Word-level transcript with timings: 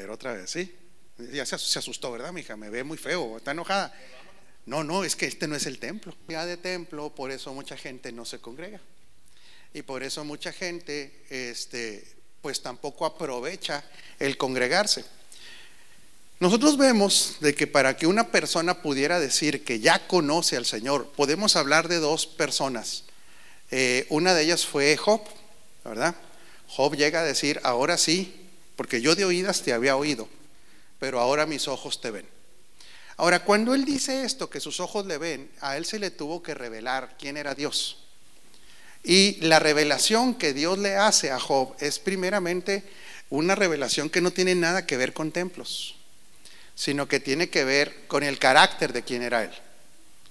ver, 0.00 0.10
otra 0.10 0.32
vez, 0.32 0.50
¿sí? 0.50 0.74
Ya 1.32 1.44
se, 1.44 1.54
asustó, 1.54 2.12
¿verdad, 2.12 2.32
mija? 2.32 2.56
Me 2.56 2.70
ve 2.70 2.82
muy 2.82 2.96
feo, 2.96 3.36
está 3.36 3.50
enojada. 3.50 3.92
No, 4.66 4.84
no, 4.84 5.04
es 5.04 5.16
que 5.16 5.26
este 5.26 5.46
no 5.46 5.56
es 5.56 5.66
el 5.66 5.78
templo. 5.78 6.14
Ya 6.28 6.46
de 6.46 6.56
templo, 6.56 7.14
por 7.14 7.30
eso 7.30 7.52
mucha 7.52 7.76
gente 7.76 8.12
no 8.12 8.24
se 8.24 8.38
congrega. 8.38 8.80
Y 9.74 9.82
por 9.82 10.02
eso 10.02 10.24
mucha 10.24 10.52
gente, 10.52 11.24
este, 11.28 12.04
pues 12.40 12.62
tampoco 12.62 13.04
aprovecha 13.04 13.84
el 14.18 14.36
congregarse. 14.36 15.04
Nosotros 16.40 16.78
vemos 16.78 17.36
de 17.40 17.54
que 17.54 17.66
para 17.66 17.96
que 17.96 18.06
una 18.06 18.30
persona 18.32 18.80
pudiera 18.80 19.20
decir 19.20 19.62
que 19.62 19.78
ya 19.78 20.06
conoce 20.06 20.56
al 20.56 20.64
Señor, 20.64 21.12
podemos 21.12 21.54
hablar 21.54 21.88
de 21.88 21.98
dos 21.98 22.26
personas. 22.26 23.04
Eh, 23.70 24.06
una 24.08 24.32
de 24.32 24.44
ellas 24.44 24.64
fue 24.64 24.96
Job, 24.96 25.20
¿verdad? 25.84 26.14
Job 26.66 26.96
llega 26.96 27.20
a 27.20 27.24
decir, 27.24 27.60
ahora 27.62 27.98
sí, 27.98 28.39
porque 28.80 29.02
yo 29.02 29.14
de 29.14 29.26
oídas 29.26 29.60
te 29.60 29.74
había 29.74 29.94
oído, 29.94 30.26
pero 30.98 31.20
ahora 31.20 31.44
mis 31.44 31.68
ojos 31.68 32.00
te 32.00 32.10
ven. 32.10 32.26
Ahora, 33.18 33.44
cuando 33.44 33.74
él 33.74 33.84
dice 33.84 34.24
esto, 34.24 34.48
que 34.48 34.58
sus 34.58 34.80
ojos 34.80 35.04
le 35.04 35.18
ven, 35.18 35.50
a 35.60 35.76
él 35.76 35.84
se 35.84 35.98
le 35.98 36.10
tuvo 36.10 36.42
que 36.42 36.54
revelar 36.54 37.14
quién 37.18 37.36
era 37.36 37.54
Dios. 37.54 37.98
Y 39.04 39.36
la 39.42 39.58
revelación 39.58 40.34
que 40.34 40.54
Dios 40.54 40.78
le 40.78 40.96
hace 40.96 41.30
a 41.30 41.38
Job 41.38 41.74
es 41.78 41.98
primeramente 41.98 42.82
una 43.28 43.54
revelación 43.54 44.08
que 44.08 44.22
no 44.22 44.30
tiene 44.30 44.54
nada 44.54 44.86
que 44.86 44.96
ver 44.96 45.12
con 45.12 45.30
templos, 45.30 45.96
sino 46.74 47.06
que 47.06 47.20
tiene 47.20 47.50
que 47.50 47.64
ver 47.64 48.06
con 48.06 48.22
el 48.22 48.38
carácter 48.38 48.94
de 48.94 49.02
quién 49.02 49.20
era 49.22 49.44
él. 49.44 49.52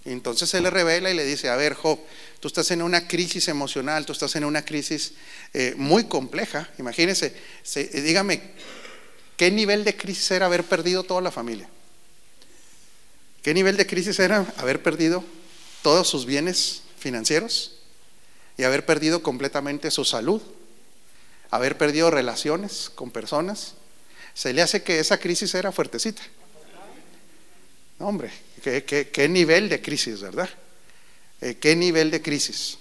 Entonces 0.05 0.49
se 0.49 0.61
le 0.61 0.69
revela 0.69 1.11
y 1.11 1.13
le 1.13 1.25
dice, 1.25 1.49
a 1.49 1.55
ver 1.55 1.73
Job, 1.73 1.99
tú 2.39 2.47
estás 2.47 2.71
en 2.71 2.81
una 2.81 3.07
crisis 3.07 3.47
emocional, 3.47 4.05
tú 4.05 4.13
estás 4.13 4.35
en 4.35 4.45
una 4.45 4.63
crisis 4.63 5.13
eh, 5.53 5.73
muy 5.77 6.05
compleja. 6.05 6.69
Imagínese, 6.77 7.35
eh, 7.75 8.01
dígame, 8.01 8.41
¿qué 9.35 9.51
nivel 9.51 9.83
de 9.83 9.97
crisis 9.97 10.31
era 10.31 10.45
haber 10.45 10.63
perdido 10.63 11.03
toda 11.03 11.21
la 11.21 11.31
familia? 11.31 11.69
¿Qué 13.43 13.53
nivel 13.53 13.77
de 13.77 13.87
crisis 13.87 14.19
era 14.19 14.45
haber 14.57 14.81
perdido 14.81 15.23
todos 15.81 16.07
sus 16.07 16.25
bienes 16.25 16.83
financieros 16.97 17.75
y 18.57 18.63
haber 18.63 18.85
perdido 18.85 19.21
completamente 19.21 19.91
su 19.91 20.05
salud? 20.05 20.41
Haber 21.51 21.77
perdido 21.77 22.11
relaciones 22.11 22.91
con 22.93 23.11
personas. 23.11 23.75
Se 24.33 24.53
le 24.53 24.61
hace 24.61 24.83
que 24.83 24.99
esa 24.99 25.17
crisis 25.17 25.53
era 25.55 25.71
fuertecita. 25.71 26.21
hombre, 27.99 28.31
¿qué, 28.59 29.27
nivel 29.29 29.69
de 29.69 29.81
crisis, 29.81 30.21
¿verdad? 30.21 30.49
Eh, 31.41 31.55
¿Qué 31.59 31.75
nivel 31.75 32.11
de 32.11 32.21
crisis? 32.21 32.77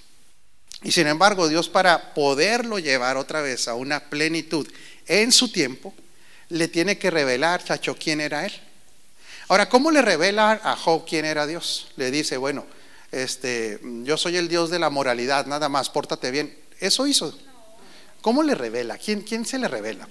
Y 0.82 0.92
sin 0.92 1.06
embargo, 1.06 1.48
Dios 1.48 1.68
para 1.68 2.14
poderlo 2.14 2.78
llevar 2.78 3.16
otra 3.16 3.40
vez 3.40 3.68
a 3.68 3.74
una 3.74 4.08
plenitud 4.08 4.68
en 5.06 5.32
su 5.32 5.50
tiempo, 5.50 5.94
le 6.50 6.68
tiene 6.68 6.98
que 6.98 7.10
revelar, 7.10 7.64
chacho, 7.64 7.96
quién 7.98 8.20
era 8.20 8.46
él. 8.46 8.52
Ahora, 9.48 9.68
¿cómo 9.68 9.90
le 9.90 10.02
revela 10.02 10.60
a 10.62 10.76
Job 10.76 11.04
quién 11.08 11.24
era 11.24 11.46
Dios? 11.46 11.88
Le 11.96 12.10
dice, 12.10 12.36
bueno, 12.36 12.66
este, 13.10 13.80
yo 13.82 14.16
soy 14.16 14.36
el 14.36 14.48
Dios 14.48 14.70
de 14.70 14.78
la 14.78 14.90
moralidad, 14.90 15.46
nada 15.46 15.68
más, 15.68 15.90
pórtate 15.90 16.30
bien. 16.30 16.56
Eso 16.80 17.06
hizo. 17.06 17.36
¿Cómo 18.20 18.42
le 18.42 18.54
revela? 18.54 18.98
¿Quién, 18.98 19.22
quién 19.22 19.46
se 19.46 19.58
le 19.58 19.68
revela? 19.68 20.08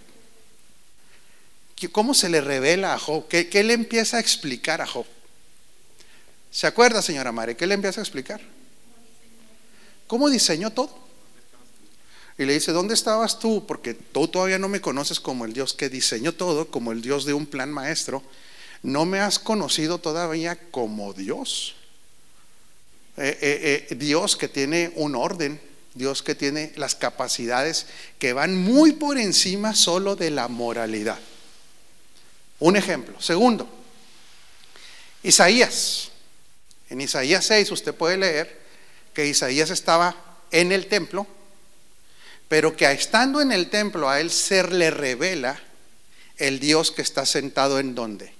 ¿Cómo 1.92 2.14
se 2.16 2.30
le 2.30 2.42
revela 2.42 2.94
a 2.94 3.00
Job? 3.00 3.28
¿Qué, 3.28 3.48
¿Qué, 3.50 3.64
le 3.64 3.74
empieza 3.74 4.18
a 4.18 4.20
explicar 4.20 4.82
a 4.82 4.88
Job? 4.88 5.06
¿Se 6.58 6.66
acuerda, 6.66 7.04
señora 7.04 7.32
Mare? 7.32 7.56
¿Qué 7.56 7.68
le 7.68 7.76
empieza 7.76 8.02
a 8.02 8.04
explicar? 8.04 8.42
¿Cómo 10.08 10.28
diseñó 10.28 10.72
todo? 10.72 10.90
Y 12.36 12.46
le 12.46 12.54
dice, 12.54 12.72
¿dónde 12.72 12.96
estabas 12.96 13.38
tú? 13.38 13.68
Porque 13.68 13.94
tú 13.94 14.28
todavía 14.28 14.58
no 14.58 14.68
me 14.68 14.82
conoces 14.82 15.20
como 15.20 15.46
el 15.46 15.54
Dios 15.54 15.76
que 15.76 15.88
diseñó 15.88 16.34
todo, 16.34 16.72
como 16.72 16.92
el 16.92 17.04
Dios 17.04 17.26
de 17.26 17.36
un 17.36 17.46
plan 17.46 17.72
maestro 17.72 18.24
no 18.82 19.06
me 19.06 19.20
has 19.20 19.38
conocido 19.38 20.00
todavía 20.00 20.56
como 20.72 21.14
Dios. 21.14 21.76
Eh, 23.18 23.38
eh, 23.40 23.88
eh, 23.92 23.96
Dios 23.96 24.36
que 24.36 24.48
tiene 24.48 24.92
un 24.96 25.16
orden, 25.16 25.62
Dios 25.94 26.24
que 26.24 26.34
tiene 26.34 26.74
las 26.76 26.96
capacidades 26.96 27.86
que 28.18 28.34
van 28.34 28.56
muy 28.56 28.94
por 28.94 29.20
encima 29.20 29.76
solo 29.76 30.16
de 30.16 30.32
la 30.32 30.48
moralidad. 30.48 31.20
Un 32.58 32.78
ejemplo. 32.78 33.22
Segundo, 33.22 33.70
Isaías. 35.22 36.14
En 36.90 37.02
Isaías 37.02 37.46
6 37.46 37.72
usted 37.72 37.94
puede 37.94 38.18
leer 38.18 38.62
que 39.14 39.28
Isaías 39.28 39.70
estaba 39.70 40.16
en 40.52 40.72
el 40.72 40.88
templo, 40.88 41.28
pero 42.48 42.76
que 42.76 42.90
estando 42.92 43.42
en 43.42 43.52
el 43.52 43.70
templo 43.70 44.10
a 44.10 44.22
él 44.22 44.32
se 44.32 44.64
le 44.64 44.92
revela 44.92 45.62
el 46.38 46.60
Dios 46.60 46.92
que 46.92 47.02
está 47.02 47.26
sentado 47.26 47.80
en 47.80 47.96
donde? 47.96 48.38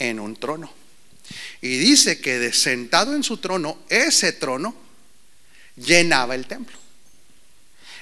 en 0.00 0.18
un 0.18 0.34
trono. 0.34 0.72
Y 1.60 1.78
dice 1.78 2.20
que 2.20 2.40
de 2.40 2.52
sentado 2.52 3.14
en 3.14 3.22
su 3.22 3.36
trono, 3.36 3.78
ese 3.88 4.32
trono 4.32 4.74
llenaba 5.76 6.34
el 6.34 6.46
templo. 6.46 6.76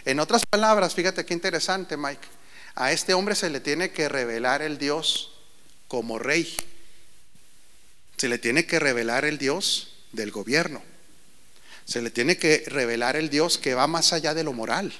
En 0.06 0.20
otras 0.20 0.46
palabras, 0.46 0.94
fíjate 0.94 1.26
qué 1.26 1.34
interesante, 1.34 1.98
Mike. 1.98 2.26
A 2.76 2.92
este 2.92 3.12
hombre 3.12 3.34
se 3.34 3.50
le 3.50 3.60
tiene 3.60 3.90
que 3.90 4.08
revelar 4.08 4.62
el 4.62 4.78
Dios 4.78 5.32
como 5.88 6.18
rey. 6.18 6.48
Se 8.18 8.28
le 8.28 8.38
tiene 8.38 8.66
que 8.66 8.78
revelar 8.78 9.24
el 9.24 9.38
Dios 9.38 9.94
del 10.12 10.30
gobierno. 10.30 10.82
Se 11.84 12.02
le 12.02 12.10
tiene 12.10 12.36
que 12.36 12.64
revelar 12.66 13.16
el 13.16 13.30
Dios 13.30 13.56
que 13.58 13.74
va 13.74 13.86
más 13.86 14.12
allá 14.12 14.34
de 14.34 14.44
lo 14.44 14.52
moral. 14.52 14.92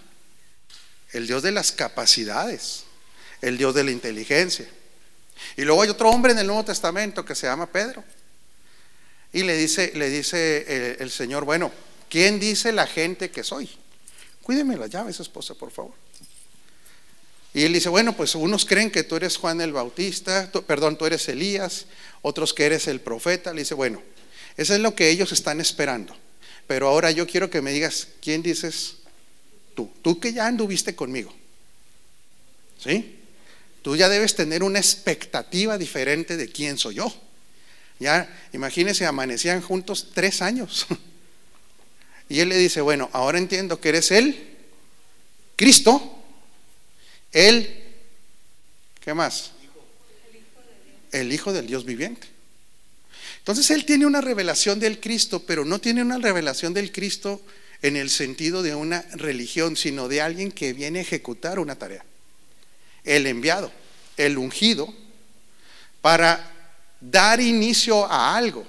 El 1.12 1.26
Dios 1.26 1.42
de 1.42 1.52
las 1.52 1.72
capacidades. 1.72 2.84
El 3.42 3.58
Dios 3.58 3.74
de 3.74 3.84
la 3.84 3.90
inteligencia. 3.90 4.68
Y 5.56 5.62
luego 5.62 5.82
hay 5.82 5.90
otro 5.90 6.10
hombre 6.10 6.32
en 6.32 6.38
el 6.38 6.46
Nuevo 6.46 6.64
Testamento 6.64 7.24
que 7.24 7.34
se 7.34 7.46
llama 7.46 7.66
Pedro. 7.66 8.04
Y 9.32 9.42
le 9.42 9.56
dice, 9.56 9.92
le 9.94 10.08
dice 10.08 10.64
eh, 10.66 10.96
el, 11.00 11.10
Señor, 11.10 11.44
bueno, 11.44 11.70
¿quién 12.08 12.40
dice 12.40 12.72
la 12.72 12.86
gente 12.86 13.30
que 13.30 13.44
soy? 13.44 13.68
Cuídeme 14.42 14.76
la 14.76 14.86
llave, 14.86 15.10
esa 15.10 15.22
esposa, 15.22 15.54
por 15.54 15.70
favor. 15.70 15.92
Y 17.58 17.64
él 17.64 17.72
dice, 17.72 17.88
bueno, 17.88 18.16
pues 18.16 18.36
unos 18.36 18.64
creen 18.64 18.88
que 18.88 19.02
tú 19.02 19.16
eres 19.16 19.36
Juan 19.36 19.60
el 19.60 19.72
Bautista, 19.72 20.48
perdón, 20.64 20.96
tú 20.96 21.06
eres 21.06 21.28
Elías, 21.28 21.86
otros 22.22 22.54
que 22.54 22.64
eres 22.64 22.86
el 22.86 23.00
profeta. 23.00 23.52
Le 23.52 23.62
dice, 23.62 23.74
bueno, 23.74 24.00
eso 24.56 24.76
es 24.76 24.80
lo 24.80 24.94
que 24.94 25.10
ellos 25.10 25.32
están 25.32 25.60
esperando. 25.60 26.16
Pero 26.68 26.86
ahora 26.86 27.10
yo 27.10 27.26
quiero 27.26 27.50
que 27.50 27.60
me 27.60 27.72
digas, 27.72 28.10
¿quién 28.22 28.44
dices 28.44 28.98
tú? 29.74 29.90
Tú 30.02 30.20
que 30.20 30.32
ya 30.32 30.46
anduviste 30.46 30.94
conmigo. 30.94 31.34
¿Sí? 32.78 33.18
Tú 33.82 33.96
ya 33.96 34.08
debes 34.08 34.36
tener 34.36 34.62
una 34.62 34.78
expectativa 34.78 35.76
diferente 35.78 36.36
de 36.36 36.48
quién 36.52 36.78
soy 36.78 36.94
yo. 36.94 37.12
Ya, 37.98 38.32
imagínense, 38.52 39.04
amanecían 39.04 39.62
juntos 39.62 40.10
tres 40.14 40.42
años. 40.42 40.86
Y 42.30 42.40
él 42.40 42.50
le 42.50 42.58
dice, 42.58 42.82
bueno, 42.82 43.08
ahora 43.14 43.38
entiendo 43.38 43.80
que 43.80 43.88
eres 43.88 44.10
él, 44.10 44.54
Cristo, 45.56 46.17
él, 47.32 47.84
¿qué 49.00 49.14
más? 49.14 49.52
El 51.12 51.32
Hijo 51.32 51.52
del 51.52 51.66
Dios 51.66 51.84
viviente. 51.84 52.26
Entonces 53.38 53.70
él 53.70 53.84
tiene 53.84 54.06
una 54.06 54.20
revelación 54.20 54.78
del 54.78 55.00
Cristo, 55.00 55.42
pero 55.46 55.64
no 55.64 55.80
tiene 55.80 56.02
una 56.02 56.18
revelación 56.18 56.74
del 56.74 56.92
Cristo 56.92 57.40
en 57.80 57.96
el 57.96 58.10
sentido 58.10 58.62
de 58.62 58.74
una 58.74 59.02
religión, 59.12 59.76
sino 59.76 60.08
de 60.08 60.20
alguien 60.20 60.52
que 60.52 60.72
viene 60.72 60.98
a 60.98 61.02
ejecutar 61.02 61.58
una 61.58 61.76
tarea 61.76 62.04
el 63.04 63.26
enviado, 63.26 63.72
el 64.16 64.36
ungido, 64.36 64.92
para 66.02 66.52
dar 67.00 67.40
inicio 67.40 68.04
a 68.04 68.36
algo. 68.36 68.66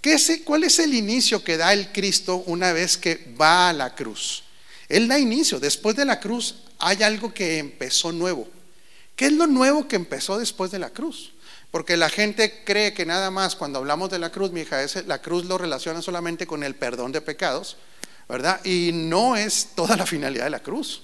¿Qué 0.00 0.14
es, 0.14 0.40
¿Cuál 0.44 0.64
es 0.64 0.78
el 0.80 0.92
inicio 0.92 1.42
que 1.42 1.56
da 1.56 1.72
el 1.72 1.92
Cristo 1.92 2.42
una 2.46 2.72
vez 2.72 2.98
que 2.98 3.32
va 3.40 3.68
a 3.68 3.72
la 3.72 3.94
cruz? 3.94 4.42
Él 4.88 5.08
da 5.08 5.18
inicio. 5.18 5.60
Después 5.60 5.96
de 5.96 6.04
la 6.04 6.20
cruz 6.20 6.63
hay 6.84 7.02
algo 7.02 7.32
que 7.32 7.56
empezó 7.56 8.12
nuevo. 8.12 8.46
¿Qué 9.16 9.26
es 9.26 9.32
lo 9.32 9.46
nuevo 9.46 9.88
que 9.88 9.96
empezó 9.96 10.38
después 10.38 10.70
de 10.70 10.78
la 10.78 10.90
cruz? 10.90 11.32
Porque 11.70 11.96
la 11.96 12.10
gente 12.10 12.62
cree 12.62 12.92
que 12.92 13.06
nada 13.06 13.30
más 13.30 13.56
cuando 13.56 13.78
hablamos 13.78 14.10
de 14.10 14.18
la 14.18 14.30
cruz, 14.30 14.52
mi 14.52 14.60
hija, 14.60 14.84
la 15.06 15.22
cruz 15.22 15.46
lo 15.46 15.56
relaciona 15.56 16.02
solamente 16.02 16.46
con 16.46 16.62
el 16.62 16.74
perdón 16.74 17.10
de 17.10 17.22
pecados, 17.22 17.78
¿verdad? 18.28 18.62
Y 18.66 18.90
no 18.92 19.34
es 19.34 19.70
toda 19.74 19.96
la 19.96 20.04
finalidad 20.04 20.44
de 20.44 20.50
la 20.50 20.62
cruz. 20.62 21.02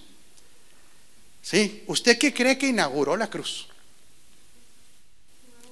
¿Sí? 1.41 1.83
¿Usted 1.87 2.19
qué 2.19 2.35
cree 2.35 2.59
que 2.59 2.69
inauguró 2.69 3.17
la 3.17 3.31
cruz? 3.31 3.67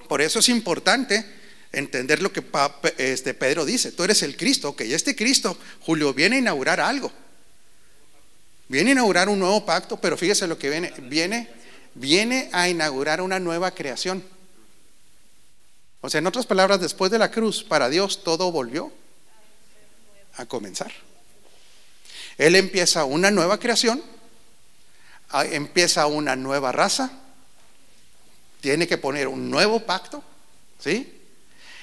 Por 0.07 0.23
eso 0.23 0.39
es 0.39 0.49
importante 0.49 1.23
entender 1.71 2.23
lo 2.23 2.33
que 2.33 2.43
este 2.97 3.35
Pedro 3.35 3.63
dice. 3.63 3.91
Tú 3.91 4.03
eres 4.03 4.23
el 4.23 4.35
Cristo, 4.35 4.69
ok, 4.69 4.81
este 4.81 5.15
Cristo, 5.15 5.55
Julio, 5.81 6.15
viene 6.15 6.37
a 6.37 6.39
inaugurar 6.39 6.79
algo. 6.79 7.11
Viene 8.69 8.91
a 8.91 8.93
inaugurar 8.93 9.27
un 9.27 9.39
nuevo 9.39 9.65
pacto, 9.65 9.97
pero 9.99 10.15
fíjese 10.15 10.47
lo 10.47 10.57
que 10.57 10.69
viene. 10.69 10.93
Viene, 10.99 11.49
viene 11.95 12.49
a 12.53 12.69
inaugurar 12.69 13.19
una 13.19 13.39
nueva 13.39 13.71
creación. 13.71 14.23
O 15.99 16.09
sea, 16.09 16.19
en 16.19 16.27
otras 16.27 16.45
palabras, 16.45 16.79
después 16.79 17.11
de 17.11 17.19
la 17.19 17.29
cruz, 17.29 17.63
para 17.63 17.89
Dios 17.89 18.23
todo 18.23 18.51
volvió 18.53 18.93
a 20.35 20.45
comenzar. 20.45 20.93
Él 22.37 22.55
empieza 22.55 23.03
una 23.03 23.31
nueva 23.31 23.59
creación 23.59 24.01
ah, 25.29 25.45
empieza 25.45 26.05
una 26.07 26.35
nueva 26.35 26.71
raza, 26.71 27.11
tiene 28.61 28.87
que 28.87 28.97
poner 28.97 29.27
un 29.27 29.49
nuevo 29.49 29.79
pacto, 29.81 30.23
¿sí? 30.79 31.18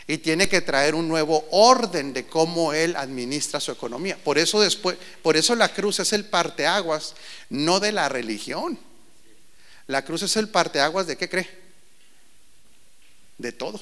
Y 0.08 0.18
tiene 0.18 0.48
que 0.48 0.60
traer 0.60 0.94
un 0.94 1.08
nuevo 1.08 1.46
orden 1.50 2.12
de 2.12 2.26
cómo 2.26 2.72
él 2.72 2.94
administra 2.96 3.58
su 3.58 3.72
economía. 3.72 4.16
Por 4.22 4.38
eso 4.38 4.60
después, 4.60 4.96
por 5.22 5.36
eso 5.36 5.54
la 5.56 5.72
cruz 5.72 5.98
es 5.98 6.12
el 6.12 6.24
parteaguas, 6.24 7.14
no 7.50 7.80
de 7.80 7.92
la 7.92 8.08
religión. 8.08 8.78
La 9.88 10.04
cruz 10.04 10.22
es 10.22 10.36
el 10.36 10.48
parteaguas 10.48 11.06
de 11.06 11.16
qué 11.16 11.28
cree? 11.28 11.48
De 13.38 13.52
todo. 13.52 13.80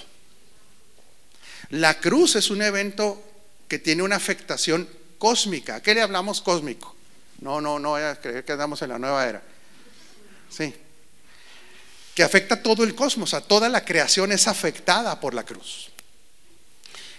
La 1.71 2.01
cruz 2.01 2.37
es 2.37 2.51
un 2.51 2.63
evento 2.63 3.23
que 3.69 3.79
tiene 3.79 4.03
una 4.03 4.17
afectación 4.17 4.89
cósmica. 5.19 5.77
¿A 5.77 5.83
qué 5.83 5.95
le 5.95 6.03
hablamos 6.03 6.41
cósmico? 6.41 6.95
No, 7.41 7.61
no, 7.61 7.79
no 7.79 7.91
voy 7.91 8.03
a 8.03 8.21
creer 8.21 8.45
que 8.45 8.53
andamos 8.53 8.81
en 8.83 8.91
la 8.91 8.99
nueva 8.99 9.27
era. 9.27 9.43
Sí. 10.51 10.75
Que 12.15 12.23
afecta 12.23 12.57
a 12.57 12.63
todo 12.63 12.85
el 12.85 12.95
cosmos, 12.95 13.35
a 13.35 13.41
toda 13.41 13.69
la 13.69 13.85
creación 13.85 14.33
es 14.33 14.47
afectada 14.47 15.19
por 15.19 15.35
la 15.35 15.45
cruz. 15.45 15.91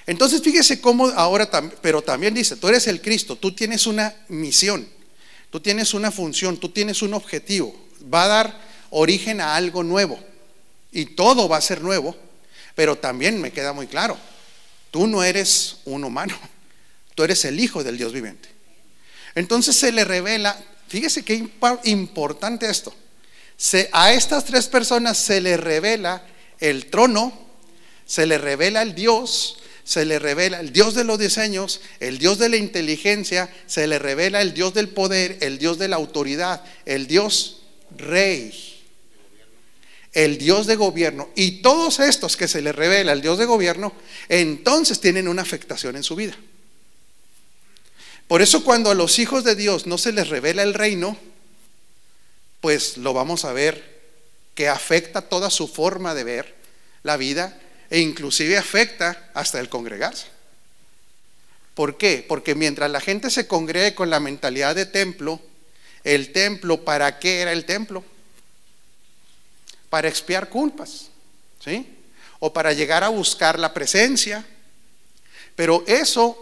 Entonces 0.07 0.41
fíjese 0.41 0.81
cómo 0.81 1.07
ahora, 1.07 1.49
pero 1.81 2.01
también 2.01 2.33
dice, 2.33 2.55
tú 2.55 2.67
eres 2.67 2.87
el 2.87 3.01
Cristo, 3.01 3.35
tú 3.35 3.53
tienes 3.53 3.87
una 3.87 4.15
misión, 4.27 4.87
tú 5.49 5.59
tienes 5.59 5.93
una 5.93 6.11
función, 6.11 6.57
tú 6.57 6.69
tienes 6.69 7.01
un 7.01 7.13
objetivo, 7.13 7.75
va 8.13 8.25
a 8.25 8.27
dar 8.27 8.61
origen 8.91 9.41
a 9.41 9.55
algo 9.55 9.83
nuevo 9.83 10.19
y 10.91 11.05
todo 11.05 11.49
va 11.49 11.57
a 11.57 11.61
ser 11.61 11.81
nuevo, 11.81 12.15
pero 12.75 12.97
también 12.97 13.41
me 13.41 13.51
queda 13.51 13.73
muy 13.73 13.87
claro, 13.87 14.17
tú 14.91 15.07
no 15.07 15.23
eres 15.23 15.77
un 15.85 16.03
humano, 16.03 16.37
tú 17.15 17.23
eres 17.23 17.43
el 17.45 17.59
Hijo 17.59 17.83
del 17.83 17.97
Dios 17.97 18.13
viviente. 18.13 18.49
Entonces 19.33 19.75
se 19.75 19.91
le 19.91 20.05
revela, 20.05 20.55
fíjese 20.87 21.25
qué 21.25 21.49
importante 21.85 22.69
esto, 22.69 22.93
a 23.91 24.13
estas 24.13 24.45
tres 24.45 24.67
personas 24.67 25.17
se 25.17 25.41
le 25.41 25.57
revela 25.57 26.23
el 26.59 26.87
trono, 26.87 27.33
se 28.05 28.25
le 28.27 28.37
revela 28.37 28.81
el 28.81 28.93
Dios, 28.93 29.57
se 29.85 30.03
le 30.03 30.17
revela 30.17 30.59
el 30.59 30.73
Dios 30.73 30.95
de 30.95 31.03
los 31.03 31.19
diseños, 31.19 31.79
el 31.99 32.17
Dios 32.17 32.39
de 32.39 32.49
la 32.49 32.57
inteligencia, 32.57 33.53
se 33.67 33.85
le 33.85 33.99
revela 33.99 34.41
el 34.41 34.53
Dios 34.53 34.73
del 34.73 34.89
poder, 34.89 35.37
el 35.41 35.59
Dios 35.59 35.77
de 35.77 35.87
la 35.87 35.95
autoridad, 35.95 36.65
el 36.85 37.05
Dios 37.05 37.61
rey, 37.95 38.83
el 40.11 40.39
Dios 40.39 40.65
de 40.65 40.75
gobierno. 40.75 41.29
Y 41.35 41.61
todos 41.61 41.99
estos 41.99 42.35
que 42.35 42.47
se 42.47 42.63
le 42.63 42.71
revela 42.71 43.13
el 43.13 43.21
Dios 43.21 43.37
de 43.37 43.45
gobierno, 43.45 43.93
entonces 44.27 44.99
tienen 44.99 45.27
una 45.27 45.43
afectación 45.43 45.95
en 45.95 46.03
su 46.03 46.15
vida. 46.15 46.35
Por 48.27 48.41
eso 48.41 48.63
cuando 48.63 48.89
a 48.89 48.95
los 48.95 49.19
hijos 49.19 49.43
de 49.43 49.55
Dios 49.55 49.85
no 49.85 49.99
se 49.99 50.13
les 50.13 50.29
revela 50.29 50.63
el 50.63 50.73
reino, 50.73 51.15
pues 52.59 52.97
lo 52.97 53.13
vamos 53.13 53.45
a 53.45 53.53
ver 53.53 54.01
que 54.55 54.67
afecta 54.67 55.21
toda 55.21 55.51
su 55.51 55.67
forma 55.67 56.15
de 56.15 56.23
ver 56.23 56.55
la 57.03 57.17
vida 57.17 57.61
e 57.89 57.99
inclusive 57.99 58.57
afecta 58.57 59.29
hasta 59.33 59.59
el 59.59 59.69
congregarse. 59.69 60.27
¿Por 61.73 61.97
qué? 61.97 62.25
Porque 62.27 62.55
mientras 62.55 62.89
la 62.89 63.01
gente 63.01 63.29
se 63.29 63.47
congregue 63.47 63.95
con 63.95 64.09
la 64.09 64.19
mentalidad 64.19 64.75
de 64.75 64.85
templo, 64.85 65.41
el 66.03 66.31
templo, 66.31 66.85
¿para 66.85 67.19
qué 67.19 67.41
era 67.41 67.51
el 67.51 67.65
templo? 67.65 68.03
Para 69.89 70.07
expiar 70.07 70.49
culpas, 70.49 71.09
¿sí? 71.63 71.97
O 72.39 72.53
para 72.53 72.73
llegar 72.73 73.03
a 73.03 73.09
buscar 73.09 73.59
la 73.59 73.73
presencia. 73.73 74.45
Pero 75.55 75.83
eso, 75.87 76.37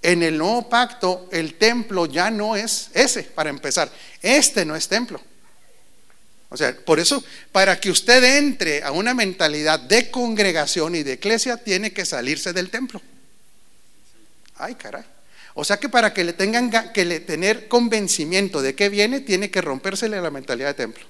en 0.00 0.22
el 0.22 0.38
nuevo 0.38 0.68
pacto, 0.68 1.28
el 1.32 1.54
templo 1.54 2.06
ya 2.06 2.30
no 2.30 2.56
es 2.56 2.90
ese, 2.94 3.24
para 3.24 3.50
empezar. 3.50 3.90
Este 4.22 4.64
no 4.64 4.74
es 4.74 4.88
templo. 4.88 5.20
O 6.50 6.56
sea, 6.56 6.74
por 6.74 6.98
eso, 6.98 7.22
para 7.52 7.78
que 7.78 7.90
usted 7.90 8.24
entre 8.38 8.82
a 8.82 8.92
una 8.92 9.12
mentalidad 9.12 9.80
de 9.80 10.10
congregación 10.10 10.94
y 10.94 11.02
de 11.02 11.14
iglesia, 11.14 11.58
tiene 11.58 11.92
que 11.92 12.06
salirse 12.06 12.52
del 12.52 12.70
templo. 12.70 13.02
Ay, 14.56 14.74
caray. 14.74 15.04
O 15.54 15.64
sea 15.64 15.78
que 15.78 15.88
para 15.88 16.14
que 16.14 16.24
le 16.24 16.32
tengan 16.32 16.70
que 16.92 17.20
tener 17.20 17.68
convencimiento 17.68 18.62
de 18.62 18.74
que 18.74 18.88
viene, 18.88 19.20
tiene 19.20 19.50
que 19.50 19.60
rompérsele 19.60 20.20
la 20.20 20.30
mentalidad 20.30 20.68
de 20.68 20.74
templo. 20.74 21.04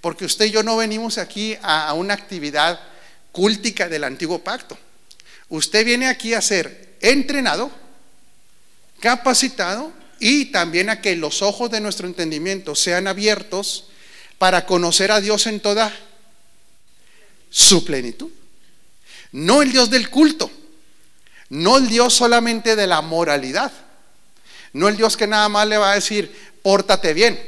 Porque 0.00 0.24
usted 0.24 0.46
y 0.46 0.50
yo 0.50 0.62
no 0.62 0.76
venimos 0.76 1.18
aquí 1.18 1.56
a, 1.62 1.88
a 1.88 1.94
una 1.94 2.14
actividad 2.14 2.80
cúltica 3.30 3.88
del 3.88 4.04
antiguo 4.04 4.40
pacto. 4.40 4.76
Usted 5.48 5.84
viene 5.84 6.08
aquí 6.08 6.34
a 6.34 6.40
ser 6.40 6.96
entrenado, 7.00 7.70
capacitado 9.00 9.92
y 10.20 10.46
también 10.46 10.90
a 10.90 11.00
que 11.00 11.16
los 11.16 11.42
ojos 11.42 11.70
de 11.70 11.80
nuestro 11.80 12.06
entendimiento 12.06 12.74
sean 12.74 13.06
abiertos 13.06 13.86
para 14.38 14.66
conocer 14.66 15.10
a 15.12 15.20
Dios 15.20 15.46
en 15.46 15.60
toda 15.60 15.92
su 17.50 17.84
plenitud. 17.84 18.30
No 19.32 19.62
el 19.62 19.72
Dios 19.72 19.90
del 19.90 20.10
culto, 20.10 20.50
no 21.48 21.78
el 21.78 21.88
Dios 21.88 22.14
solamente 22.14 22.76
de 22.76 22.86
la 22.86 23.00
moralidad, 23.00 23.72
no 24.72 24.88
el 24.88 24.96
Dios 24.96 25.16
que 25.16 25.26
nada 25.26 25.48
más 25.48 25.66
le 25.66 25.78
va 25.78 25.92
a 25.92 25.94
decir, 25.94 26.34
pórtate 26.62 27.14
bien, 27.14 27.40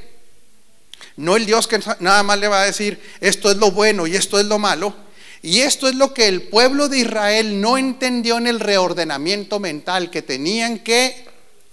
no 1.17 1.37
el 1.37 1.47
Dios 1.47 1.67
que 1.67 1.81
nada 2.01 2.23
más 2.23 2.39
le 2.39 2.49
va 2.49 2.63
a 2.63 2.67
decir, 2.67 3.01
esto 3.21 3.51
es 3.51 3.57
lo 3.57 3.71
bueno 3.71 4.07
y 4.07 4.17
esto 4.17 4.39
es 4.39 4.47
lo 4.47 4.59
malo. 4.59 4.95
Y 5.43 5.61
esto 5.61 5.89
es 5.89 5.95
lo 5.95 6.13
que 6.13 6.27
el 6.27 6.43
pueblo 6.43 6.89
de 6.89 6.99
Israel 6.99 7.61
no 7.61 7.79
entendió 7.79 8.37
en 8.39 8.47
el 8.47 8.59
reordenamiento 8.59 9.61
mental, 9.61 10.11
que 10.11 10.23
tenían 10.23 10.81
que 10.81 11.25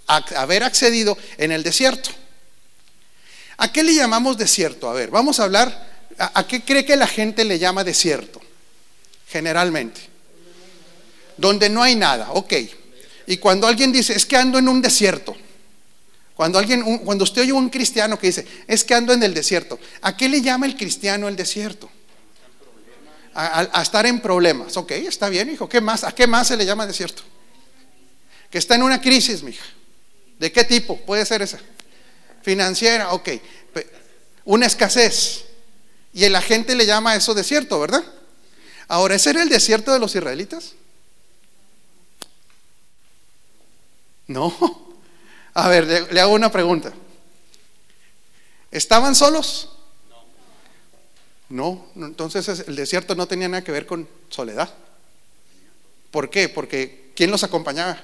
haber 0.07 0.63
accedido 0.63 1.17
en 1.37 1.51
el 1.51 1.63
desierto. 1.63 2.09
¿A 3.57 3.71
qué 3.71 3.83
le 3.83 3.93
llamamos 3.93 4.37
desierto? 4.37 4.89
A 4.89 4.93
ver, 4.93 5.09
vamos 5.09 5.39
a 5.39 5.43
hablar, 5.43 5.89
¿a, 6.17 6.47
qué 6.47 6.61
cree 6.61 6.85
que 6.85 6.95
la 6.95 7.07
gente 7.07 7.45
le 7.45 7.59
llama 7.59 7.83
desierto? 7.83 8.41
Generalmente. 9.29 10.01
Donde 11.37 11.69
no 11.69 11.81
hay 11.81 11.95
nada, 11.95 12.31
ok. 12.31 12.53
Y 13.27 13.37
cuando 13.37 13.67
alguien 13.67 13.91
dice, 13.91 14.13
es 14.13 14.25
que 14.25 14.35
ando 14.35 14.57
en 14.57 14.67
un 14.67 14.81
desierto, 14.81 15.35
cuando 16.35 16.57
alguien, 16.57 16.99
cuando 16.99 17.23
usted 17.23 17.43
oye 17.43 17.53
un 17.53 17.69
cristiano 17.69 18.17
que 18.17 18.27
dice, 18.27 18.45
es 18.67 18.83
que 18.83 18.95
ando 18.95 19.13
en 19.13 19.23
el 19.23 19.33
desierto, 19.33 19.79
¿a 20.01 20.17
qué 20.17 20.27
le 20.27 20.41
llama 20.41 20.65
el 20.65 20.75
cristiano 20.75 21.27
el 21.27 21.35
desierto? 21.35 21.89
A, 23.35 23.81
estar 23.81 24.05
en 24.05 24.19
problemas. 24.19 24.77
Ok, 24.77 24.91
está 24.91 25.27
bien, 25.27 25.49
hijo. 25.49 25.67
¿Qué 25.67 25.81
más? 25.81 26.03
¿A 26.03 26.11
qué 26.11 26.27
más 26.27 26.47
se 26.47 26.57
le 26.57 26.65
llama 26.65 26.85
desierto? 26.85 27.23
Que 28.51 28.59
está 28.59 28.75
en 28.75 28.83
una 28.83 29.01
crisis, 29.01 29.41
mija. 29.41 29.65
¿De 30.39 30.51
qué 30.51 30.63
tipo? 30.63 30.99
Puede 31.01 31.25
ser 31.25 31.41
esa. 31.41 31.59
Financiera, 32.41 33.13
ok. 33.13 33.29
Una 34.45 34.65
escasez. 34.65 35.45
Y 36.13 36.27
la 36.29 36.41
gente 36.41 36.75
le 36.75 36.85
llama 36.85 37.11
a 37.11 37.15
eso 37.15 37.33
desierto, 37.33 37.79
¿verdad? 37.79 38.03
Ahora, 38.87 39.15
¿ese 39.15 39.31
era 39.31 39.41
el 39.41 39.49
desierto 39.49 39.91
de 39.91 39.99
los 39.99 40.13
israelitas? 40.15 40.73
No. 44.27 44.53
A 45.53 45.69
ver, 45.69 46.11
le, 46.11 46.19
hago 46.19 46.33
una 46.33 46.51
pregunta. 46.51 46.91
¿Estaban 48.71 49.15
solos? 49.15 49.69
No. 51.49 51.87
No, 51.95 52.07
entonces 52.07 52.47
el 52.67 52.75
desierto 52.75 53.15
no 53.15 53.27
tenía 53.27 53.47
nada 53.47 53.63
que 53.63 53.71
ver 53.71 53.85
con 53.85 54.07
soledad. 54.29 54.73
¿Por 56.11 56.29
qué? 56.29 56.49
Porque 56.49 57.11
¿quién 57.15 57.31
los 57.31 57.43
acompañaba? 57.43 58.03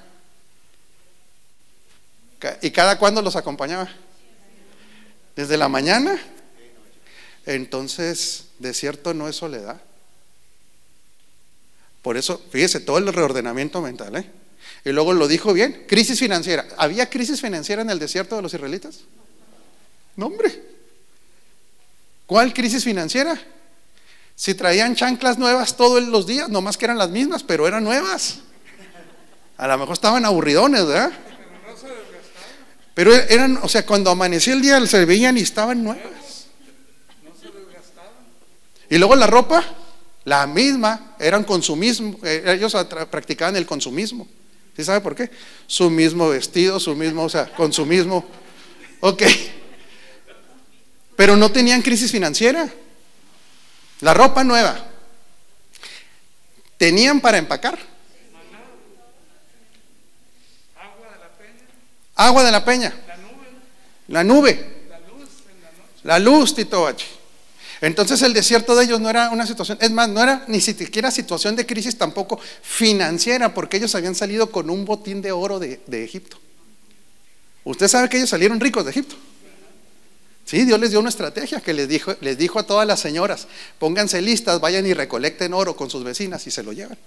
¿Y 2.62 2.72
cada 2.72 2.98
cuándo 2.98 3.22
los 3.22 3.36
acompañaba? 3.36 3.90
¿Desde 5.36 5.58
la 5.58 5.70
mañana? 5.70 6.20
Entonces, 7.46 8.46
desierto 8.60 9.14
no 9.14 9.28
es 9.28 9.36
soledad. 9.36 9.82
Por 12.02 12.18
eso, 12.18 12.42
fíjese, 12.50 12.80
todo 12.80 12.98
el 12.98 13.12
reordenamiento 13.12 13.82
mental. 13.82 14.16
¿eh? 14.16 14.30
Y 14.86 14.92
luego 14.92 15.14
lo 15.14 15.28
dijo 15.28 15.54
bien, 15.54 15.86
crisis 15.88 16.20
financiera. 16.20 16.66
¿Había 16.78 17.10
crisis 17.10 17.42
financiera 17.42 17.82
en 17.82 17.90
el 17.90 18.00
desierto 18.00 18.36
de 18.36 18.42
los 18.42 18.54
israelitas? 18.54 19.02
No, 20.16 20.28
hombre. 20.28 20.64
¿Cuál 22.26 22.54
crisis 22.54 22.84
financiera? 22.84 23.40
Si 24.36 24.54
traían 24.54 24.96
chanclas 24.96 25.38
nuevas 25.38 25.76
todos 25.76 26.02
los 26.04 26.26
días, 26.26 26.48
nomás 26.48 26.78
que 26.78 26.86
eran 26.86 26.98
las 26.98 27.10
mismas, 27.10 27.44
pero 27.44 27.68
eran 27.68 27.84
nuevas. 27.84 28.40
A 29.58 29.68
lo 29.68 29.78
mejor 29.78 29.94
estaban 29.94 30.24
aburridones, 30.24 30.86
¿verdad? 30.86 31.12
Pero 33.00 33.14
eran, 33.14 33.58
o 33.64 33.70
sea, 33.70 33.86
cuando 33.86 34.12
amaneció 34.12 34.52
el 34.52 34.62
día 34.62 34.86
se 34.86 35.06
veían 35.06 35.38
y 35.38 35.40
estaban 35.40 35.82
nuevas. 35.82 36.48
Y 38.90 38.98
luego 38.98 39.16
la 39.16 39.26
ropa, 39.26 39.64
la 40.26 40.46
misma, 40.46 41.16
eran 41.18 41.46
consumismo, 41.46 42.20
eh, 42.24 42.44
ellos 42.46 42.76
practicaban 43.10 43.56
el 43.56 43.66
consumismo. 43.66 44.28
¿Sí 44.76 44.84
sabe 44.84 45.00
por 45.00 45.16
qué? 45.16 45.32
Su 45.66 45.90
mismo 45.90 46.28
vestido, 46.28 46.78
su 46.78 46.94
mismo, 46.94 47.24
o 47.24 47.30
sea, 47.30 47.50
consumismo. 47.54 48.26
Ok. 49.00 49.24
Pero 51.16 51.38
no 51.38 51.54
tenían 51.54 51.82
crisis 51.82 52.12
financiera. 52.12 52.70
La 54.02 54.14
ropa 54.14 54.44
nueva. 54.44 54.78
Tenían 56.78 57.22
para 57.22 57.38
empacar. 57.38 57.80
Agua 62.20 62.44
de 62.44 62.52
la 62.52 62.66
peña. 62.66 62.94
La 64.10 64.26
nube. 64.26 64.60
La 66.04 66.20
luz, 66.20 66.54
Tito 66.54 66.86
H. 66.86 67.06
Entonces 67.80 68.22
el 68.24 68.34
desierto 68.34 68.76
de 68.76 68.84
ellos 68.84 69.00
no 69.00 69.10
era 69.10 69.30
una 69.30 69.48
situación, 69.48 69.78
es 69.80 69.90
más, 69.90 70.10
no 70.10 70.22
era 70.22 70.44
ni 70.48 70.60
siquiera 70.60 71.12
situación 71.12 71.56
de 71.56 71.66
crisis 71.66 71.98
tampoco 71.98 72.38
financiera, 72.62 73.54
porque 73.54 73.78
ellos 73.78 73.96
habían 73.96 74.16
salido 74.16 74.52
con 74.52 74.70
un 74.70 74.84
botín 74.84 75.22
de 75.22 75.32
oro 75.32 75.60
de, 75.60 75.80
de 75.88 76.04
Egipto. 76.04 76.38
Usted 77.64 77.88
sabe 77.88 78.10
que 78.10 78.18
ellos 78.18 78.30
salieron 78.30 78.60
ricos 78.60 78.84
de 78.84 78.92
Egipto. 78.92 79.16
Sí, 80.44 80.66
Dios 80.66 80.78
les 80.78 80.90
dio 80.90 81.00
una 81.00 81.10
estrategia 81.10 81.62
que 81.62 81.74
les 81.74 81.88
dijo, 81.88 82.16
les 82.20 82.38
dijo 82.38 82.60
a 82.60 82.64
todas 82.64 82.86
las 82.86 83.00
señoras, 83.00 83.48
pónganse 83.78 84.22
listas, 84.22 84.60
vayan 84.60 84.86
y 84.86 84.94
recolecten 84.94 85.54
oro 85.54 85.74
con 85.78 85.90
sus 85.90 86.04
vecinas 86.04 86.46
y 86.48 86.52
se 86.52 86.64
lo 86.64 86.74
llevan. 86.74 86.98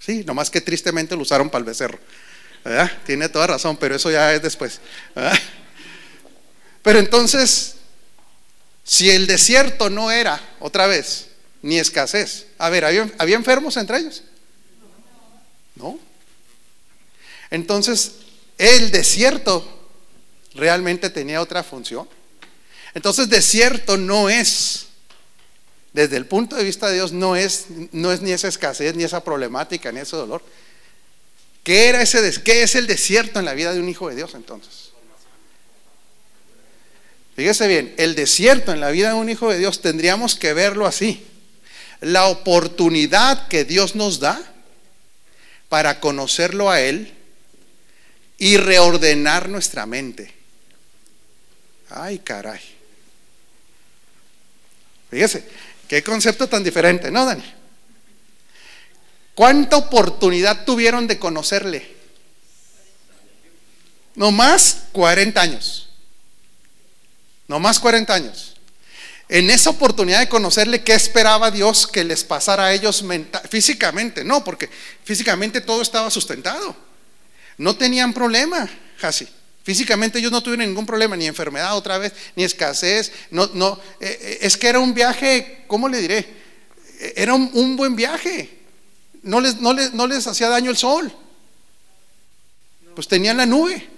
Sí, 0.00 0.22
nomás 0.26 0.50
que 0.50 0.60
tristemente 0.60 1.16
lo 1.16 1.22
usaron 1.22 1.48
para 1.48 1.60
el 1.60 1.64
becerro. 1.64 1.98
Tiene 3.04 3.28
toda 3.28 3.46
razón, 3.46 3.76
pero 3.76 3.96
eso 3.96 4.10
ya 4.10 4.32
es 4.34 4.42
después. 4.42 4.80
Pero 6.82 6.98
entonces, 6.98 7.76
si 8.84 9.10
el 9.10 9.26
desierto 9.26 9.88
no 9.90 10.10
era, 10.10 10.40
otra 10.60 10.86
vez, 10.86 11.28
ni 11.62 11.78
escasez, 11.78 12.46
a 12.58 12.68
ver, 12.70 12.84
¿había, 12.84 13.10
¿había 13.18 13.36
enfermos 13.36 13.76
entre 13.76 13.98
ellos? 13.98 14.24
No. 15.76 15.98
Entonces, 17.50 18.12
el 18.58 18.90
desierto 18.90 19.88
realmente 20.54 21.10
tenía 21.10 21.40
otra 21.40 21.62
función. 21.62 22.08
Entonces, 22.94 23.28
desierto 23.28 23.96
no 23.96 24.28
es, 24.28 24.86
desde 25.92 26.16
el 26.16 26.26
punto 26.26 26.56
de 26.56 26.64
vista 26.64 26.88
de 26.88 26.94
Dios, 26.94 27.12
no 27.12 27.36
es, 27.36 27.66
no 27.92 28.12
es 28.12 28.20
ni 28.20 28.32
esa 28.32 28.48
escasez, 28.48 28.94
ni 28.94 29.04
esa 29.04 29.22
problemática, 29.22 29.92
ni 29.92 30.00
ese 30.00 30.16
dolor. 30.16 30.42
¿Qué, 31.62 31.88
era 31.88 32.02
ese, 32.02 32.42
¿Qué 32.42 32.62
es 32.62 32.74
el 32.74 32.86
desierto 32.86 33.38
en 33.38 33.44
la 33.44 33.54
vida 33.54 33.72
de 33.72 33.80
un 33.80 33.88
hijo 33.88 34.08
de 34.08 34.16
Dios 34.16 34.34
entonces? 34.34 34.90
Fíjese 37.36 37.66
bien, 37.66 37.94
el 37.96 38.14
desierto 38.14 38.72
en 38.72 38.80
la 38.80 38.90
vida 38.90 39.08
de 39.08 39.14
un 39.14 39.30
hijo 39.30 39.50
de 39.50 39.58
Dios 39.58 39.80
tendríamos 39.80 40.34
que 40.34 40.52
verlo 40.52 40.86
así. 40.86 41.24
La 42.00 42.26
oportunidad 42.26 43.48
que 43.48 43.64
Dios 43.64 43.94
nos 43.94 44.18
da 44.20 44.40
para 45.68 46.00
conocerlo 46.00 46.70
a 46.70 46.80
Él 46.80 47.14
y 48.38 48.56
reordenar 48.56 49.48
nuestra 49.48 49.86
mente. 49.86 50.34
Ay, 51.88 52.18
caray. 52.18 52.60
Fíjese, 55.10 55.44
qué 55.88 56.02
concepto 56.02 56.48
tan 56.48 56.64
diferente, 56.64 57.10
¿no, 57.10 57.24
Dani? 57.24 57.61
¿Cuánta 59.34 59.76
oportunidad 59.76 60.64
tuvieron 60.64 61.06
de 61.06 61.18
conocerle? 61.18 61.96
No 64.14 64.30
más 64.30 64.84
40 64.92 65.40
años. 65.40 65.88
No 67.48 67.58
más 67.58 67.80
40 67.80 68.14
años. 68.14 68.56
En 69.28 69.48
esa 69.48 69.70
oportunidad 69.70 70.20
de 70.20 70.28
conocerle, 70.28 70.82
¿qué 70.82 70.92
esperaba 70.92 71.50
Dios 71.50 71.86
que 71.86 72.04
les 72.04 72.22
pasara 72.22 72.66
a 72.66 72.72
ellos 72.74 73.02
físicamente? 73.48 74.24
No, 74.24 74.44
porque 74.44 74.68
físicamente 75.04 75.62
todo 75.62 75.80
estaba 75.80 76.10
sustentado. 76.10 76.76
No 77.56 77.76
tenían 77.76 78.12
problema, 78.12 78.68
casi. 79.00 79.26
Físicamente 79.62 80.18
ellos 80.18 80.32
no 80.32 80.42
tuvieron 80.42 80.66
ningún 80.66 80.86
problema, 80.86 81.16
ni 81.16 81.26
enfermedad 81.26 81.76
otra 81.76 81.96
vez, 81.98 82.12
ni 82.34 82.44
escasez. 82.44 83.12
No, 83.30 83.48
no, 83.54 83.80
eh, 84.00 84.18
eh, 84.20 84.38
es 84.42 84.56
que 84.56 84.68
era 84.68 84.80
un 84.80 84.92
viaje, 84.92 85.64
¿cómo 85.66 85.88
le 85.88 85.98
diré? 85.98 86.26
Era 87.16 87.34
un, 87.34 87.76
buen 87.76 87.96
viaje. 87.96 88.61
No 89.22 89.40
les, 89.40 89.60
no, 89.60 89.72
les, 89.72 89.92
no 89.92 90.06
les 90.06 90.26
hacía 90.26 90.48
daño 90.48 90.70
el 90.70 90.76
sol. 90.76 91.12
Pues 92.94 93.08
tenían 93.08 93.36
la 93.36 93.46
nube. 93.46 93.88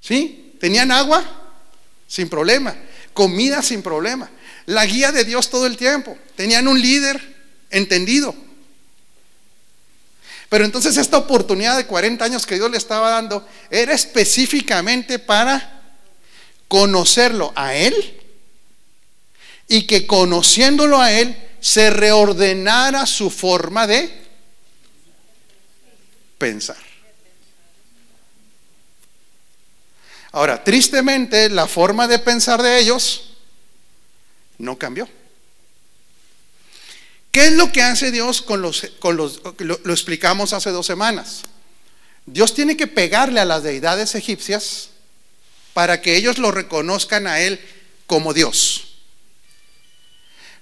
¿Sí? 0.00 0.54
Tenían 0.60 0.90
agua 0.90 1.24
sin 2.06 2.28
problema. 2.28 2.76
Comida 3.12 3.62
sin 3.62 3.82
problema. 3.82 4.30
La 4.66 4.84
guía 4.86 5.12
de 5.12 5.24
Dios 5.24 5.50
todo 5.50 5.66
el 5.66 5.76
tiempo. 5.76 6.16
Tenían 6.36 6.68
un 6.68 6.80
líder 6.80 7.36
entendido. 7.70 8.34
Pero 10.48 10.64
entonces 10.64 10.96
esta 10.96 11.18
oportunidad 11.18 11.76
de 11.76 11.86
40 11.86 12.24
años 12.24 12.46
que 12.46 12.54
Dios 12.54 12.70
le 12.70 12.76
estaba 12.76 13.10
dando 13.10 13.46
era 13.70 13.92
específicamente 13.92 15.18
para 15.18 15.82
conocerlo 16.68 17.52
a 17.56 17.74
Él 17.74 18.20
y 19.68 19.86
que 19.86 20.06
conociéndolo 20.06 21.00
a 21.00 21.12
Él 21.12 21.36
se 21.60 21.90
reordenara 21.90 23.06
su 23.06 23.30
forma 23.30 23.86
de 23.86 24.26
pensar. 26.38 26.76
Ahora, 30.32 30.62
tristemente, 30.62 31.48
la 31.48 31.66
forma 31.66 32.06
de 32.06 32.18
pensar 32.18 32.62
de 32.62 32.78
ellos 32.78 33.36
no 34.58 34.76
cambió. 34.78 35.08
¿Qué 37.32 37.46
es 37.46 37.52
lo 37.52 37.72
que 37.72 37.82
hace 37.82 38.10
Dios 38.10 38.42
con 38.42 38.62
los, 38.62 38.90
con 38.98 39.16
los 39.16 39.40
lo, 39.58 39.80
lo 39.82 39.92
explicamos 39.92 40.52
hace 40.52 40.70
dos 40.70 40.86
semanas? 40.86 41.44
Dios 42.26 42.54
tiene 42.54 42.76
que 42.76 42.86
pegarle 42.86 43.40
a 43.40 43.44
las 43.44 43.62
deidades 43.62 44.14
egipcias 44.14 44.90
para 45.72 46.00
que 46.00 46.16
ellos 46.16 46.38
lo 46.38 46.50
reconozcan 46.50 47.26
a 47.26 47.40
Él 47.40 47.60
como 48.06 48.32
Dios. 48.32 48.96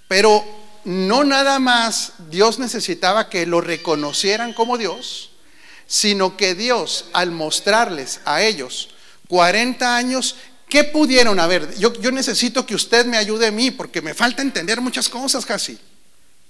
Pero 0.09 0.45
no 0.85 1.25
nada 1.25 1.59
más 1.59 2.13
Dios 2.31 2.59
necesitaba 2.59 3.29
que 3.29 3.47
lo 3.47 3.61
reconocieran 3.61 4.53
como 4.53 4.79
Dios, 4.79 5.31
sino 5.87 6.37
que 6.37 6.55
Dios 6.55 7.07
al 7.13 7.31
mostrarles 7.31 8.21
a 8.25 8.43
ellos 8.43 8.91
40 9.29 9.97
años, 9.97 10.37
¿qué 10.69 10.85
pudieron 10.85 11.41
haber? 11.41 11.77
Yo, 11.79 11.91
necesito 12.13 12.67
que 12.67 12.75
usted 12.75 13.07
me 13.07 13.17
ayude 13.17 13.47
a 13.47 13.51
mí 13.51 13.71
porque 13.71 14.03
me 14.03 14.15
falta 14.15 14.43
entender 14.43 14.81
muchas 14.81 15.09
cosas 15.09 15.47
casi. 15.47 15.79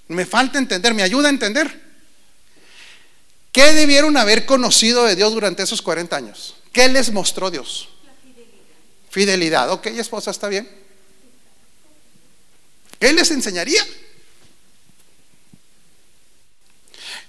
Me 0.09 0.27
falta 0.27 0.59
entender, 0.59 0.93
me 0.93 1.03
ayuda 1.03 1.29
a 1.29 1.31
entender. 1.31 1.83
¿Qué 3.53 3.73
debieron 3.73 4.17
haber 4.17 4.45
conocido 4.47 5.05
de 5.05 5.17
Dios 5.17 5.33
durante 5.33 5.63
esos 5.63 5.81
40 5.81 6.17
años? 6.17 6.57
¿Qué 6.73 6.89
les 6.89 7.13
mostró 7.13 7.51
Dios? 7.51 7.89
fidelidad. 9.09 9.69
Fidelidad, 9.69 9.71
ok, 9.71 9.87
esposa, 9.87 10.33
está 10.33 10.49
bien. 10.49 10.69
¿Qué 12.99 13.13
les 13.13 13.31
enseñaría? 13.31 13.83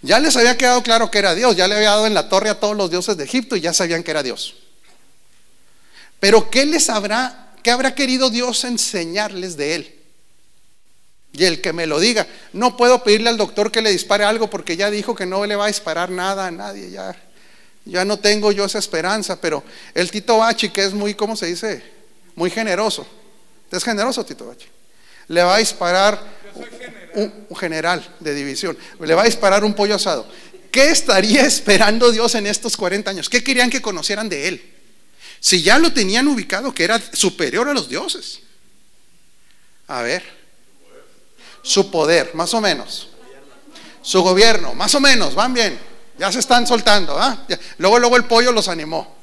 Ya 0.05 0.19
les 0.19 0.35
había 0.37 0.55
quedado 0.55 0.83
claro 0.83 1.09
que 1.09 1.17
era 1.17 1.33
Dios, 1.33 1.55
ya 1.55 1.67
le 1.67 1.75
había 1.75 1.89
dado 1.89 2.05
en 2.05 2.13
la 2.13 2.29
torre 2.29 2.49
a 2.49 2.59
todos 2.59 2.77
los 2.77 2.91
dioses 2.91 3.17
de 3.17 3.23
Egipto 3.23 3.55
y 3.55 3.61
ya 3.61 3.73
sabían 3.73 4.03
que 4.03 4.11
era 4.11 4.21
Dios. 4.21 4.53
Pero 6.19 6.51
¿qué 6.51 6.63
les 6.63 6.91
habrá, 6.91 7.53
qué 7.63 7.71
habrá 7.71 7.95
querido 7.95 8.29
Dios 8.29 8.63
enseñarles 8.65 9.57
de 9.57 9.73
Él? 9.73 9.95
Y 11.33 11.45
el 11.45 11.59
que 11.59 11.73
me 11.73 11.87
lo 11.87 11.99
diga, 11.99 12.27
no 12.53 12.77
puedo 12.77 13.03
pedirle 13.03 13.29
al 13.29 13.37
doctor 13.37 13.71
que 13.71 13.81
le 13.81 13.89
dispare 13.89 14.23
algo 14.23 14.47
porque 14.47 14.77
ya 14.77 14.91
dijo 14.91 15.15
que 15.15 15.25
no 15.25 15.43
le 15.43 15.55
va 15.55 15.65
a 15.65 15.69
disparar 15.69 16.11
nada 16.11 16.45
a 16.45 16.51
nadie, 16.51 16.91
ya, 16.91 17.15
ya 17.83 18.05
no 18.05 18.19
tengo 18.19 18.51
yo 18.51 18.65
esa 18.65 18.77
esperanza, 18.77 19.41
pero 19.41 19.63
el 19.95 20.11
Tito 20.11 20.37
Bachi, 20.37 20.69
que 20.69 20.85
es 20.85 20.93
muy, 20.93 21.15
¿cómo 21.15 21.35
se 21.35 21.47
dice? 21.47 21.83
Muy 22.35 22.51
generoso. 22.51 23.07
¿Es 23.71 23.83
generoso, 23.83 24.23
Tito 24.23 24.45
Bachi? 24.45 24.67
Le 25.29 25.41
va 25.41 25.55
a 25.55 25.57
disparar 25.57 26.21
un, 26.53 26.63
un 27.15 27.55
general 27.55 28.15
de 28.19 28.33
división, 28.33 28.77
le 28.99 29.13
va 29.13 29.23
a 29.23 29.25
disparar 29.25 29.63
un 29.63 29.73
pollo 29.73 29.95
asado. 29.95 30.27
¿Qué 30.71 30.89
estaría 30.89 31.45
esperando 31.45 32.11
Dios 32.11 32.35
en 32.35 32.47
estos 32.47 32.77
40 32.77 33.11
años? 33.11 33.29
¿Qué 33.29 33.43
querían 33.43 33.69
que 33.69 33.81
conocieran 33.81 34.29
de 34.29 34.47
Él? 34.47 34.73
Si 35.39 35.61
ya 35.61 35.77
lo 35.79 35.93
tenían 35.93 36.27
ubicado 36.27 36.73
que 36.73 36.83
era 36.83 37.01
superior 37.13 37.67
a 37.69 37.73
los 37.73 37.89
dioses. 37.89 38.39
A 39.87 40.01
ver 40.01 40.45
su 41.65 41.89
poder, 41.89 42.35
más 42.35 42.53
o 42.53 42.61
menos. 42.61 43.09
Su 44.03 44.21
gobierno, 44.21 44.75
más 44.75 44.93
o 44.93 44.99
menos, 44.99 45.33
van 45.33 45.53
bien. 45.53 45.79
Ya 46.17 46.31
se 46.31 46.39
están 46.39 46.67
soltando. 46.67 47.19
¿ah? 47.19 47.45
Luego, 47.79 47.97
luego 47.97 48.17
el 48.17 48.25
pollo 48.25 48.51
los 48.51 48.67
animó. 48.67 49.15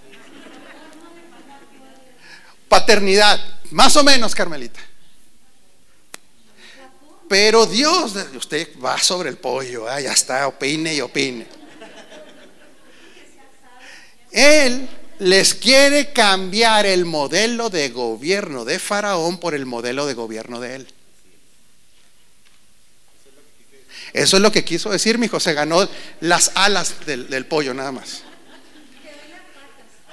Paternidad, 2.68 3.38
más 3.70 3.96
o 3.96 4.02
menos, 4.02 4.34
Carmelita. 4.34 4.80
Pero 7.32 7.64
Dios, 7.64 8.12
usted 8.36 8.68
va 8.78 8.98
sobre 8.98 9.30
el 9.30 9.38
pollo, 9.38 9.88
¿ah? 9.88 9.98
ya 9.98 10.12
está, 10.12 10.46
opine 10.46 10.94
y 10.94 11.00
opine. 11.00 11.46
Él 14.30 14.86
les 15.18 15.54
quiere 15.54 16.12
cambiar 16.12 16.84
el 16.84 17.06
modelo 17.06 17.70
de 17.70 17.88
gobierno 17.88 18.66
de 18.66 18.78
Faraón 18.78 19.40
por 19.40 19.54
el 19.54 19.64
modelo 19.64 20.04
de 20.04 20.12
gobierno 20.12 20.60
de 20.60 20.74
él. 20.74 20.88
Eso 24.12 24.36
es 24.36 24.42
lo 24.42 24.52
que 24.52 24.62
quiso 24.62 24.90
decir 24.90 25.16
mi 25.16 25.24
hijo. 25.24 25.40
Se 25.40 25.54
ganó 25.54 25.88
las 26.20 26.50
alas 26.54 26.96
del, 27.06 27.46
pollo, 27.46 27.72
nada 27.72 27.92
más. 27.92 28.24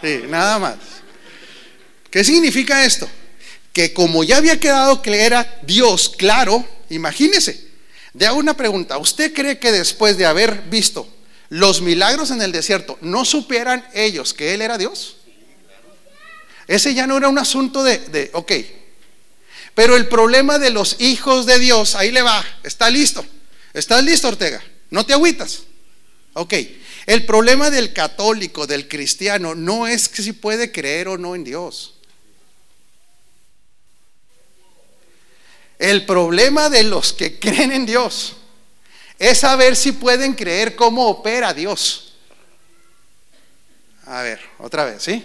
Sí, 0.01 0.21
nada 0.29 0.57
más. 0.57 0.77
¿Qué 2.09 2.23
significa 2.23 2.85
esto? 2.85 3.09
Que 3.73 3.91
como 3.93 4.23
ya 4.23 4.37
había 4.37 4.57
quedado 4.57 5.01
que 5.01 5.21
era 5.21 5.59
Dios, 5.63 6.13
claro, 6.17 6.78
imagínese. 6.89 7.69
De 8.13 8.25
hago 8.25 8.37
una 8.37 8.57
pregunta. 8.57 8.97
¿Usted 8.97 9.33
cree 9.33 9.59
que 9.59 9.71
después 9.71 10.17
de 10.17 10.25
haber 10.25 10.63
visto 10.63 11.07
los 11.49 11.81
milagros 11.81 12.31
en 12.31 12.41
el 12.41 12.51
desierto, 12.51 12.97
no 13.01 13.25
supieran 13.25 13.87
ellos 13.93 14.33
que 14.33 14.53
Él 14.53 14.61
era 14.61 14.77
Dios? 14.77 15.17
Ese 16.67 16.93
ya 16.93 17.07
no 17.07 17.17
era 17.17 17.29
un 17.29 17.39
asunto 17.39 17.83
de, 17.83 17.97
de, 17.97 18.29
ok. 18.33 18.51
Pero 19.73 19.95
el 19.95 20.07
problema 20.07 20.59
de 20.59 20.69
los 20.69 20.97
hijos 20.99 21.45
de 21.45 21.57
Dios, 21.57 21.95
ahí 21.95 22.11
le 22.11 22.21
va, 22.21 22.43
está 22.63 22.89
listo. 22.89 23.25
¿Estás 23.73 24.03
listo, 24.03 24.27
Ortega? 24.27 24.61
No 24.89 25.05
te 25.05 25.13
agüitas. 25.13 25.63
Ok. 26.33 26.53
El 27.05 27.25
problema 27.25 27.69
del 27.69 27.93
católico, 27.93 28.67
del 28.67 28.87
cristiano, 28.87 29.55
no 29.55 29.87
es 29.87 30.09
que 30.09 30.21
si 30.21 30.31
puede 30.31 30.71
creer 30.71 31.07
o 31.07 31.17
no 31.17 31.35
en 31.35 31.43
Dios. 31.43 31.98
El 35.79 36.05
problema 36.05 36.69
de 36.69 36.83
los 36.83 37.13
que 37.13 37.39
creen 37.39 37.71
en 37.71 37.85
Dios 37.85 38.35
es 39.17 39.39
saber 39.39 39.75
si 39.75 39.93
pueden 39.93 40.33
creer 40.33 40.75
cómo 40.75 41.07
opera 41.07 41.53
Dios. 41.53 42.13
A 44.05 44.21
ver, 44.21 44.39
otra 44.59 44.85
vez, 44.85 45.03
¿sí? 45.03 45.23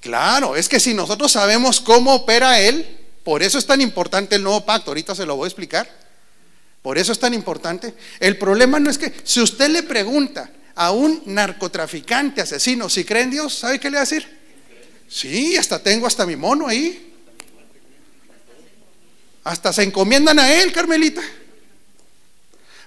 Claro, 0.00 0.56
es 0.56 0.68
que 0.68 0.80
si 0.80 0.94
nosotros 0.94 1.30
sabemos 1.32 1.78
cómo 1.80 2.14
opera 2.14 2.58
Él, 2.58 2.98
por 3.22 3.42
eso 3.42 3.58
es 3.58 3.66
tan 3.66 3.82
importante 3.82 4.36
el 4.36 4.42
nuevo 4.42 4.64
pacto, 4.64 4.90
ahorita 4.90 5.14
se 5.14 5.26
lo 5.26 5.36
voy 5.36 5.44
a 5.44 5.48
explicar. 5.48 5.88
Por 6.80 6.96
eso 6.96 7.12
es 7.12 7.18
tan 7.18 7.34
importante. 7.34 7.94
El 8.18 8.38
problema 8.38 8.80
no 8.80 8.88
es 8.88 8.96
que 8.96 9.12
si 9.24 9.40
usted 9.42 9.68
le 9.68 9.82
pregunta 9.82 10.50
a 10.74 10.92
un 10.92 11.22
narcotraficante, 11.26 12.40
asesino, 12.40 12.88
si 12.88 13.04
cree 13.04 13.24
en 13.24 13.30
Dios, 13.30 13.54
¿sabe 13.58 13.78
qué 13.78 13.90
le 13.90 13.96
va 13.96 14.02
a 14.02 14.06
decir? 14.06 14.39
Sí, 15.10 15.56
hasta 15.56 15.82
tengo 15.82 16.06
hasta 16.06 16.24
mi 16.24 16.36
mono 16.36 16.68
ahí. 16.68 17.12
Hasta 19.42 19.72
se 19.72 19.82
encomiendan 19.82 20.38
a 20.38 20.52
él, 20.54 20.72
Carmelita. 20.72 21.22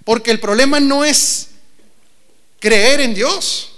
Porque 0.06 0.32
el 0.32 0.40
problema 0.40 0.80
no 0.80 1.04
es 1.04 1.50
creer 2.60 3.02
en 3.02 3.14
Dios. 3.14 3.72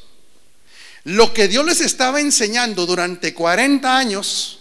Lo 1.06 1.34
que 1.34 1.48
Dios 1.48 1.66
les 1.66 1.82
estaba 1.82 2.22
enseñando 2.22 2.86
durante 2.86 3.34
40 3.34 3.98
años 3.98 4.60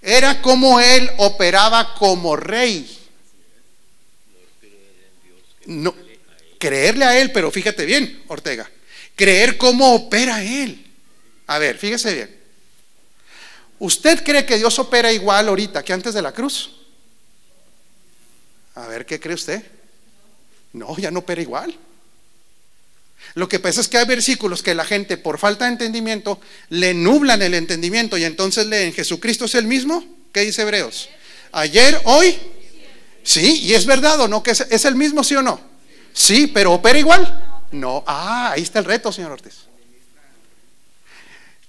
era 0.00 0.40
cómo 0.42 0.80
Él 0.80 1.10
operaba 1.18 1.94
como 1.94 2.36
rey. 2.36 2.88
No, 5.66 5.94
creerle 6.58 7.04
a 7.04 7.20
Él, 7.20 7.32
pero 7.32 7.50
fíjate 7.50 7.84
bien, 7.84 8.22
Ortega, 8.28 8.70
creer 9.16 9.56
cómo 9.56 9.94
opera 9.94 10.44
Él. 10.44 10.86
A 11.48 11.58
ver, 11.58 11.76
fíjese 11.76 12.14
bien. 12.14 12.35
¿Usted 13.78 14.24
cree 14.24 14.46
que 14.46 14.56
Dios 14.56 14.78
opera 14.78 15.12
igual 15.12 15.48
ahorita 15.48 15.84
que 15.84 15.92
antes 15.92 16.14
de 16.14 16.22
la 16.22 16.32
cruz? 16.32 16.70
A 18.74 18.86
ver, 18.86 19.06
¿qué 19.06 19.20
cree 19.20 19.34
usted? 19.34 19.62
No, 20.72 20.96
ya 20.96 21.10
no 21.10 21.20
opera 21.20 21.40
igual. 21.40 21.76
Lo 23.34 23.48
que 23.48 23.58
pasa 23.58 23.80
es 23.80 23.88
que 23.88 23.98
hay 23.98 24.06
versículos 24.06 24.62
que 24.62 24.74
la 24.74 24.84
gente 24.84 25.16
por 25.16 25.38
falta 25.38 25.64
de 25.64 25.72
entendimiento 25.72 26.40
le 26.70 26.94
nublan 26.94 27.42
el 27.42 27.54
entendimiento 27.54 28.16
y 28.16 28.24
entonces 28.24 28.66
leen 28.66 28.92
Jesucristo 28.92 29.46
es 29.46 29.54
el 29.54 29.66
mismo. 29.66 30.04
¿Qué 30.32 30.40
dice 30.40 30.62
Hebreos? 30.62 31.08
Ayer, 31.52 32.00
hoy. 32.04 32.38
Sí, 33.22 33.62
y 33.62 33.74
es 33.74 33.86
verdad 33.86 34.20
o 34.20 34.28
no 34.28 34.42
que 34.42 34.52
es, 34.52 34.84
el 34.84 34.94
mismo, 34.94 35.24
sí 35.24 35.34
o 35.34 35.42
no. 35.42 35.60
Sí, 36.12 36.46
pero 36.46 36.72
opera 36.72 36.98
igual. 36.98 37.64
No, 37.72 38.04
ah, 38.06 38.52
ahí 38.52 38.62
está 38.62 38.78
el 38.78 38.84
reto, 38.84 39.10
señor 39.10 39.32
Ortiz. 39.32 39.66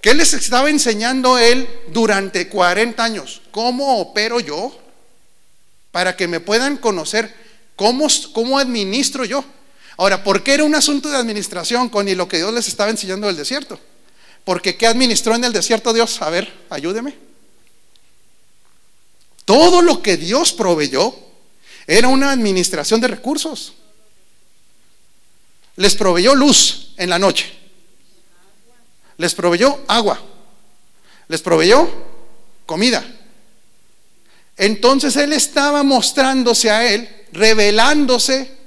¿Qué 0.02 0.14
les 0.14 0.34
estaba 0.34 0.70
enseñando 0.70 1.38
él 1.38 1.68
durante 1.88 2.48
40 2.48 3.04
años? 3.04 3.42
¿Cómo 3.52 4.00
opero 4.00 4.40
yo? 4.40 4.78
Para 5.92 6.16
que 6.16 6.28
me 6.28 6.40
puedan 6.40 6.78
conocer 6.78 7.34
cómo, 7.76 8.08
cómo 8.34 8.60
administro 8.60 9.26
yo. 9.26 9.44
Ahora, 9.98 10.24
¿por 10.24 10.44
qué 10.44 10.54
era 10.54 10.64
un 10.64 10.76
asunto 10.76 11.10
de 11.10 11.18
administración 11.18 11.90
con 11.90 12.16
lo 12.16 12.28
que 12.28 12.38
Dios 12.38 12.54
les 12.54 12.68
estaba 12.68 12.92
enseñando 12.92 13.28
del 13.28 13.36
desierto? 13.36 13.80
Porque 14.44 14.78
¿qué 14.78 14.88
administró 14.88 15.36
en 15.36 15.44
el 15.44 15.52
desierto 15.52 15.92
Dios? 15.92 16.22
A 16.22 16.30
ver, 16.30 16.54
ayúdeme. 16.70 17.16
Todo 19.44 19.82
lo 19.82 20.02
que 20.04 20.18
Dios 20.18 20.54
proveyó 20.54 21.16
era 21.88 22.10
una 22.10 22.32
administración 22.32 23.02
de 23.02 23.08
recursos. 23.08 23.74
Les 25.78 25.96
proveyó 25.96 26.36
luz 26.36 26.94
en 26.98 27.10
la 27.10 27.18
noche. 27.18 27.54
Les 29.18 29.34
proveyó 29.34 29.80
agua. 29.88 30.22
Les 31.28 31.42
proveyó 31.42 31.90
comida. 32.66 33.06
Entonces 34.56 35.16
Él 35.16 35.34
estaba 35.34 35.84
mostrándose 35.84 36.70
a 36.72 36.92
Él, 36.92 37.10
revelándose 37.32 38.58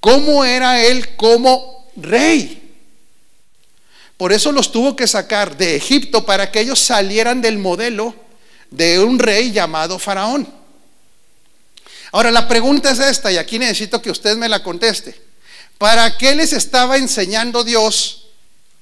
cómo 0.00 0.44
era 0.44 0.82
él 0.82 1.16
como 1.16 1.90
rey. 1.96 2.56
Por 4.16 4.32
eso 4.32 4.52
los 4.52 4.72
tuvo 4.72 4.96
que 4.96 5.06
sacar 5.06 5.56
de 5.56 5.76
Egipto 5.76 6.26
para 6.26 6.50
que 6.50 6.60
ellos 6.60 6.78
salieran 6.78 7.40
del 7.40 7.58
modelo 7.58 8.14
de 8.70 8.98
un 8.98 9.18
rey 9.18 9.52
llamado 9.52 9.98
Faraón. 9.98 10.48
Ahora 12.12 12.30
la 12.30 12.48
pregunta 12.48 12.90
es 12.90 12.98
esta, 12.98 13.30
y 13.30 13.36
aquí 13.36 13.58
necesito 13.58 14.02
que 14.02 14.10
usted 14.10 14.36
me 14.36 14.48
la 14.48 14.62
conteste. 14.62 15.18
¿Para 15.78 16.18
qué 16.18 16.34
les 16.34 16.52
estaba 16.52 16.96
enseñando 16.96 17.64
Dios 17.64 18.19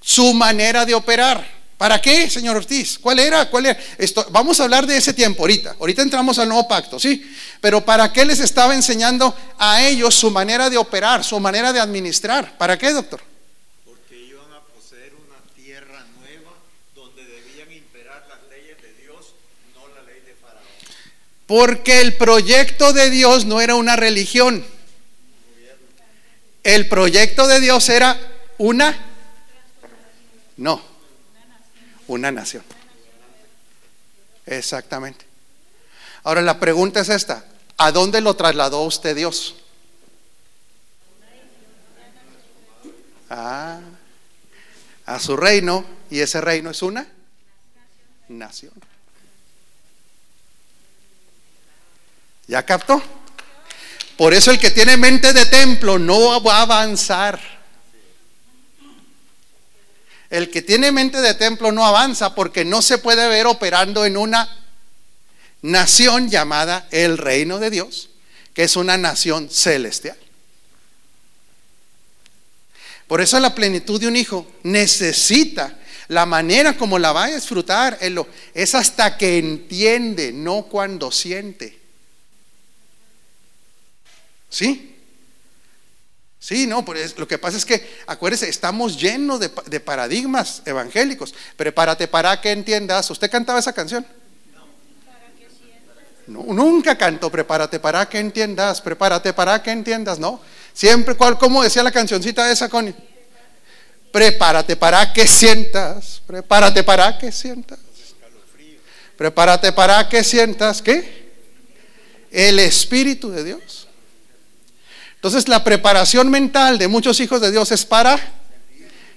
su 0.08 0.32
manera 0.32 0.86
de 0.86 0.94
operar? 0.94 1.46
¿Para 1.76 2.00
qué, 2.00 2.30
señor 2.30 2.56
Ortiz? 2.56 2.98
¿Cuál 2.98 3.18
era? 3.18 3.44
¿Cuál 3.50 3.66
era? 3.66 3.78
Esto, 3.98 4.26
vamos 4.30 4.58
a 4.58 4.64
hablar 4.64 4.86
de 4.86 4.96
ese 4.96 5.12
tiempo 5.12 5.42
ahorita. 5.42 5.76
Ahorita 5.78 6.00
entramos 6.00 6.38
al 6.38 6.48
nuevo 6.48 6.66
pacto, 6.66 6.98
¿sí? 6.98 7.30
Pero 7.60 7.84
¿para 7.84 8.10
qué 8.10 8.24
les 8.24 8.40
estaba 8.40 8.74
enseñando 8.74 9.36
a 9.58 9.82
ellos 9.84 10.14
su 10.14 10.30
manera 10.30 10.70
de 10.70 10.78
operar, 10.78 11.22
su 11.22 11.38
manera 11.38 11.74
de 11.74 11.80
administrar? 11.80 12.56
¿Para 12.56 12.78
qué, 12.78 12.90
doctor? 12.90 13.20
Porque 13.84 14.16
iban 14.16 14.50
a 14.50 14.60
poseer 14.74 15.12
una 15.14 15.36
tierra 15.54 16.02
nueva 16.18 16.52
donde 16.94 17.24
debían 17.24 17.70
imperar 17.70 18.24
las 18.30 18.38
leyes 18.48 18.80
de 18.80 18.94
Dios, 19.02 19.34
no 19.74 19.88
la 19.94 20.02
ley 20.10 20.22
de 20.24 20.34
Faraón. 20.40 20.64
Porque 21.46 22.00
el 22.00 22.16
proyecto 22.16 22.94
de 22.94 23.10
Dios 23.10 23.44
no 23.44 23.60
era 23.60 23.74
una 23.74 23.94
religión. 23.94 24.64
El 26.64 26.88
proyecto 26.88 27.46
de 27.46 27.60
Dios 27.60 27.90
era 27.90 28.18
una... 28.56 29.04
No 30.58 30.98
una 32.08 32.32
nación. 32.32 32.64
Exactamente. 34.46 35.24
Ahora 36.24 36.42
la 36.42 36.58
pregunta 36.58 37.00
es 37.00 37.08
esta, 37.10 37.44
¿a 37.76 37.92
dónde 37.92 38.20
lo 38.20 38.34
trasladó 38.34 38.82
usted 38.82 39.14
Dios? 39.14 39.54
Ah, 43.30 43.80
a 45.04 45.20
su 45.20 45.36
reino, 45.36 45.84
y 46.10 46.20
ese 46.20 46.40
reino 46.40 46.70
es 46.70 46.82
una 46.82 47.06
nación. 48.28 48.72
¿Ya 52.46 52.64
captó? 52.64 53.02
Por 54.16 54.32
eso 54.32 54.50
el 54.50 54.58
que 54.58 54.70
tiene 54.70 54.96
mente 54.96 55.34
de 55.34 55.44
templo 55.46 55.98
no 55.98 56.42
va 56.42 56.56
a 56.56 56.62
avanzar. 56.62 57.57
El 60.30 60.50
que 60.50 60.62
tiene 60.62 60.92
mente 60.92 61.20
de 61.20 61.34
templo 61.34 61.72
no 61.72 61.86
avanza 61.86 62.34
porque 62.34 62.64
no 62.64 62.82
se 62.82 62.98
puede 62.98 63.28
ver 63.28 63.46
operando 63.46 64.04
en 64.04 64.16
una 64.16 64.48
nación 65.62 66.28
llamada 66.28 66.86
el 66.90 67.18
reino 67.18 67.58
de 67.58 67.70
Dios, 67.70 68.10
que 68.52 68.64
es 68.64 68.76
una 68.76 68.96
nación 68.98 69.48
celestial. 69.50 70.16
Por 73.06 73.22
eso 73.22 73.40
la 73.40 73.54
plenitud 73.54 73.98
de 73.98 74.06
un 74.06 74.16
hijo 74.16 74.46
necesita 74.64 75.78
la 76.08 76.26
manera 76.26 76.76
como 76.76 76.98
la 76.98 77.12
va 77.12 77.24
a 77.24 77.34
disfrutar 77.34 77.98
es 78.54 78.74
hasta 78.74 79.16
que 79.16 79.38
entiende, 79.38 80.32
no 80.32 80.62
cuando 80.62 81.12
siente. 81.12 81.78
¿Sí? 84.50 84.87
Sí, 86.48 86.66
no, 86.66 86.82
pues 86.82 87.18
lo 87.18 87.28
que 87.28 87.36
pasa 87.36 87.58
es 87.58 87.66
que, 87.66 87.98
acuérdese, 88.06 88.48
estamos 88.48 88.98
llenos 88.98 89.38
de, 89.38 89.80
paradigmas 89.80 90.62
evangélicos. 90.64 91.34
Prepárate 91.58 92.08
para 92.08 92.40
que 92.40 92.52
entiendas. 92.52 93.10
¿Usted 93.10 93.30
cantaba 93.30 93.58
esa 93.58 93.74
canción? 93.74 94.06
No, 96.26 96.44
nunca 96.44 96.96
canto, 96.96 97.30
prepárate 97.30 97.78
para 97.78 98.08
que 98.08 98.18
entiendas, 98.18 98.80
prepárate 98.80 99.34
para 99.34 99.62
que 99.62 99.72
entiendas, 99.72 100.18
¿no? 100.18 100.40
Siempre, 100.72 101.16
¿cuál, 101.16 101.36
¿cómo 101.36 101.62
decía 101.62 101.82
la 101.82 101.92
cancioncita 101.92 102.50
esa, 102.50 102.70
Connie? 102.70 102.94
Prepárate 104.10 104.74
para 104.74 105.12
que 105.12 105.26
sientas, 105.26 106.22
prepárate 106.26 106.82
para 106.82 107.18
que 107.18 107.30
sientas. 107.30 107.78
Prepárate 109.18 109.70
para 109.70 110.08
que 110.08 110.24
sientas, 110.24 110.80
¿qué? 110.80 111.28
El 112.30 112.58
Espíritu 112.58 113.30
de 113.30 113.44
Dios. 113.44 113.77
Entonces 115.18 115.48
la 115.48 115.64
preparación 115.64 116.30
mental 116.30 116.78
de 116.78 116.86
muchos 116.86 117.18
hijos 117.18 117.40
de 117.40 117.50
Dios 117.50 117.72
es 117.72 117.84
para 117.84 118.20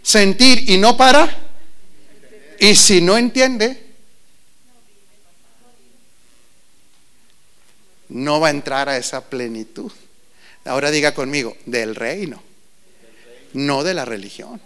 sentir 0.02 0.68
y 0.68 0.78
no 0.78 0.98
para. 0.98 1.38
Y 2.60 2.74
si 2.74 3.02
no 3.02 3.18
entiende, 3.18 3.86
no 8.10 8.40
va 8.40 8.48
a 8.48 8.52
entrar 8.52 8.90
a 8.90 8.98
esa 8.98 9.30
plenitud. 9.30 9.92
Ahora 10.66 10.90
diga 10.90 11.14
conmigo, 11.14 11.56
del 11.68 11.94
reino, 11.94 12.42
no 13.54 13.84
de 13.84 13.94
la 13.94 14.04
religión. 14.04 14.60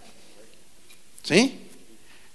¿Sí? 1.22 1.68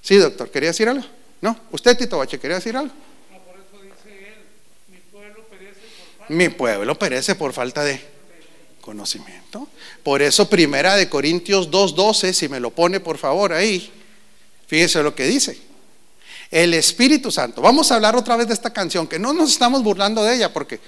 Sí, 0.03 0.17
doctor, 0.17 0.51
¿quería 0.51 0.71
decir 0.71 0.89
algo? 0.89 1.07
No, 1.41 1.59
usted, 1.71 1.97
Tito 1.97 2.19
Bache, 2.19 2.39
¿quería 2.39 2.57
decir 2.57 2.77
algo? 2.77 2.93
No, 3.31 3.39
por 3.39 3.55
eso 3.57 3.83
dice 3.83 4.29
él, 4.29 4.35
mi 4.89 4.99
pueblo 4.99 5.45
perece 5.49 5.81
por 5.81 6.19
falta. 6.19 6.35
Mi 6.35 6.49
pueblo 6.51 6.99
perece 6.99 7.35
por 7.35 7.53
falta 7.55 7.85
de 7.85 8.20
conocimiento. 8.81 9.69
Por 10.03 10.23
eso, 10.23 10.49
primera 10.49 10.97
de 10.97 11.09
Corintios 11.09 11.71
2.12, 11.71 12.33
si 12.33 12.49
me 12.49 12.61
lo 12.61 12.71
pone 12.71 13.01
por 13.01 13.19
favor 13.19 13.53
ahí, 13.53 13.91
fíjese 14.67 15.03
lo 15.03 15.15
que 15.15 15.27
dice. 15.27 15.59
El 16.51 16.75
Espíritu 16.75 17.31
Santo. 17.31 17.63
Vamos 17.63 17.91
a 17.91 17.97
hablar 17.97 18.17
otra 18.17 18.37
vez 18.37 18.49
de 18.49 18.55
esta 18.55 18.73
canción, 18.73 19.07
que 19.07 19.19
no 19.19 19.33
nos 19.33 19.53
estamos 19.53 19.83
burlando 19.83 20.25
de 20.25 20.35
ella, 20.35 20.53
porque 20.53 20.81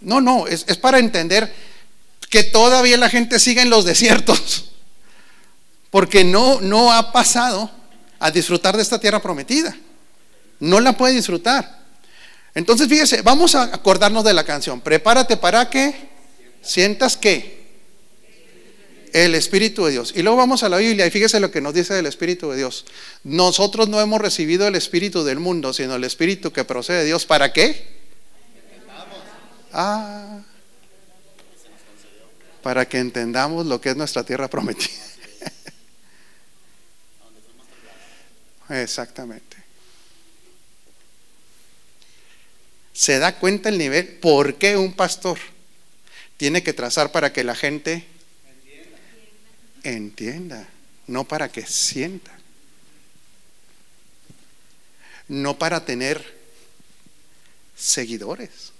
no, 0.00 0.20
no, 0.20 0.46
es, 0.46 0.64
para 0.78 0.98
entender 0.98 1.52
que 2.30 2.44
todavía 2.44 2.96
la 2.96 3.10
gente 3.10 3.38
sigue 3.38 3.62
en 3.62 3.70
los 3.70 3.84
desiertos, 3.84 4.70
porque 5.90 6.24
no, 6.24 6.60
no 6.60 6.92
ha 6.92 7.12
pasado 7.12 7.70
a 8.18 8.30
disfrutar 8.30 8.76
de 8.76 8.82
esta 8.82 8.98
tierra 8.98 9.20
prometida. 9.20 9.76
No 10.60 10.80
la 10.80 10.96
puede 10.96 11.14
disfrutar. 11.14 11.78
Entonces, 12.54 12.88
fíjese, 12.88 13.22
vamos 13.22 13.54
a 13.54 13.64
acordarnos 13.64 14.24
de 14.24 14.32
la 14.32 14.44
canción. 14.44 14.80
Prepárate 14.80 15.36
para 15.36 15.70
que 15.70 16.08
sientas 16.68 17.16
que 17.16 17.58
el 19.12 19.34
Espíritu 19.34 19.86
de 19.86 19.92
Dios. 19.92 20.12
Y 20.14 20.22
luego 20.22 20.36
vamos 20.36 20.62
a 20.62 20.68
la 20.68 20.76
Biblia 20.76 21.06
y 21.06 21.10
fíjese 21.10 21.40
lo 21.40 21.50
que 21.50 21.62
nos 21.62 21.72
dice 21.72 21.94
del 21.94 22.06
Espíritu 22.06 22.50
de 22.50 22.58
Dios. 22.58 22.84
Nosotros 23.24 23.88
no 23.88 24.00
hemos 24.00 24.20
recibido 24.20 24.68
el 24.68 24.74
Espíritu 24.74 25.24
del 25.24 25.40
mundo, 25.40 25.72
sino 25.72 25.94
el 25.94 26.04
Espíritu 26.04 26.52
que 26.52 26.64
procede 26.64 26.98
de 26.98 27.06
Dios. 27.06 27.24
¿Para 27.24 27.52
qué? 27.52 27.98
Ah, 29.72 30.40
para 32.62 32.86
que 32.86 32.98
entendamos 32.98 33.66
lo 33.66 33.80
que 33.80 33.90
es 33.90 33.96
nuestra 33.96 34.24
tierra 34.24 34.48
prometida. 34.48 34.92
Exactamente. 38.68 39.56
Se 42.92 43.18
da 43.18 43.38
cuenta 43.38 43.70
el 43.70 43.78
nivel, 43.78 44.06
¿por 44.18 44.56
qué 44.56 44.76
un 44.76 44.92
pastor 44.92 45.38
tiene 46.38 46.62
que 46.62 46.72
trazar 46.72 47.12
para 47.12 47.32
que 47.32 47.44
la 47.44 47.54
gente 47.54 48.06
entienda, 49.82 50.66
no 51.08 51.24
para 51.24 51.50
que 51.50 51.66
sienta, 51.66 52.30
no 55.26 55.58
para 55.58 55.84
tener 55.84 56.38
seguidores, 57.76 58.72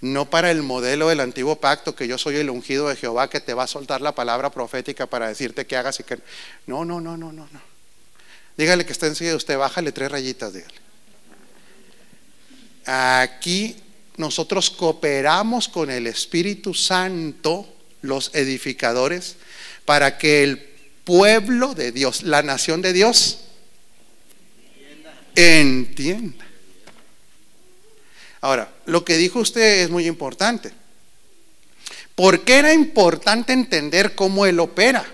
no 0.00 0.28
para 0.30 0.50
el 0.50 0.62
modelo 0.62 1.08
del 1.08 1.20
antiguo 1.20 1.60
pacto 1.60 1.94
que 1.94 2.08
yo 2.08 2.16
soy 2.16 2.36
el 2.36 2.48
ungido 2.48 2.88
de 2.88 2.96
Jehová 2.96 3.28
que 3.28 3.40
te 3.40 3.52
va 3.52 3.64
a 3.64 3.68
soltar 3.68 4.00
la 4.00 4.14
palabra 4.14 4.50
profética 4.50 5.06
para 5.06 5.28
decirte 5.28 5.66
que 5.66 5.76
hagas 5.76 6.00
y 6.00 6.04
que 6.04 6.18
no, 6.66 6.86
no, 6.86 7.02
no, 7.02 7.18
no, 7.18 7.32
no, 7.32 7.46
no. 7.52 7.74
Dígale 8.56 8.86
que 8.86 8.92
está 8.92 9.06
enseguida 9.06 9.36
usted, 9.36 9.58
bájale 9.58 9.92
tres 9.92 10.10
rayitas, 10.10 10.54
dígale. 10.54 10.74
Aquí 12.86 13.83
nosotros 14.16 14.70
cooperamos 14.70 15.68
con 15.68 15.90
el 15.90 16.06
Espíritu 16.06 16.74
Santo, 16.74 17.66
los 18.02 18.30
edificadores, 18.34 19.36
para 19.84 20.18
que 20.18 20.42
el 20.42 20.58
pueblo 21.04 21.74
de 21.74 21.92
Dios, 21.92 22.22
la 22.22 22.42
nación 22.42 22.80
de 22.80 22.92
Dios, 22.92 23.40
entienda. 25.34 26.46
Ahora, 28.40 28.72
lo 28.86 29.04
que 29.04 29.16
dijo 29.16 29.40
usted 29.40 29.82
es 29.82 29.90
muy 29.90 30.06
importante. 30.06 30.72
¿Por 32.14 32.44
qué 32.44 32.58
era 32.58 32.72
importante 32.72 33.52
entender 33.52 34.14
cómo 34.14 34.46
Él 34.46 34.60
opera? 34.60 35.04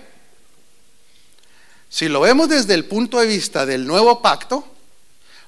Si 1.89 2.07
lo 2.07 2.21
vemos 2.21 2.49
desde 2.49 2.75
el 2.75 2.85
punto 2.85 3.19
de 3.19 3.27
vista 3.27 3.65
del 3.65 3.87
nuevo 3.87 4.21
pacto, 4.21 4.65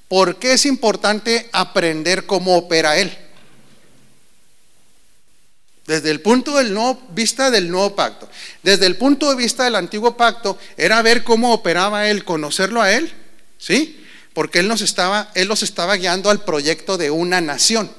¿por 0.08 0.36
qué 0.36 0.54
es 0.54 0.66
importante 0.66 1.48
aprender 1.52 2.26
cómo 2.26 2.56
opera 2.56 2.98
Él? 2.98 3.16
Desde 5.86 6.10
el 6.10 6.20
punto 6.20 6.56
de 6.56 6.96
vista 7.10 7.50
del 7.50 7.70
nuevo 7.70 7.94
pacto. 7.94 8.28
Desde 8.62 8.86
el 8.86 8.96
punto 8.96 9.28
de 9.28 9.36
vista 9.36 9.64
del 9.64 9.76
antiguo 9.76 10.16
pacto 10.16 10.58
era 10.76 11.02
ver 11.02 11.24
cómo 11.24 11.52
operaba 11.52 12.08
Él, 12.08 12.24
conocerlo 12.24 12.80
a 12.80 12.92
Él, 12.92 13.12
¿sí? 13.58 14.02
Porque 14.32 14.60
Él 14.60 14.68
nos 14.68 14.80
estaba, 14.80 15.30
Él 15.34 15.48
los 15.48 15.62
estaba 15.62 15.96
guiando 15.96 16.30
al 16.30 16.42
proyecto 16.42 16.96
de 16.96 17.10
una 17.10 17.40
nación. 17.40 17.90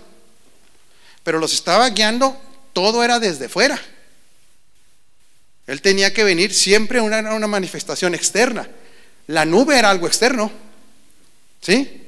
Pero 1.24 1.40
los 1.40 1.54
estaba 1.54 1.90
guiando, 1.90 2.40
todo 2.74 3.04
era 3.04 3.20
desde 3.20 3.50
fuera. 3.50 3.80
Él 5.68 5.82
tenía 5.82 6.14
que 6.14 6.24
venir 6.24 6.54
siempre 6.54 7.02
una, 7.02 7.20
una 7.34 7.48
manifestación 7.48 8.16
externa. 8.16 8.68
La 9.28 9.46
nube 9.46 9.78
era 9.78 9.90
algo 9.90 10.08
externo. 10.08 10.52
¿Sí? 11.62 12.04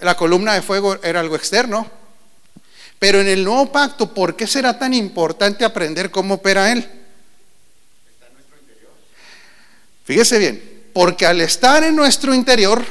La 0.00 0.16
columna 0.16 0.54
de 0.54 0.62
fuego 0.62 0.98
era 1.02 1.20
algo 1.20 1.36
externo. 1.36 1.90
Pero 3.00 3.20
en 3.20 3.26
el 3.26 3.42
nuevo 3.42 3.72
pacto, 3.72 4.14
¿por 4.14 4.36
qué 4.36 4.46
será 4.46 4.78
tan 4.78 4.94
importante 4.94 5.64
aprender 5.64 6.12
cómo 6.12 6.34
opera 6.34 6.70
Él? 6.70 6.88
Fíjese 10.04 10.38
bien, 10.38 10.88
porque 10.92 11.26
al 11.26 11.40
estar 11.40 11.82
en 11.82 11.96
nuestro 11.96 12.32
interior, 12.32 12.84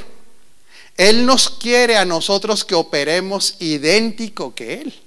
Él 0.97 1.25
nos 1.25 1.49
quiere 1.49 1.95
a 1.95 2.03
nosotros 2.03 2.65
que 2.65 2.75
operemos 2.75 3.55
idéntico 3.59 4.53
que 4.53 4.81
Él. 4.81 4.99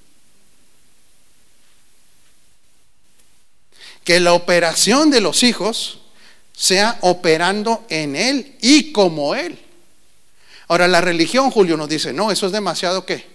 que 4.03 4.19
la 4.19 4.33
operación 4.33 5.09
de 5.11 5.21
los 5.21 5.43
hijos 5.43 5.99
sea 6.55 6.97
operando 7.01 7.85
en 7.89 8.15
Él 8.15 8.57
y 8.61 8.91
como 8.91 9.35
Él. 9.35 9.57
Ahora, 10.67 10.87
la 10.87 11.01
religión, 11.01 11.51
Julio, 11.51 11.77
nos 11.77 11.89
dice, 11.89 12.13
no, 12.13 12.31
eso 12.31 12.45
es 12.45 12.51
demasiado 12.51 13.05
qué? 13.05 13.32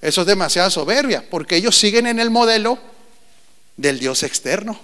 Eso 0.00 0.20
es 0.20 0.26
demasiada 0.26 0.70
soberbia, 0.70 1.24
porque 1.28 1.56
ellos 1.56 1.76
siguen 1.76 2.06
en 2.06 2.18
el 2.18 2.30
modelo 2.30 2.78
del 3.76 3.98
Dios 3.98 4.22
externo. 4.22 4.78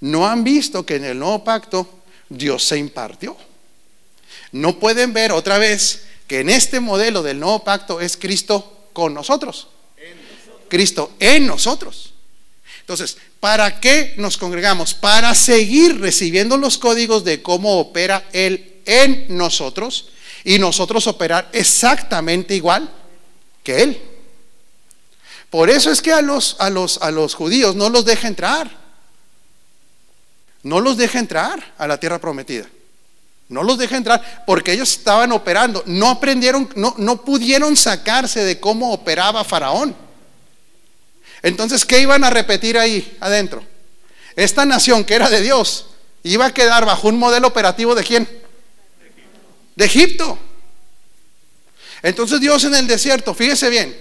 No 0.00 0.26
han 0.26 0.44
visto 0.44 0.84
que 0.84 0.96
en 0.96 1.04
el 1.04 1.18
nuevo 1.18 1.44
pacto 1.44 1.88
Dios 2.28 2.64
se 2.64 2.78
impartió. 2.78 3.36
No 4.52 4.78
pueden 4.78 5.12
ver 5.12 5.32
otra 5.32 5.58
vez 5.58 6.04
que 6.26 6.40
en 6.40 6.48
este 6.48 6.80
modelo 6.80 7.22
del 7.22 7.38
nuevo 7.38 7.64
pacto 7.64 8.00
es 8.00 8.16
Cristo 8.16 8.88
con 8.92 9.14
nosotros. 9.14 9.68
Cristo 10.68 11.12
en 11.20 11.46
nosotros. 11.46 12.14
Entonces, 12.80 13.16
¿para 13.38 13.78
qué 13.80 14.14
nos 14.16 14.36
congregamos? 14.36 14.94
Para 14.94 15.34
seguir 15.34 16.00
recibiendo 16.00 16.56
los 16.56 16.78
códigos 16.78 17.24
de 17.24 17.42
cómo 17.42 17.78
opera 17.78 18.24
Él 18.32 18.80
en 18.86 19.26
nosotros 19.28 20.08
y 20.44 20.58
nosotros 20.58 21.06
operar 21.06 21.48
exactamente 21.52 22.54
igual 22.54 22.90
que 23.62 23.82
Él. 23.82 24.02
Por 25.50 25.68
eso 25.68 25.90
es 25.90 26.00
que 26.00 26.12
a 26.12 26.22
los, 26.22 26.56
a 26.58 26.70
los, 26.70 26.98
a 27.02 27.10
los 27.10 27.34
judíos 27.34 27.76
no 27.76 27.90
los 27.90 28.04
deja 28.04 28.28
entrar. 28.28 28.70
No 30.62 30.80
los 30.80 30.96
deja 30.96 31.18
entrar 31.18 31.74
a 31.76 31.86
la 31.86 31.98
tierra 31.98 32.18
prometida. 32.18 32.66
No 33.48 33.62
los 33.62 33.76
deja 33.76 33.96
entrar 33.98 34.44
porque 34.46 34.72
ellos 34.72 34.90
estaban 34.90 35.30
operando. 35.32 35.82
No 35.86 36.08
aprendieron, 36.08 36.70
no, 36.74 36.94
no 36.96 37.22
pudieron 37.22 37.76
sacarse 37.76 38.44
de 38.44 38.58
cómo 38.58 38.92
operaba 38.92 39.44
Faraón. 39.44 39.94
Entonces, 41.42 41.84
¿qué 41.84 42.00
iban 42.00 42.24
a 42.24 42.30
repetir 42.30 42.78
ahí 42.78 43.16
adentro? 43.20 43.62
Esta 44.36 44.64
nación 44.64 45.04
que 45.04 45.14
era 45.14 45.28
de 45.28 45.42
Dios 45.42 45.86
iba 46.22 46.46
a 46.46 46.54
quedar 46.54 46.86
bajo 46.86 47.08
un 47.08 47.18
modelo 47.18 47.48
operativo 47.48 47.94
de 47.94 48.04
quién? 48.04 48.28
De 49.76 49.84
Egipto. 49.84 50.38
Entonces 52.02 52.40
Dios 52.40 52.64
en 52.64 52.74
el 52.74 52.86
desierto, 52.86 53.32
fíjese 53.34 53.70
bien, 53.70 53.96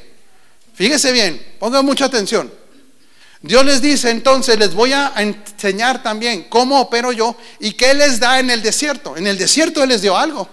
fíjese 0.73 1.11
bien, 1.11 1.55
ponga 1.59 1.81
mucha 1.81 2.05
atención. 2.05 2.51
Dios 3.43 3.65
les 3.65 3.81
dice 3.81 4.11
entonces, 4.11 4.57
les 4.57 4.73
voy 4.73 4.93
a 4.93 5.13
enseñar 5.17 6.03
también 6.03 6.43
cómo 6.43 6.79
opero 6.79 7.11
yo 7.11 7.35
y 7.59 7.73
qué 7.73 7.93
les 7.93 8.19
da 8.19 8.39
en 8.39 8.51
el 8.51 8.61
desierto. 8.61 9.17
En 9.17 9.25
el 9.25 9.37
desierto 9.37 9.81
Él 9.81 9.89
les 9.89 10.01
dio 10.01 10.15
algo. 10.15 10.47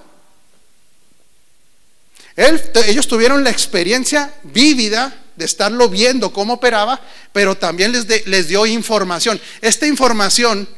ellos 2.37 3.07
tuvieron 3.09 3.45
la 3.45 3.51
experiencia 3.51 4.33
vívida 4.43 5.15
de 5.37 5.45
estarlo 5.45 5.89
viendo 5.89 6.33
cómo 6.33 6.55
operaba, 6.55 7.01
pero 7.33 7.57
también 7.57 7.93
les, 7.93 8.27
les 8.27 8.49
dio 8.49 8.65
información. 8.65 9.41
Esta 9.61 9.87
información 9.87 10.69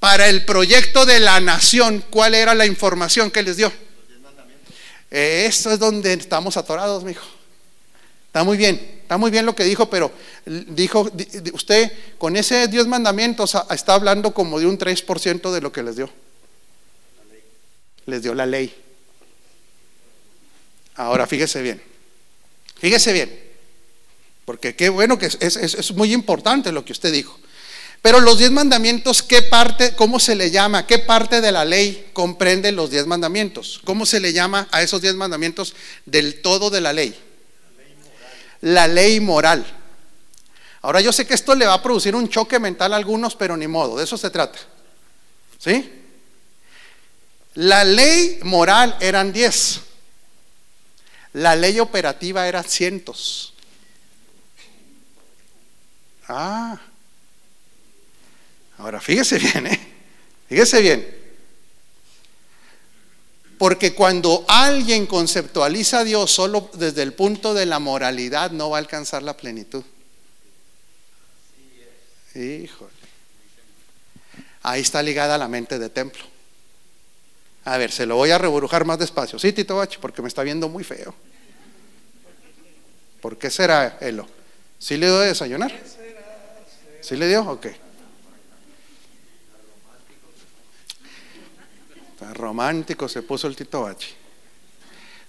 para 0.00 0.28
el 0.28 0.44
proyecto 0.44 1.06
de 1.06 1.20
la 1.20 1.40
nación, 1.40 2.04
¿cuál 2.10 2.34
era 2.34 2.54
la 2.54 2.66
información 2.66 3.30
que 3.30 3.42
les 3.42 3.56
dio? 3.56 3.72
Eh, 5.16 5.46
eso 5.46 5.70
es 5.70 5.78
donde 5.78 6.12
estamos 6.12 6.56
atorados, 6.56 7.04
mi 7.04 7.12
hijo. 7.12 7.24
Está 8.26 8.42
muy 8.42 8.56
bien, 8.56 8.98
está 9.00 9.16
muy 9.16 9.30
bien 9.30 9.46
lo 9.46 9.54
que 9.54 9.62
dijo, 9.62 9.88
pero 9.88 10.10
dijo, 10.44 11.08
usted 11.52 11.92
con 12.18 12.34
ese 12.34 12.66
Dios 12.66 12.88
mandamientos 12.88 13.56
está 13.70 13.94
hablando 13.94 14.34
como 14.34 14.58
de 14.58 14.66
un 14.66 14.76
3% 14.76 15.52
de 15.52 15.60
lo 15.60 15.70
que 15.70 15.84
les 15.84 15.94
dio. 15.94 16.10
Les 18.06 18.24
dio 18.24 18.34
la 18.34 18.44
ley. 18.44 18.74
Ahora 20.96 21.28
fíjese 21.28 21.62
bien, 21.62 21.80
fíjese 22.74 23.12
bien. 23.12 23.44
Porque 24.44 24.74
qué 24.74 24.88
bueno 24.88 25.16
que 25.16 25.26
es, 25.26 25.92
muy 25.92 26.12
importante 26.12 26.72
lo 26.72 26.84
que 26.84 26.90
usted 26.90 27.12
dijo. 27.12 27.38
Pero 28.04 28.20
los 28.20 28.36
diez 28.36 28.50
mandamientos, 28.50 29.22
¿qué 29.22 29.40
parte, 29.40 29.94
cómo 29.96 30.20
se 30.20 30.34
le 30.34 30.50
llama? 30.50 30.86
¿Qué 30.86 30.98
parte 30.98 31.40
de 31.40 31.50
la 31.50 31.64
ley 31.64 32.10
comprende 32.12 32.70
los 32.70 32.90
diez 32.90 33.06
mandamientos? 33.06 33.80
¿Cómo 33.82 34.04
se 34.04 34.20
le 34.20 34.34
llama 34.34 34.68
a 34.72 34.82
esos 34.82 35.00
diez 35.00 35.14
mandamientos 35.14 35.74
del 36.04 36.42
todo 36.42 36.68
de 36.68 36.82
la 36.82 36.92
ley? 36.92 37.18
La 38.60 38.86
ley 38.88 39.20
moral. 39.20 39.64
Ahora 40.82 41.00
yo 41.00 41.14
sé 41.14 41.26
que 41.26 41.32
esto 41.32 41.54
le 41.54 41.64
va 41.64 41.72
a 41.72 41.82
producir 41.82 42.14
un 42.14 42.28
choque 42.28 42.58
mental 42.58 42.92
a 42.92 42.96
algunos, 42.96 43.36
pero 43.36 43.56
ni 43.56 43.68
modo, 43.68 43.96
de 43.96 44.04
eso 44.04 44.18
se 44.18 44.28
trata. 44.28 44.58
¿Sí? 45.58 45.90
La 47.54 47.84
ley 47.84 48.38
moral 48.42 48.98
eran 49.00 49.32
diez. 49.32 49.80
La 51.32 51.56
ley 51.56 51.80
operativa 51.80 52.46
era 52.46 52.62
cientos. 52.62 53.54
Ah. 56.28 56.78
Ahora 58.78 59.00
fíjese 59.00 59.38
bien, 59.38 59.66
¿eh? 59.66 59.80
Fíjese 60.48 60.80
bien. 60.80 61.24
Porque 63.58 63.94
cuando 63.94 64.44
alguien 64.48 65.06
conceptualiza 65.06 66.00
a 66.00 66.04
Dios 66.04 66.30
solo 66.30 66.70
desde 66.74 67.02
el 67.02 67.12
punto 67.12 67.54
de 67.54 67.66
la 67.66 67.78
moralidad, 67.78 68.50
no 68.50 68.70
va 68.70 68.78
a 68.78 68.80
alcanzar 68.80 69.22
la 69.22 69.36
plenitud. 69.36 69.84
Híjole. 72.34 72.92
Ahí 74.62 74.80
está 74.80 75.02
ligada 75.02 75.38
la 75.38 75.46
mente 75.46 75.78
de 75.78 75.88
templo. 75.88 76.24
A 77.64 77.78
ver, 77.78 77.92
se 77.92 78.06
lo 78.06 78.16
voy 78.16 78.30
a 78.30 78.38
rebrujar 78.38 78.84
más 78.84 78.98
despacio. 78.98 79.38
Sí, 79.38 79.52
Tito 79.52 79.76
Bachi, 79.76 79.98
porque 79.98 80.20
me 80.20 80.28
está 80.28 80.42
viendo 80.42 80.68
muy 80.68 80.84
feo. 80.84 81.14
¿Por 83.20 83.38
qué 83.38 83.50
será, 83.50 83.96
Elo? 84.00 84.28
¿Sí 84.78 84.96
le 84.96 85.06
dio 85.06 85.20
de 85.20 85.28
desayunar? 85.28 85.72
¿Sí 87.00 87.16
le 87.16 87.28
dio? 87.28 87.42
Ok. 87.42 87.68
Romántico 92.34 93.08
se 93.08 93.22
puso 93.22 93.46
el 93.46 93.56
Tito 93.56 93.82
Bachi. 93.82 94.08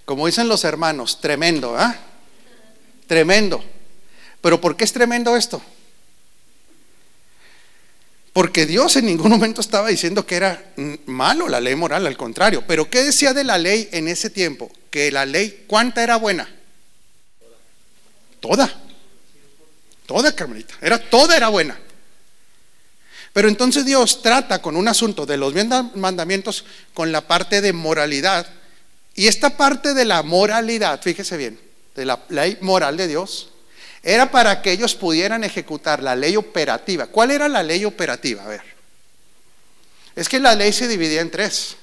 Como 0.05 0.25
dicen 0.25 0.47
los 0.47 0.63
hermanos, 0.63 1.19
tremendo, 1.19 1.75
¿ah? 1.77 1.95
Tremendo. 3.07 3.63
Pero 4.41 4.61
¿por 4.61 4.77
qué 4.77 4.83
es 4.83 4.93
tremendo 4.93 5.35
esto? 5.35 5.61
Porque 8.33 8.65
Dios 8.65 8.95
en 8.97 9.05
ningún 9.05 9.31
momento 9.31 9.61
estaba 9.61 9.87
diciendo 9.87 10.25
que 10.25 10.35
era 10.35 10.73
malo 11.05 11.47
la 11.47 11.61
ley 11.61 11.75
moral, 11.75 12.05
al 12.05 12.17
contrario. 12.17 12.63
Pero 12.67 12.89
¿qué 12.89 13.01
decía 13.03 13.33
de 13.33 13.43
la 13.43 13.57
ley 13.57 13.87
en 13.91 14.07
ese 14.07 14.29
tiempo? 14.29 14.69
Que 14.89 15.11
la 15.11 15.25
ley, 15.25 15.63
¿cuánta 15.67 16.03
era 16.03 16.17
buena? 16.17 16.47
Toda. 18.41 18.71
Toda, 20.05 20.35
Carmelita. 20.35 20.75
Era, 20.81 20.99
toda 20.99 21.35
era 21.37 21.47
buena. 21.47 21.79
Pero 23.36 23.50
entonces 23.50 23.84
Dios 23.84 24.21
trata 24.21 24.62
con 24.62 24.78
un 24.78 24.88
asunto 24.88 25.26
de 25.26 25.36
los 25.36 25.54
mandamientos 25.95 26.63
con 26.93 27.12
la 27.12 27.19
parte 27.19 27.60
de 27.60 27.74
moralidad. 27.74 28.48
Y 29.13 29.28
esta 29.28 29.58
parte 29.58 29.93
de 29.93 30.06
la 30.06 30.24
moralidad, 30.24 31.02
fíjese 31.02 31.36
bien, 31.36 31.60
de 31.95 32.06
la 32.06 32.24
ley 32.30 32.58
moral 32.62 32.95
de 32.95 33.10
Dios, 33.10 33.50
era 34.02 34.32
para 34.32 34.62
que 34.62 34.71
ellos 34.71 34.95
pudieran 34.95 35.43
ejecutar 35.43 36.02
la 36.02 36.15
ley 36.15 36.38
operativa. 36.38 37.08
¿Cuál 37.08 37.32
era 37.32 37.50
la 37.50 37.62
ley 37.62 37.84
operativa? 37.84 38.45
A 38.45 38.48
ver. 38.48 38.62
Es 40.15 40.30
que 40.30 40.39
la 40.39 40.56
ley 40.56 40.71
se 40.71 40.88
dividía 40.88 41.19
en 41.19 41.30
tres. 41.30 41.76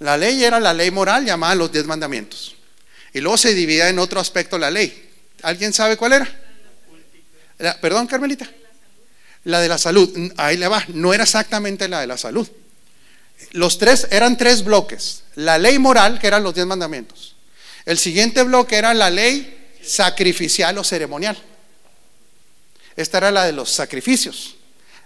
La 0.00 0.18
ley 0.18 0.44
era 0.44 0.60
la 0.60 0.74
ley 0.74 0.90
moral 0.90 1.24
llamada 1.24 1.54
los 1.54 1.72
diez 1.72 1.86
mandamientos. 1.86 2.56
Y 3.14 3.22
luego 3.22 3.38
se 3.38 3.54
dividía 3.54 3.88
en 3.88 3.98
otro 3.98 4.20
aspecto 4.20 4.58
la 4.58 4.70
ley. 4.70 5.12
¿Alguien 5.40 5.72
sabe 5.72 5.96
cuál 5.96 6.12
era? 6.12 6.28
perdón, 7.80 8.06
Carmelita. 8.06 8.46
La 9.48 9.60
de 9.60 9.68
la 9.68 9.78
salud. 9.78 10.30
Ahí 10.36 10.58
le 10.58 10.68
va. 10.68 10.84
No 10.88 11.14
era 11.14 11.24
exactamente 11.24 11.88
la 11.88 12.02
de 12.02 12.06
la 12.06 12.18
salud. 12.18 12.46
Los 13.52 13.78
tres 13.78 14.06
eran 14.10 14.36
tres 14.36 14.62
bloques. 14.62 15.22
La 15.36 15.56
ley 15.56 15.78
moral, 15.78 16.18
que 16.18 16.26
eran 16.26 16.42
los 16.42 16.54
diez 16.54 16.66
mandamientos. 16.66 17.34
El 17.86 17.96
siguiente 17.96 18.42
bloque 18.42 18.76
era 18.76 18.92
la 18.92 19.08
ley 19.08 19.72
sacrificial 19.82 20.76
o 20.76 20.84
ceremonial. 20.84 21.42
Esta 22.94 23.16
era 23.16 23.30
la 23.30 23.46
de 23.46 23.52
los 23.52 23.70
sacrificios, 23.70 24.56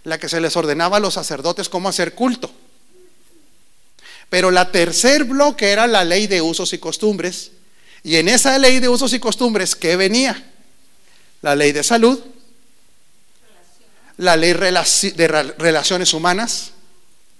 la 0.02 0.18
que 0.18 0.28
se 0.28 0.40
les 0.40 0.56
ordenaba 0.56 0.96
a 0.96 1.00
los 1.00 1.14
sacerdotes 1.14 1.68
cómo 1.68 1.88
hacer 1.88 2.14
culto. 2.14 2.52
Pero 4.28 4.50
la 4.50 4.72
tercer 4.72 5.22
bloque 5.22 5.70
era 5.70 5.86
la 5.86 6.02
ley 6.02 6.26
de 6.26 6.42
usos 6.42 6.72
y 6.72 6.78
costumbres. 6.78 7.52
Y 8.02 8.16
en 8.16 8.28
esa 8.28 8.58
ley 8.58 8.80
de 8.80 8.88
usos 8.88 9.12
y 9.12 9.20
costumbres, 9.20 9.76
¿qué 9.76 9.94
venía? 9.94 10.50
La 11.42 11.54
ley 11.54 11.70
de 11.70 11.84
salud, 11.84 12.18
la 14.16 14.36
ley 14.36 14.52
de 14.52 15.28
relaciones 15.58 16.12
humanas. 16.12 16.72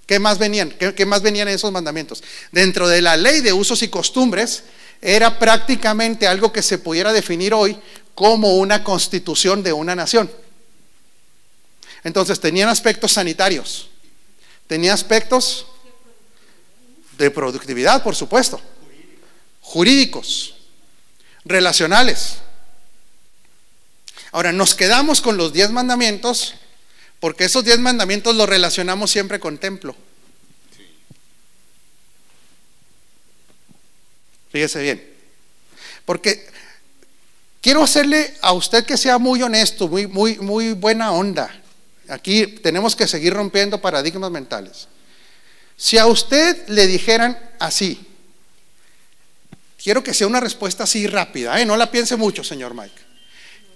¿Qué 0.07 0.19
más 0.19 0.39
venían? 0.39 0.71
¿Qué, 0.71 0.95
¿Qué, 0.95 1.07
más 1.07 1.23
venían 1.23 1.49
en 1.49 1.55
esos 1.55 1.73
mandamientos? 1.73 2.23
Dentro 2.51 2.89
de 2.89 3.01
la 3.01 3.17
ley 3.17 3.41
de 3.41 3.53
usos 3.53 3.83
y 3.83 3.89
costumbres 3.89 4.65
era 5.01 5.39
prácticamente 5.39 6.27
algo 6.27 6.53
que 6.53 6.63
se 6.63 6.79
pudiera 6.79 7.13
definir 7.13 7.55
hoy 7.55 7.79
como 8.15 8.57
una 8.57 8.85
constitución 8.85 9.63
de 9.63 9.73
una 9.73 9.95
nación. 9.95 10.31
Entonces 12.05 12.41
tenían 12.41 12.69
aspectos 12.69 13.13
sanitarios, 13.13 13.89
tenía 14.67 14.93
aspectos 14.93 15.67
de 17.17 17.31
productividad, 17.31 18.03
por 18.03 18.17
supuesto, 18.17 18.61
jurídicos, 19.61 20.55
relacionales. 21.45 22.39
Ahora, 24.33 24.53
nos 24.53 24.75
quedamos 24.75 25.21
con 25.21 25.37
los 25.37 25.53
diez 25.53 25.71
mandamientos 25.71 26.55
porque 27.23 27.45
esos 27.45 27.65
diez 27.65 27.79
mandamientos 27.79 28.35
los 28.35 28.49
relacionamos 28.49 29.09
siempre 29.09 29.39
con 29.39 29.57
templo. 29.57 29.95
Fíjese 34.51 34.83
bien. 34.83 35.09
Porque 36.05 36.45
quiero 37.61 37.85
hacerle 37.85 38.35
a 38.43 38.53
usted 38.55 38.85
que 38.85 38.97
sea 38.97 39.19
muy 39.19 39.41
honesto, 39.41 39.87
muy, 39.87 40.09
muy, 40.09 40.37
muy 40.39 40.73
buena 40.73 41.13
onda. 41.13 41.63
Aquí 42.09 42.45
tenemos 42.61 42.97
que 42.97 43.07
seguir 43.07 43.35
rompiendo 43.35 43.81
paradigmas 43.81 44.33
mentales. 44.33 44.89
Si 45.77 45.99
a 45.99 46.07
usted 46.07 46.67
le 46.67 46.89
dijeran 46.89 47.39
así, 47.61 48.05
quiero 49.81 50.03
que 50.03 50.13
sea 50.13 50.27
una 50.27 50.41
respuesta 50.41 50.83
así 50.83 51.07
rápida, 51.07 51.61
¿eh? 51.61 51.65
no 51.65 51.77
la 51.77 51.89
piense 51.89 52.17
mucho, 52.17 52.43
señor 52.43 52.75
Mike. 52.75 53.01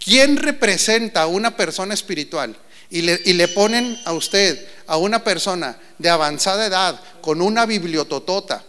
¿Quién 0.05 0.37
representa 0.37 1.23
a 1.23 1.27
una 1.29 1.57
persona 1.57 1.95
espiritual? 1.95 2.59
Y 2.89 3.03
le, 3.03 3.21
y 3.25 3.33
le, 3.33 3.49
ponen 3.49 3.99
a 4.05 4.13
usted, 4.13 4.67
a 4.87 4.97
una 4.97 5.25
persona 5.25 5.79
de 5.99 6.09
avanzada 6.09 6.67
edad, 6.67 7.01
con 7.21 7.43
una 7.43 7.67
bibliototota, 7.67 8.65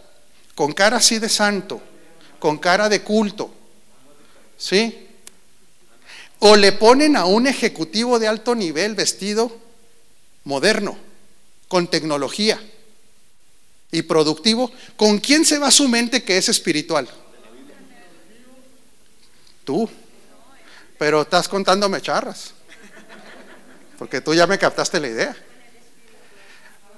con 0.54 0.72
cara 0.72 0.96
así 0.96 1.18
de 1.18 1.28
santo, 1.28 1.80
con 2.38 2.58
cara 2.58 2.88
de 2.88 3.02
culto. 3.02 3.54
¿Sí? 4.56 5.06
O 6.40 6.56
le 6.56 6.72
ponen 6.72 7.16
a 7.16 7.24
un 7.24 7.46
ejecutivo 7.46 8.18
de 8.18 8.28
alto 8.28 8.54
nivel 8.54 8.94
vestido 8.94 9.56
moderno, 10.44 10.98
con 11.68 11.88
tecnología 11.88 12.60
y 13.90 14.02
productivo. 14.02 14.70
¿Con 14.96 15.18
quién 15.18 15.44
se 15.44 15.58
va 15.58 15.70
su 15.70 15.88
mente 15.88 16.22
que 16.22 16.36
es 16.36 16.48
espiritual? 16.48 17.08
Tú. 19.64 19.88
Pero 20.98 21.22
estás 21.22 21.48
contándome 21.48 22.00
charras. 22.00 22.52
Porque 23.98 24.20
tú 24.20 24.32
ya 24.32 24.46
me 24.46 24.58
captaste 24.58 25.00
la 25.00 25.08
idea. 25.08 25.36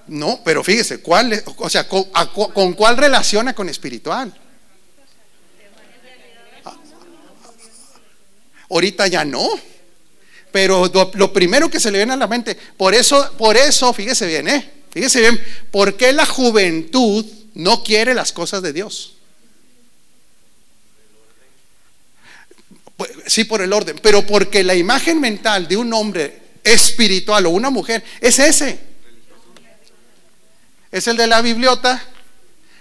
No, 0.07 0.41
pero 0.45 0.63
fíjese, 0.63 1.01
¿cuál, 1.01 1.43
o 1.57 1.71
sea, 1.71 1.89
con, 1.89 2.05
con 2.53 2.75
cuál 2.75 2.97
relaciona 2.97 3.55
con 3.55 3.69
espiritual? 3.69 4.39
Ahorita 8.69 9.07
ya 9.07 9.25
no. 9.25 9.49
Pero 10.53 10.91
lo, 11.15 11.33
primero 11.33 11.71
que 11.71 11.81
se 11.81 11.91
le 11.91 11.99
viene 11.99 12.13
a 12.13 12.17
la 12.17 12.27
mente, 12.27 12.57
por 12.77 12.95
eso, 12.95 13.33
por 13.39 13.57
eso, 13.57 13.93
fíjese 13.93 14.27
bien, 14.27 14.49
¿eh? 14.49 14.71
Fíjese 14.91 15.21
bien, 15.21 15.41
¿por 15.71 15.97
qué 15.97 16.13
la 16.13 16.27
juventud 16.27 17.25
no 17.55 17.85
quiere 17.85 18.15
las 18.15 18.33
cosas 18.33 18.61
de 18.63 18.73
Dios? 18.73 19.15
Pues, 22.97 23.13
sí, 23.27 23.45
por 23.45 23.63
el 23.63 23.73
orden, 23.73 23.97
pero 24.03 24.27
porque 24.27 24.65
la 24.65 24.75
imagen 24.75 25.21
mental 25.21 25.69
de 25.69 25.77
un 25.77 25.93
hombre 25.93 26.40
espiritual 26.65 27.47
o 27.47 27.51
una 27.51 27.71
mujer 27.71 28.05
es 28.21 28.39
ese. 28.39 28.81
Es 30.91 31.07
el 31.07 31.17
de 31.17 31.27
la 31.27 31.41
bibliota, 31.41 32.03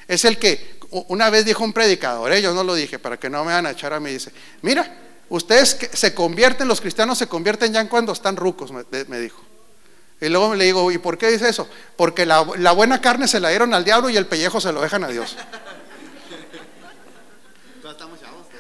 es 0.08 0.26
el 0.26 0.38
que 0.38 0.80
una 1.08 1.30
vez 1.30 1.46
dijo 1.46 1.64
un 1.64 1.74
predicador, 1.74 2.32
¿eh? 2.34 2.42
yo 2.42 2.54
no 2.54 2.64
lo 2.64 2.74
dije 2.74 2.98
para 2.98 3.18
que 3.18 3.30
no 3.30 3.46
me 3.46 3.54
van 3.54 3.68
a 3.68 3.72
echar 3.72 3.94
a 3.94 4.00
mí, 4.00 4.12
dice, 4.12 4.32
mira, 4.64 5.10
Ustedes 5.30 5.78
se 5.94 6.14
convierten, 6.16 6.68
los 6.68 6.82
cristianos 6.82 7.18
se 7.18 7.28
convierten 7.28 7.72
ya 7.72 7.88
cuando 7.88 8.12
están 8.12 8.36
rucos, 8.36 8.72
me, 8.72 9.20
dijo. 9.20 9.42
Y 10.20 10.28
luego 10.28 10.56
le 10.56 10.66
digo, 10.66 10.92
¿y 10.92 10.98
por 10.98 11.20
qué 11.20 11.30
dice 11.30 11.48
eso? 11.48 11.70
Porque 11.96 12.26
la, 12.26 12.42
buena 12.42 13.00
carne 13.00 13.28
se 13.28 13.40
la 13.40 13.50
dieron 13.50 13.74
al 13.76 13.86
diablo 13.86 14.10
y 14.10 14.18
el 14.18 14.26
pellejo 14.26 14.60
se 14.60 14.72
lo 14.72 14.82
dejan 14.82 15.04
a 15.04 15.08
Dios. 15.08 15.38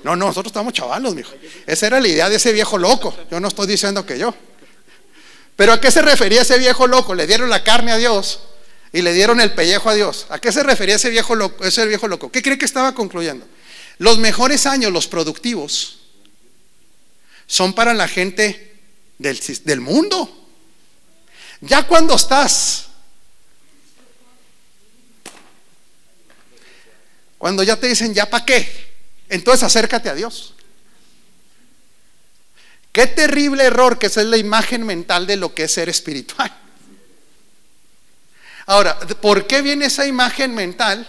No, 0.04 0.16
no, 0.16 0.28
nosotros 0.28 0.52
estamos 0.52 0.72
chavalos, 0.72 1.14
mijo. 1.14 1.34
Esa 1.66 1.88
era 1.88 2.00
la 2.00 2.08
idea 2.08 2.30
de 2.30 2.36
ese 2.36 2.54
viejo 2.54 2.78
loco. 2.78 3.14
Yo 3.30 3.40
no 3.40 3.48
estoy 3.48 3.68
diciendo 3.68 4.06
que 4.06 4.18
yo. 4.18 4.34
Pero 5.60 5.74
¿a 5.74 5.82
qué 5.82 5.92
se 5.92 6.02
refería 6.02 6.44
ese 6.44 6.58
viejo 6.58 6.88
loco? 6.88 7.14
Le 7.14 7.28
dieron 7.28 7.50
la 7.50 7.66
carne 7.66 7.92
a 7.92 7.98
Dios 7.98 8.40
y 8.94 9.02
le 9.02 9.12
dieron 9.12 9.42
el 9.42 9.52
pellejo 9.52 9.90
a 9.90 9.94
Dios. 9.94 10.26
¿A 10.30 10.40
qué 10.40 10.54
se 10.54 10.64
refería 10.64 10.96
ese 10.96 11.10
viejo 11.10 11.36
loco? 11.36 11.66
Ese 11.66 11.86
viejo 11.86 12.08
loco? 12.08 12.32
¿Qué 12.32 12.42
cree 12.42 12.58
que 12.58 12.64
estaba 12.64 12.96
concluyendo? 12.96 13.46
Los 13.98 14.20
mejores 14.20 14.66
años, 14.66 14.94
los 14.94 15.10
productivos, 15.10 16.00
son 17.46 17.74
para 17.74 17.94
la 17.94 18.08
gente 18.08 18.80
del, 19.18 19.38
del 19.66 19.82
mundo. 19.82 20.48
Ya 21.60 21.84
cuando 21.84 22.16
estás, 22.16 22.86
cuando 27.38 27.64
ya 27.64 27.76
te 27.76 27.88
dicen, 27.88 28.14
¿ya 28.14 28.30
para 28.30 28.46
qué? 28.46 28.94
Entonces 29.28 29.64
acércate 29.64 30.08
a 30.08 30.16
Dios. 30.16 30.54
Qué 32.92 33.08
terrible 33.08 33.64
error 33.64 34.00
que 34.00 34.08
esa 34.08 34.22
es 34.22 34.28
la 34.28 34.38
imagen 34.38 34.86
mental 34.86 35.28
de 35.28 35.38
lo 35.38 35.54
que 35.54 35.64
es 35.64 35.72
ser 35.72 35.90
espiritual. 35.90 36.52
Ahora, 38.66 39.00
¿por 39.00 39.48
qué 39.48 39.62
viene 39.62 39.86
esa 39.86 40.06
imagen 40.06 40.54
mental? 40.54 41.08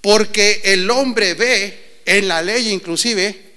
Porque 0.00 0.60
el 0.64 0.90
hombre 0.90 1.34
ve 1.34 2.00
en 2.04 2.28
la 2.28 2.42
ley 2.42 2.70
inclusive 2.70 3.52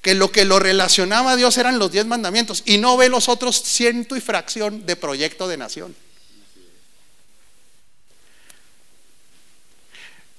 que 0.00 0.14
lo 0.14 0.32
que 0.32 0.44
lo 0.44 0.58
relacionaba 0.58 1.32
a 1.32 1.36
Dios 1.36 1.56
eran 1.58 1.78
los 1.78 1.92
diez 1.92 2.06
mandamientos 2.06 2.62
y 2.66 2.78
no 2.78 2.96
ve 2.96 3.08
los 3.08 3.28
otros 3.28 3.62
ciento 3.62 4.16
y 4.16 4.20
fracción 4.20 4.84
de 4.84 4.96
proyecto 4.96 5.46
de 5.46 5.56
nación. 5.56 5.94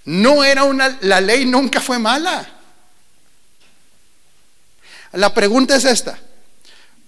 No 0.06 0.44
era 0.44 0.66
una, 0.66 0.98
la 1.02 1.22
ley 1.22 1.46
nunca 1.46 1.80
fue 1.80 1.98
mala. 1.98 2.63
La 5.14 5.34
pregunta 5.34 5.76
es 5.76 5.86
esta. 5.86 6.20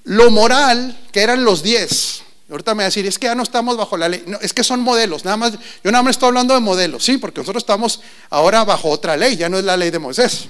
Lo 0.04 0.30
moral, 0.30 0.98
que 1.12 1.22
eran 1.22 1.44
los 1.44 1.64
diez, 1.64 2.22
ahorita 2.50 2.76
me 2.76 2.84
va 2.84 2.86
a 2.86 2.90
decir, 2.90 3.06
es 3.08 3.18
que 3.18 3.26
ya 3.26 3.36
no 3.36 3.44
estamos 3.44 3.76
bajo 3.76 3.98
la 3.98 4.08
ley. 4.08 4.24
No, 4.28 4.40
es 4.40 4.54
que 4.54 4.64
son 4.64 4.82
modelos, 4.82 5.26
nada 5.26 5.38
más, 5.38 5.54
yo 5.84 5.92
nada 5.92 6.04
más 6.04 6.12
estoy 6.12 6.28
hablando 6.28 6.54
de 6.54 6.60
modelos, 6.60 7.04
sí, 7.04 7.18
porque 7.18 7.40
nosotros 7.40 7.64
estamos 7.64 8.02
ahora 8.30 8.64
bajo 8.64 8.90
otra 8.90 9.18
ley, 9.18 9.36
ya 9.36 9.50
no 9.50 9.58
es 9.58 9.64
la 9.64 9.76
ley 9.76 9.90
de 9.90 10.00
Moisés. 10.00 10.50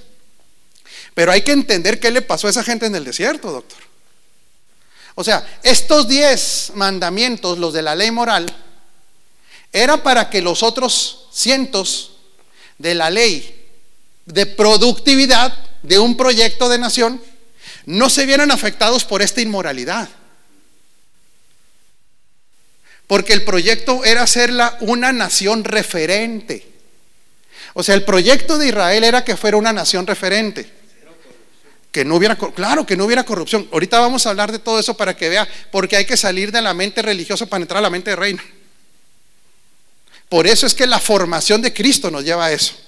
Pero 1.14 1.32
hay 1.32 1.42
que 1.44 1.54
entender 1.54 2.00
qué 2.00 2.12
le 2.12 2.22
pasó 2.22 2.48
a 2.48 2.50
esa 2.50 2.64
gente 2.64 2.86
en 2.86 2.96
el 2.96 3.06
desierto, 3.06 3.52
doctor. 3.52 3.80
O 5.16 5.24
sea, 5.24 5.48
estos 5.64 6.10
diez 6.10 6.74
mandamientos, 6.76 7.58
los 7.58 7.74
de 7.74 7.82
la 7.82 7.96
ley 7.96 8.12
moral, 8.12 8.54
era 9.72 10.04
para 10.04 10.30
que 10.30 10.42
los 10.42 10.62
otros 10.62 11.28
cientos 11.32 12.18
de 12.78 12.96
la 12.96 13.10
ley 13.10 13.66
de 14.26 14.46
productividad 14.46 15.58
de 15.84 16.00
un 16.00 16.18
proyecto 16.18 16.68
de 16.68 16.80
nación 16.80 17.22
no 17.86 18.10
se 18.10 18.26
vieran 18.26 18.52
afectados 18.52 19.06
por 19.06 19.22
esta 19.22 19.42
inmoralidad. 19.42 20.10
Porque 23.08 23.34
el 23.34 23.44
proyecto 23.44 24.04
era 24.04 24.24
hacerla 24.24 24.78
una 24.82 25.12
nación 25.12 25.64
referente. 25.64 26.68
O 27.74 27.84
sea, 27.84 27.94
el 27.94 28.04
proyecto 28.04 28.58
de 28.58 28.68
Israel 28.68 29.04
era 29.04 29.24
que 29.24 29.38
fuera 29.38 29.58
una 29.58 29.74
nación 29.74 30.08
referente. 30.08 30.72
Que 31.92 32.04
no 32.04 32.16
hubiera, 32.16 32.36
claro, 32.36 32.86
que 32.86 32.98
no 32.98 33.06
hubiera 33.06 33.24
corrupción. 33.24 33.70
Ahorita 33.72 34.00
vamos 34.00 34.26
a 34.26 34.32
hablar 34.32 34.52
de 34.52 34.60
todo 34.60 34.80
eso 34.80 34.98
para 34.98 35.16
que 35.16 35.30
vea, 35.30 35.48
porque 35.72 35.96
hay 35.96 36.06
que 36.06 36.18
salir 36.18 36.52
de 36.52 36.62
la 36.62 36.74
mente 36.74 37.02
religiosa 37.02 37.46
para 37.46 37.62
entrar 37.62 37.78
a 37.80 37.82
la 37.82 37.90
mente 37.90 38.10
de 38.10 38.16
reino. 38.16 38.42
Por 40.28 40.48
eso 40.48 40.66
es 40.66 40.74
que 40.74 40.88
la 40.88 41.00
formación 41.00 41.62
de 41.62 41.74
Cristo 41.74 42.10
nos 42.10 42.24
lleva 42.24 42.46
a 42.46 42.52
eso. 42.52 42.85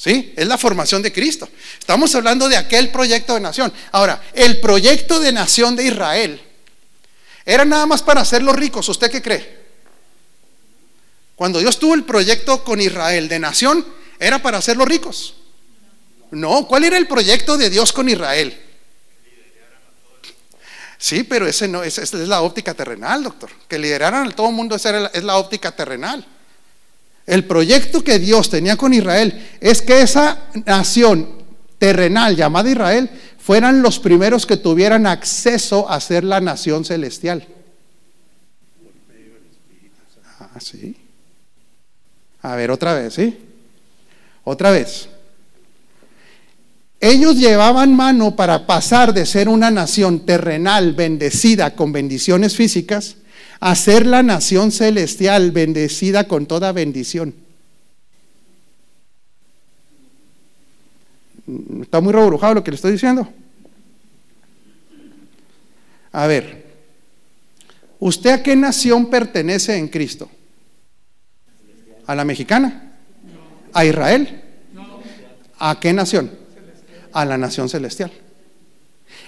¿Sí? 0.00 0.32
Es 0.34 0.46
la 0.46 0.56
formación 0.56 1.02
de 1.02 1.12
Cristo. 1.12 1.46
Estamos 1.78 2.14
hablando 2.14 2.48
de 2.48 2.56
aquel 2.56 2.88
proyecto 2.88 3.34
de 3.34 3.40
nación. 3.40 3.70
Ahora, 3.92 4.22
el 4.32 4.58
proyecto 4.58 5.20
de 5.20 5.30
nación 5.30 5.76
de 5.76 5.84
Israel 5.84 6.40
era 7.44 7.66
nada 7.66 7.84
más 7.84 8.02
para 8.02 8.22
hacerlos 8.22 8.56
ricos. 8.56 8.88
¿Usted 8.88 9.10
qué 9.10 9.20
cree? 9.20 9.60
Cuando 11.36 11.58
Dios 11.58 11.78
tuvo 11.78 11.92
el 11.92 12.04
proyecto 12.04 12.64
con 12.64 12.80
Israel 12.80 13.28
de 13.28 13.40
nación, 13.40 13.84
era 14.18 14.40
para 14.40 14.56
hacerlos 14.56 14.88
ricos. 14.88 15.34
No, 16.30 16.66
¿cuál 16.66 16.84
era 16.84 16.96
el 16.96 17.06
proyecto 17.06 17.58
de 17.58 17.68
Dios 17.68 17.92
con 17.92 18.08
Israel? 18.08 18.58
Sí, 20.96 21.24
pero 21.24 21.46
ese 21.46 21.68
no, 21.68 21.82
esa 21.82 22.00
es 22.00 22.14
la 22.14 22.40
óptica 22.40 22.72
terrenal, 22.72 23.22
doctor. 23.22 23.50
Que 23.68 23.78
lideraran 23.78 24.28
a 24.28 24.30
todo 24.30 24.48
el 24.48 24.54
mundo, 24.54 24.76
esa 24.76 25.10
es 25.12 25.22
la 25.24 25.36
óptica 25.36 25.76
terrenal. 25.76 26.26
El 27.30 27.44
proyecto 27.44 28.02
que 28.02 28.18
Dios 28.18 28.50
tenía 28.50 28.76
con 28.76 28.92
Israel 28.92 29.40
es 29.60 29.82
que 29.82 30.02
esa 30.02 30.48
nación 30.66 31.28
terrenal 31.78 32.34
llamada 32.34 32.68
Israel 32.68 33.08
fueran 33.38 33.82
los 33.82 34.00
primeros 34.00 34.46
que 34.46 34.56
tuvieran 34.56 35.06
acceso 35.06 35.88
a 35.88 36.00
ser 36.00 36.24
la 36.24 36.40
nación 36.40 36.84
celestial. 36.84 37.46
Ah, 40.40 40.58
sí. 40.58 40.96
A 42.42 42.56
ver, 42.56 42.72
otra 42.72 42.94
vez, 42.94 43.14
¿sí? 43.14 43.38
Otra 44.42 44.72
vez. 44.72 45.08
Ellos 46.98 47.36
llevaban 47.36 47.94
mano 47.94 48.34
para 48.34 48.66
pasar 48.66 49.14
de 49.14 49.24
ser 49.24 49.48
una 49.48 49.70
nación 49.70 50.26
terrenal 50.26 50.94
bendecida 50.94 51.76
con 51.76 51.92
bendiciones 51.92 52.56
físicas 52.56 53.18
a 53.60 53.74
ser 53.74 54.06
la 54.06 54.22
nación 54.22 54.72
celestial 54.72 55.50
bendecida 55.52 56.26
con 56.26 56.46
toda 56.46 56.72
bendición. 56.72 57.34
Está 61.82 62.00
muy 62.00 62.12
rebrujado 62.12 62.54
lo 62.54 62.64
que 62.64 62.70
le 62.70 62.76
estoy 62.76 62.92
diciendo. 62.92 63.28
A 66.12 66.26
ver, 66.26 66.64
¿usted 67.98 68.30
a 68.30 68.42
qué 68.42 68.56
nación 68.56 69.10
pertenece 69.10 69.76
en 69.76 69.88
Cristo? 69.88 70.30
¿A 72.06 72.14
la 72.14 72.24
mexicana? 72.24 72.94
¿A 73.72 73.84
Israel? 73.84 74.42
¿A 75.58 75.78
qué 75.78 75.92
nación? 75.92 76.30
A 77.12 77.24
la 77.24 77.36
nación 77.36 77.68
celestial. 77.68 78.10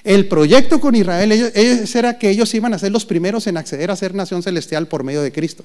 El 0.04 0.26
proyecto 0.26 0.80
con 0.80 0.94
Israel 0.96 1.30
ellos, 1.30 1.94
era 1.94 2.18
que 2.18 2.30
ellos 2.30 2.52
iban 2.54 2.74
a 2.74 2.78
ser 2.78 2.90
los 2.90 3.06
primeros 3.06 3.46
en 3.46 3.56
acceder 3.56 3.90
a 3.90 3.96
ser 3.96 4.14
nación 4.14 4.42
celestial 4.42 4.88
por 4.88 5.04
medio 5.04 5.22
de 5.22 5.32
Cristo. 5.32 5.64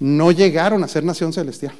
No 0.00 0.32
llegaron 0.32 0.82
a 0.82 0.88
ser 0.88 1.04
nación 1.04 1.32
celestial. 1.32 1.74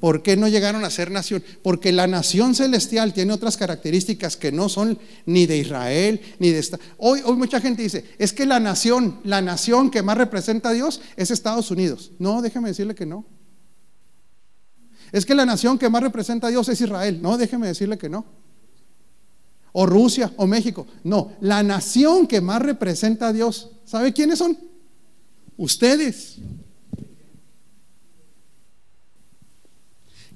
¿Por 0.00 0.22
qué 0.22 0.34
no 0.34 0.48
llegaron 0.48 0.82
a 0.82 0.90
ser 0.90 1.10
nación? 1.10 1.44
Porque 1.62 1.92
la 1.92 2.06
nación 2.06 2.54
celestial 2.54 3.12
tiene 3.12 3.34
otras 3.34 3.58
características 3.58 4.38
que 4.38 4.50
no 4.50 4.70
son 4.70 4.98
ni 5.26 5.44
de 5.44 5.58
Israel 5.58 6.22
ni 6.38 6.48
de 6.50 6.58
esta. 6.58 6.80
Hoy, 6.96 7.20
hoy 7.22 7.36
mucha 7.36 7.60
gente 7.60 7.82
dice, 7.82 8.06
es 8.18 8.32
que 8.32 8.46
la 8.46 8.58
nación, 8.58 9.20
la 9.24 9.42
nación 9.42 9.90
que 9.90 10.02
más 10.02 10.16
representa 10.16 10.70
a 10.70 10.72
Dios 10.72 11.02
es 11.16 11.30
Estados 11.30 11.70
Unidos. 11.70 12.12
No, 12.18 12.40
déjeme 12.40 12.70
decirle 12.70 12.94
que 12.94 13.04
no. 13.04 13.26
Es 15.12 15.26
que 15.26 15.34
la 15.34 15.46
nación 15.46 15.78
que 15.78 15.88
más 15.88 16.02
representa 16.02 16.46
a 16.46 16.50
Dios 16.50 16.68
es 16.68 16.80
Israel. 16.80 17.20
No, 17.20 17.36
déjeme 17.36 17.66
decirle 17.66 17.98
que 17.98 18.08
no. 18.08 18.24
O 19.72 19.86
Rusia 19.86 20.32
o 20.36 20.46
México. 20.46 20.86
No, 21.04 21.32
la 21.40 21.62
nación 21.62 22.26
que 22.26 22.40
más 22.40 22.62
representa 22.62 23.28
a 23.28 23.32
Dios, 23.32 23.70
¿sabe 23.84 24.12
quiénes 24.12 24.38
son? 24.38 24.58
Ustedes. 25.56 26.36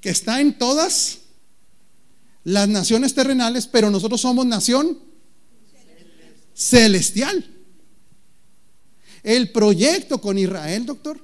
Que 0.01 0.09
está 0.09 0.39
en 0.39 0.57
todas 0.57 1.19
las 2.43 2.69
naciones 2.69 3.13
terrenales, 3.13 3.67
pero 3.67 3.89
nosotros 3.89 4.21
somos 4.21 4.45
nación 4.45 4.99
celestial. 6.53 7.45
El 9.23 9.51
proyecto 9.51 10.21
con 10.21 10.37
Israel, 10.37 10.85
doctor, 10.85 11.19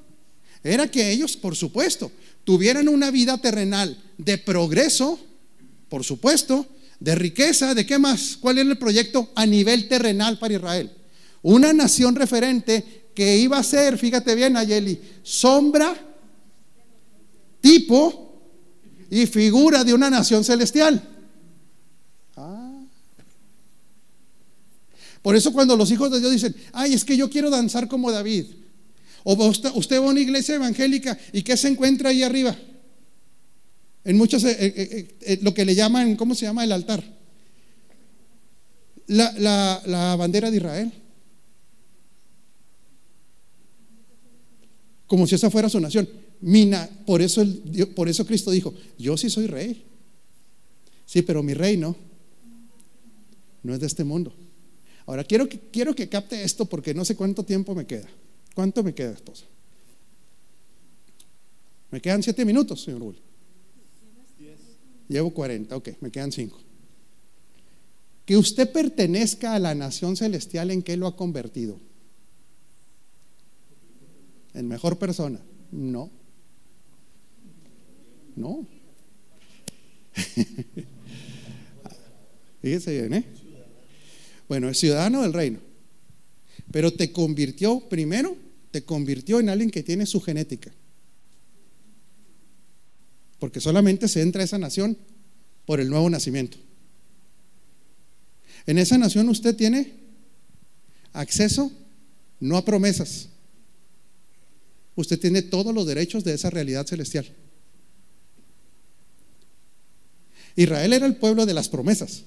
era 0.63 0.89
que 0.89 1.11
ellos, 1.11 1.35
por 1.37 1.55
supuesto, 1.55 2.11
tuvieran 2.43 2.87
una 2.87 3.11
vida 3.11 3.37
terrenal 3.37 3.97
de 4.17 4.37
progreso, 4.37 5.19
por 5.89 6.03
supuesto, 6.03 6.67
de 6.99 7.15
riqueza, 7.15 7.73
¿de 7.73 7.85
qué 7.85 7.97
más? 7.97 8.37
¿Cuál 8.39 8.59
era 8.59 8.69
el 8.69 8.77
proyecto 8.77 9.31
a 9.35 9.45
nivel 9.45 9.87
terrenal 9.87 10.37
para 10.37 10.53
Israel? 10.53 10.91
Una 11.41 11.73
nación 11.73 12.15
referente 12.15 13.05
que 13.15 13.37
iba 13.37 13.57
a 13.57 13.63
ser, 13.63 13.97
fíjate 13.97 14.35
bien, 14.35 14.55
Ayeli, 14.55 15.01
sombra, 15.23 15.95
tipo 17.59 18.39
y 19.09 19.25
figura 19.25 19.83
de 19.83 19.93
una 19.93 20.09
nación 20.09 20.43
celestial. 20.43 21.07
Ah. 22.37 22.83
Por 25.21 25.35
eso 25.35 25.51
cuando 25.51 25.75
los 25.75 25.91
hijos 25.91 26.11
de 26.11 26.19
Dios 26.19 26.31
dicen, 26.31 26.55
ay, 26.71 26.93
es 26.93 27.03
que 27.03 27.17
yo 27.17 27.29
quiero 27.29 27.49
danzar 27.49 27.87
como 27.87 28.11
David, 28.11 28.45
o 29.23 29.33
usted, 29.47 29.99
va 30.01 30.07
a 30.07 30.09
una 30.09 30.19
iglesia 30.19 30.55
evangélica 30.55 31.17
y 31.31 31.41
¿qué 31.41 31.55
se 31.55 31.67
encuentra 31.67 32.09
ahí 32.09 32.23
arriba? 32.23 32.57
En 34.03 34.17
muchos, 34.17 34.43
eh, 34.43 34.55
eh, 34.59 35.15
eh, 35.21 35.39
lo 35.41 35.53
que 35.53 35.65
le 35.65 35.75
llaman, 35.75 36.15
¿cómo 36.15 36.33
se 36.33 36.45
llama 36.45 36.63
el 36.63 36.71
altar? 36.71 37.03
La, 39.07 40.15
bandera 40.17 40.49
de 40.49 40.57
Israel. 40.57 40.91
Como 45.05 45.27
si 45.27 45.35
esa 45.35 45.51
fuera 45.51 45.69
su 45.69 45.79
nación. 45.79 46.09
Mina, 46.39 46.89
por 47.05 47.21
eso, 47.21 47.45
por 47.93 48.09
eso 48.09 48.25
Cristo 48.25 48.49
dijo, 48.49 48.73
yo 48.97 49.17
sí 49.17 49.29
soy 49.29 49.45
rey. 49.45 49.83
Sí, 51.05 51.21
pero 51.21 51.43
mi 51.43 51.53
reino 51.53 51.95
no 53.63 53.73
es 53.73 53.79
de 53.79 53.87
este 53.87 54.03
mundo. 54.03 54.33
Ahora, 55.05 55.23
quiero 55.23 55.47
que, 55.49 55.59
quiero 55.59 55.93
que 55.93 56.09
capte 56.09 56.41
esto 56.41 56.65
porque 56.65 56.93
no 56.93 57.05
sé 57.05 57.15
cuánto 57.15 57.43
tiempo 57.43 57.75
me 57.75 57.85
queda. 57.85 58.07
¿Cuánto 58.53 58.83
me 58.83 58.93
queda, 58.93 59.11
esposa? 59.11 59.45
Me 61.91 62.01
quedan 62.01 62.23
siete 62.23 62.45
minutos, 62.45 62.83
señor 62.83 63.01
Bull. 63.01 63.17
Llevo 65.07 65.31
40, 65.33 65.75
ok, 65.75 65.89
me 65.99 66.09
quedan 66.09 66.31
cinco. 66.31 66.59
Que 68.25 68.37
usted 68.37 68.71
pertenezca 68.71 69.55
a 69.55 69.59
la 69.59 69.75
nación 69.75 70.15
celestial 70.15 70.71
en 70.71 70.83
que 70.83 70.95
lo 70.95 71.07
ha 71.07 71.17
convertido. 71.17 71.77
¿En 74.53 74.67
mejor 74.67 74.97
persona? 74.97 75.39
No. 75.71 76.09
No. 78.35 78.65
Fíjese 82.61 82.91
bien, 82.91 83.13
¿eh? 83.13 83.25
Bueno, 84.47 84.69
es 84.69 84.77
ciudadano 84.77 85.23
del 85.23 85.33
reino. 85.33 85.70
Pero 86.71 86.93
te 86.93 87.11
convirtió, 87.11 87.81
primero, 87.89 88.35
te 88.71 88.83
convirtió 88.83 89.39
en 89.39 89.49
alguien 89.49 89.69
que 89.69 89.83
tiene 89.83 90.05
su 90.05 90.21
genética. 90.21 90.71
Porque 93.39 93.59
solamente 93.59 94.07
se 94.07 94.21
entra 94.21 94.41
a 94.41 94.45
esa 94.45 94.57
nación 94.57 94.97
por 95.65 95.79
el 95.79 95.89
nuevo 95.89 96.09
nacimiento. 96.09 96.57
En 98.67 98.77
esa 98.77 98.97
nación 98.97 99.27
usted 99.29 99.55
tiene 99.55 99.93
acceso 101.13 101.71
no 102.39 102.57
a 102.57 102.65
promesas. 102.65 103.29
Usted 104.95 105.19
tiene 105.19 105.41
todos 105.41 105.73
los 105.73 105.85
derechos 105.85 106.23
de 106.23 106.33
esa 106.33 106.49
realidad 106.49 106.85
celestial. 106.85 107.25
Israel 110.55 110.93
era 110.93 111.05
el 111.05 111.15
pueblo 111.15 111.45
de 111.45 111.53
las 111.53 111.69
promesas. 111.69 112.23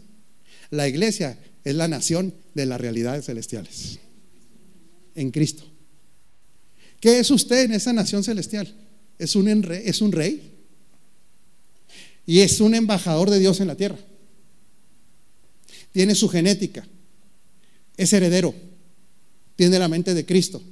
La 0.71 0.89
iglesia 0.89 1.39
es 1.63 1.75
la 1.75 1.89
nación 1.89 2.35
de 2.55 2.67
las 2.67 2.81
realidades 2.81 3.27
celestiales. 3.27 3.99
En 5.15 5.31
Cristo. 5.31 5.65
¿Qué 7.01 7.19
es 7.19 7.31
usted 7.31 7.65
en 7.65 7.73
esa 7.73 7.93
nación 7.93 8.25
celestial? 8.25 8.73
Es 9.19 9.37
un, 9.37 9.47
es 9.73 10.01
un 10.01 10.11
rey 10.11 10.53
y 12.27 12.41
es 12.41 12.61
un 12.61 12.75
embajador 12.75 13.31
de 13.31 13.39
Dios 13.39 13.61
en 13.61 13.69
la 13.69 13.77
tierra. 13.77 13.99
Tiene 15.93 16.15
su 16.15 16.29
genética, 16.29 16.87
es 17.97 18.13
heredero, 18.13 18.55
tiene 19.57 19.79
la 19.79 19.89
mente 19.89 20.15
de 20.15 20.27
Cristo. 20.27 20.63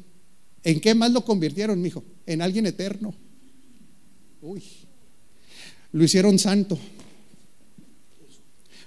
¿En 0.64 0.80
qué 0.80 0.94
más 0.94 1.10
lo 1.12 1.24
convirtieron, 1.24 1.80
mijo? 1.80 2.02
En 2.26 2.40
alguien 2.42 2.66
eterno. 2.66 3.14
Uy. 4.40 4.62
Lo 5.92 6.04
hicieron 6.04 6.38
santo. 6.38 6.78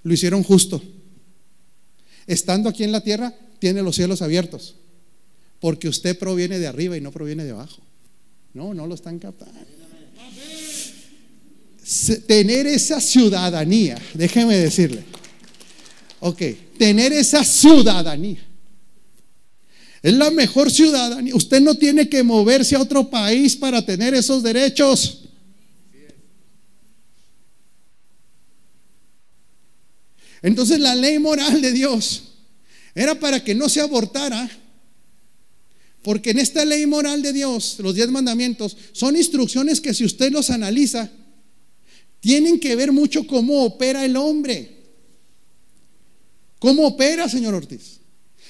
Lo 0.04 0.14
hicieron 0.14 0.44
justo. 0.44 0.82
Estando 2.28 2.70
aquí 2.70 2.84
en 2.84 2.92
la 2.92 3.04
tierra, 3.04 3.34
tiene 3.60 3.82
los 3.82 3.96
cielos 3.96 4.22
abiertos. 4.22 4.76
Porque 5.60 5.88
usted 5.88 6.18
proviene 6.18 6.60
de 6.60 6.68
arriba 6.68 6.98
y 6.98 7.02
no 7.02 7.12
proviene 7.12 7.44
de 7.44 7.52
abajo. 7.52 7.82
No, 8.54 8.74
no 8.74 8.88
lo 8.88 8.96
están 8.96 9.20
captando. 9.20 9.54
Tener 12.26 12.68
esa 12.68 13.00
ciudadanía, 13.00 14.02
déjeme 14.14 14.58
decirle. 14.58 15.04
Ok, 16.20 16.42
tener 16.78 17.14
esa 17.14 17.44
ciudadanía. 17.44 18.40
Es 20.02 20.14
la 20.14 20.32
mejor 20.32 20.72
ciudadanía. 20.72 21.36
Usted 21.36 21.62
no 21.62 21.76
tiene 21.76 22.08
que 22.08 22.24
moverse 22.24 22.76
a 22.76 22.82
otro 22.82 23.10
país 23.10 23.56
para 23.56 23.84
tener 23.86 24.14
esos 24.14 24.44
derechos. 24.44 25.22
Entonces 30.42 30.80
la 30.80 30.94
ley 30.94 31.18
moral 31.18 31.60
de 31.60 31.72
Dios 31.72 32.24
era 32.94 33.20
para 33.20 33.44
que 33.44 33.56
no 33.56 33.68
se 33.68 33.82
abortara, 33.82 34.48
porque 36.06 36.30
en 36.30 36.38
esta 36.38 36.64
ley 36.64 36.86
moral 36.86 37.24
de 37.24 37.34
Dios, 37.34 37.78
los 37.80 37.96
diez 37.96 38.12
mandamientos, 38.12 38.78
son 38.92 39.18
instrucciones 39.18 39.82
que 39.82 39.92
si 39.92 40.06
usted 40.06 40.32
los 40.32 40.52
analiza, 40.52 41.10
tienen 42.20 42.60
que 42.60 42.76
ver 42.76 42.92
mucho 42.92 43.26
cómo 43.26 43.64
opera 43.64 44.06
el 44.06 44.16
hombre. 44.16 44.84
¿Cómo 46.60 46.86
opera, 46.86 47.28
señor 47.28 47.56
Ortiz? 47.56 48.02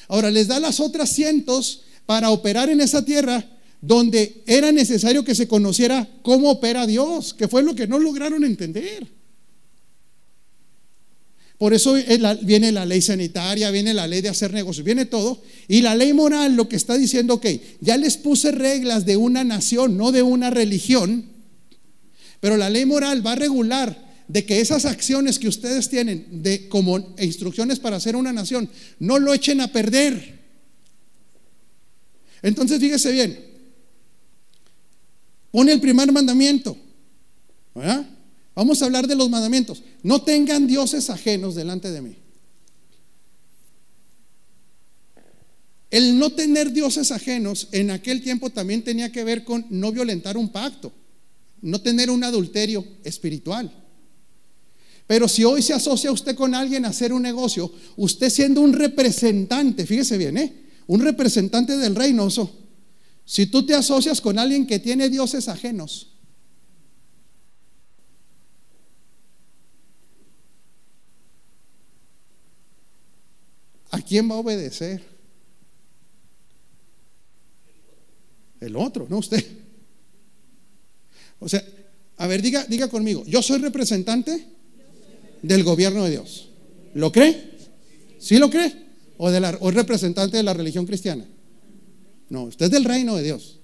Ahora 0.09 0.31
les 0.31 0.47
da 0.49 0.59
las 0.59 0.81
otras 0.81 1.13
cientos 1.13 1.83
para 2.05 2.29
operar 2.29 2.69
en 2.69 2.81
esa 2.81 3.05
tierra 3.05 3.49
donde 3.79 4.43
era 4.47 4.73
necesario 4.73 5.23
que 5.23 5.33
se 5.33 5.47
conociera 5.47 6.09
cómo 6.23 6.51
opera 6.51 6.85
Dios, 6.85 7.33
que 7.33 7.47
fue 7.47 7.63
lo 7.63 7.73
que 7.73 7.87
no 7.87 7.99
lograron 7.99 8.43
entender. 8.43 9.07
Por 11.57 11.73
eso 11.73 11.95
viene 12.41 12.71
la 12.71 12.85
ley 12.85 13.01
sanitaria, 13.01 13.71
viene 13.71 13.93
la 13.93 14.07
ley 14.07 14.21
de 14.21 14.29
hacer 14.29 14.51
negocios, 14.51 14.85
viene 14.85 15.05
todo. 15.05 15.41
Y 15.67 15.81
la 15.81 15.95
ley 15.95 16.11
moral 16.11 16.55
lo 16.55 16.67
que 16.67 16.75
está 16.75 16.97
diciendo, 16.97 17.35
ok, 17.35 17.45
ya 17.79 17.97
les 17.97 18.17
puse 18.17 18.51
reglas 18.51 19.05
de 19.05 19.15
una 19.15 19.43
nación, 19.43 19.95
no 19.95 20.11
de 20.11 20.21
una 20.21 20.49
religión, 20.49 21.25
pero 22.41 22.57
la 22.57 22.69
ley 22.69 22.85
moral 22.85 23.25
va 23.25 23.31
a 23.31 23.35
regular 23.35 24.05
de 24.27 24.45
que 24.45 24.59
esas 24.59 24.85
acciones 24.85 25.39
que 25.39 25.47
ustedes 25.47 25.89
tienen 25.89 26.43
de, 26.43 26.67
como 26.67 27.15
instrucciones 27.19 27.79
para 27.79 27.97
hacer 27.97 28.15
una 28.15 28.33
nación, 28.33 28.69
no 28.99 29.17
lo 29.17 29.33
echen 29.33 29.61
a 29.61 29.71
perder. 29.71 30.39
Entonces 32.41 32.79
fíjese 32.79 33.11
bien, 33.11 33.39
pone 35.51 35.71
el 35.71 35.79
primer 35.79 36.11
mandamiento, 36.11 36.77
¿verdad? 37.73 38.14
Vamos 38.55 38.81
a 38.81 38.85
hablar 38.85 39.05
de 39.07 39.15
los 39.15 39.29
mandamientos. 39.29 39.83
No 40.01 40.21
tengan 40.21 40.65
dioses 40.65 41.09
ajenos 41.09 41.55
delante 41.55 41.91
de 41.91 42.01
mí. 42.01 42.15
El 45.91 46.17
no 46.17 46.31
tener 46.31 46.71
dioses 46.71 47.11
ajenos 47.11 47.67
en 47.71 47.91
aquel 47.91 48.21
tiempo 48.21 48.49
también 48.49 48.83
tenía 48.83 49.11
que 49.11 49.23
ver 49.23 49.43
con 49.43 49.65
no 49.69 49.91
violentar 49.91 50.37
un 50.37 50.49
pacto, 50.49 50.91
no 51.61 51.81
tener 51.81 52.09
un 52.09 52.23
adulterio 52.23 52.85
espiritual. 53.03 53.71
Pero 55.07 55.27
si 55.27 55.43
hoy 55.43 55.61
se 55.61 55.73
asocia 55.73 56.11
usted 56.11 56.35
con 56.35 56.55
alguien 56.55 56.85
a 56.85 56.89
hacer 56.89 57.13
un 57.13 57.21
negocio, 57.21 57.71
usted 57.97 58.29
siendo 58.29 58.61
un 58.61 58.73
representante, 58.73 59.85
fíjese 59.85 60.17
bien, 60.17 60.37
¿eh? 60.37 60.53
un 60.87 61.01
representante 61.01 61.77
del 61.77 61.95
reino, 61.95 62.27
si 63.25 63.45
tú 63.45 63.65
te 63.65 63.75
asocias 63.75 64.19
con 64.19 64.39
alguien 64.39 64.65
que 64.65 64.79
tiene 64.79 65.09
dioses 65.09 65.47
ajenos, 65.47 66.14
quién 74.07 74.29
va 74.29 74.35
a 74.35 74.39
obedecer? 74.39 75.01
El 78.61 78.75
otro, 78.75 79.05
no 79.09 79.17
usted. 79.17 79.45
O 81.39 81.49
sea, 81.49 81.63
a 82.17 82.27
ver, 82.27 82.41
diga, 82.41 82.65
diga 82.65 82.87
conmigo, 82.87 83.23
yo 83.27 83.41
soy 83.41 83.59
representante 83.59 84.47
del 85.41 85.63
gobierno 85.63 86.05
de 86.05 86.11
Dios. 86.11 86.49
¿Lo 86.93 87.11
cree? 87.11 87.51
¿Sí 88.19 88.37
lo 88.37 88.49
cree? 88.49 88.73
¿O, 89.17 89.29
de 89.29 89.39
la, 89.39 89.57
o 89.59 89.69
es 89.69 89.75
representante 89.75 90.37
de 90.37 90.43
la 90.43 90.53
religión 90.53 90.85
cristiana? 90.85 91.25
No, 92.29 92.43
usted 92.43 92.65
es 92.65 92.71
del 92.71 92.85
reino 92.85 93.15
de 93.15 93.23
Dios. 93.23 93.59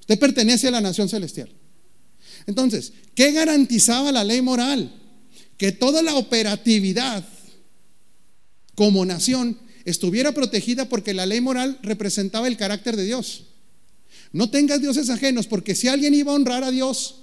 Usted 0.00 0.18
pertenece 0.18 0.68
a 0.68 0.72
la 0.72 0.80
nación 0.80 1.08
celestial. 1.08 1.50
Entonces, 2.46 2.92
¿qué 3.14 3.32
garantizaba 3.32 4.12
la 4.12 4.24
ley 4.24 4.42
moral? 4.42 4.92
Que 5.56 5.72
toda 5.72 6.02
la 6.02 6.16
operatividad 6.16 7.24
como 8.74 9.04
nación 9.04 9.58
estuviera 9.84 10.32
protegida 10.32 10.88
porque 10.88 11.14
la 11.14 11.26
ley 11.26 11.40
moral 11.40 11.78
representaba 11.82 12.48
el 12.48 12.56
carácter 12.56 12.96
de 12.96 13.04
Dios. 13.04 13.44
No 14.32 14.50
tengas 14.50 14.80
dioses 14.80 15.10
ajenos, 15.10 15.46
porque 15.46 15.74
si 15.74 15.88
alguien 15.88 16.14
iba 16.14 16.32
a 16.32 16.34
honrar 16.34 16.64
a 16.64 16.70
Dios, 16.70 17.20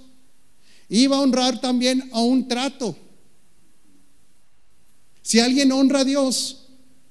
iba 0.88 1.16
a 1.16 1.20
honrar 1.20 1.60
también 1.60 2.08
a 2.12 2.20
un 2.20 2.48
trato. 2.48 2.96
Si 5.22 5.38
alguien 5.38 5.72
honra 5.72 6.00
a 6.00 6.04
Dios, 6.04 6.68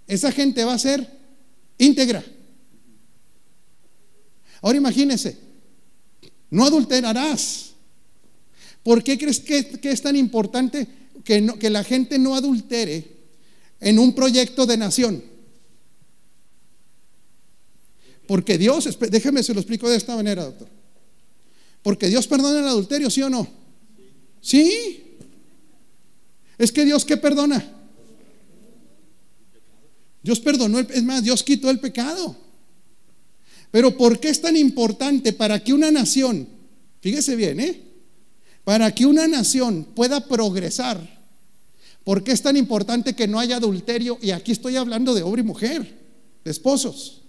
esa 0.07 0.31
gente 0.31 0.65
va 0.65 0.73
a 0.73 0.79
ser 0.79 1.07
íntegra. 1.77 2.23
Ahora 4.61 4.77
imagínese, 4.77 5.37
no 6.49 6.65
adulterarás. 6.65 7.71
¿Por 8.83 9.03
qué 9.03 9.17
crees 9.17 9.39
que, 9.39 9.79
es 9.83 10.01
tan 10.01 10.15
importante 10.15 10.87
que, 11.23 11.53
que 11.59 11.69
la 11.69 11.83
gente 11.83 12.17
no 12.17 12.35
adultere 12.35 13.20
en 13.81 13.99
un 13.99 14.13
proyecto 14.13 14.65
de 14.65 14.77
nación. 14.77 15.23
Porque 18.27 18.57
Dios, 18.57 18.97
déjeme 19.09 19.43
se 19.43 19.53
lo 19.53 19.59
explico 19.59 19.89
de 19.89 19.97
esta 19.97 20.15
manera, 20.15 20.45
doctor. 20.45 20.69
Porque 21.83 22.07
Dios 22.07 22.27
perdona 22.27 22.59
el 22.59 22.67
adulterio, 22.67 23.09
¿sí 23.09 23.21
o 23.23 23.29
no? 23.29 23.45
Sí. 24.39 25.03
Es 26.57 26.71
que 26.71 26.85
Dios, 26.85 27.03
¿qué 27.03 27.17
perdona? 27.17 27.77
Dios 30.23 30.39
perdonó, 30.39 30.79
es 30.79 31.03
más, 31.03 31.23
Dios 31.23 31.43
quitó 31.43 31.69
el 31.69 31.79
pecado. 31.79 32.37
Pero 33.71 33.97
¿por 33.97 34.19
qué 34.19 34.29
es 34.29 34.39
tan 34.39 34.55
importante 34.55 35.33
para 35.33 35.63
que 35.63 35.73
una 35.73 35.89
nación, 35.89 36.47
fíjese 37.01 37.35
bien, 37.35 37.59
¿eh? 37.59 37.81
Para 38.63 38.93
que 38.93 39.07
una 39.07 39.27
nación 39.27 39.85
pueda 39.95 40.27
progresar, 40.27 41.20
¿Por 42.03 42.23
qué 42.23 42.31
es 42.31 42.41
tan 42.41 42.57
importante 42.57 43.13
que 43.15 43.27
no 43.27 43.39
haya 43.39 43.57
adulterio? 43.57 44.17
Y 44.21 44.31
aquí 44.31 44.51
estoy 44.51 44.75
hablando 44.75 45.13
de 45.13 45.21
hombre 45.23 45.41
y 45.41 45.45
mujer, 45.45 45.97
de 46.43 46.51
esposos. 46.51 47.21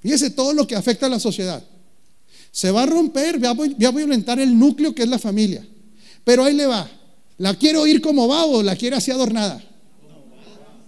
Fíjese 0.00 0.30
todo 0.30 0.52
lo 0.52 0.66
que 0.66 0.76
afecta 0.76 1.06
a 1.06 1.08
la 1.08 1.18
sociedad. 1.18 1.62
Se 2.52 2.70
va 2.70 2.84
a 2.84 2.86
romper, 2.86 3.42
va 3.44 3.50
a 3.50 3.90
violentar 3.92 4.38
el 4.38 4.56
núcleo 4.58 4.94
que 4.94 5.02
es 5.02 5.08
la 5.08 5.18
familia. 5.18 5.66
Pero 6.24 6.44
ahí 6.44 6.54
le 6.54 6.66
va. 6.66 6.88
¿La 7.38 7.54
quiero 7.54 7.82
oír 7.82 8.00
como 8.00 8.28
va 8.28 8.44
o 8.44 8.62
la 8.62 8.76
quiere 8.76 8.96
así 8.96 9.10
adornada? 9.10 9.62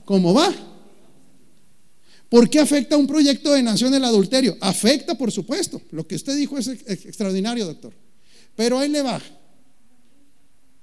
¿Cómo 0.05 0.33
va? 0.35 0.53
¿Por 2.29 2.49
qué 2.49 2.61
afecta 2.61 2.97
un 2.97 3.07
proyecto 3.09 3.53
de 3.53 3.63
nación 3.63 3.93
el 3.95 4.05
adulterio? 4.05 4.57
Afecta, 4.61 5.17
por 5.17 5.33
supuesto. 5.33 5.83
Lo 5.91 6.07
que 6.07 6.15
usted 6.15 6.37
dijo 6.37 6.57
es 6.59 6.69
ex- 6.69 7.07
extraordinario, 7.07 7.67
doctor. 7.67 7.93
Pero 8.55 8.79
ahí 8.79 8.89
le 8.89 9.03
va. 9.03 9.21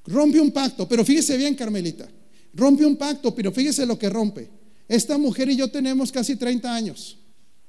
Rompe 0.08 0.40
un 0.40 0.52
pacto, 0.52 0.88
pero 0.88 1.04
fíjese 1.04 1.36
bien, 1.38 1.54
Carmelita. 1.54 2.08
Rompe 2.54 2.86
un 2.86 2.96
pacto, 2.96 3.36
pero 3.36 3.52
fíjese 3.52 3.86
lo 3.86 4.00
que 4.00 4.10
rompe. 4.10 4.50
Esta 4.88 5.18
mujer 5.18 5.50
y 5.50 5.58
yo 5.58 5.70
tenemos 5.70 6.12
casi 6.12 6.38
30 6.38 6.74
años 6.74 7.18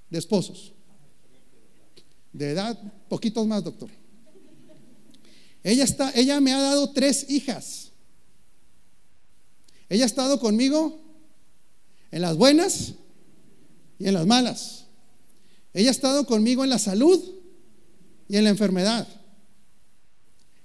de 0.08 0.18
esposos. 0.18 0.72
De 2.32 2.50
edad, 2.50 2.80
poquitos 3.08 3.46
más, 3.46 3.64
doctor. 3.64 3.90
Ella, 5.64 5.82
está, 5.82 6.12
ella 6.14 6.40
me 6.40 6.52
ha 6.52 6.60
dado 6.60 6.92
tres 6.92 7.28
hijas. 7.28 7.90
Ella 9.88 10.04
ha 10.04 10.06
estado 10.06 10.38
conmigo 10.38 11.02
en 12.12 12.22
las 12.22 12.36
buenas 12.36 12.94
y 13.98 14.06
en 14.06 14.14
las 14.14 14.26
malas. 14.26 14.86
Ella 15.74 15.88
ha 15.88 15.90
estado 15.90 16.24
conmigo 16.24 16.62
en 16.62 16.70
la 16.70 16.78
salud 16.78 17.20
y 18.28 18.36
en 18.36 18.44
la 18.44 18.50
enfermedad. 18.50 19.08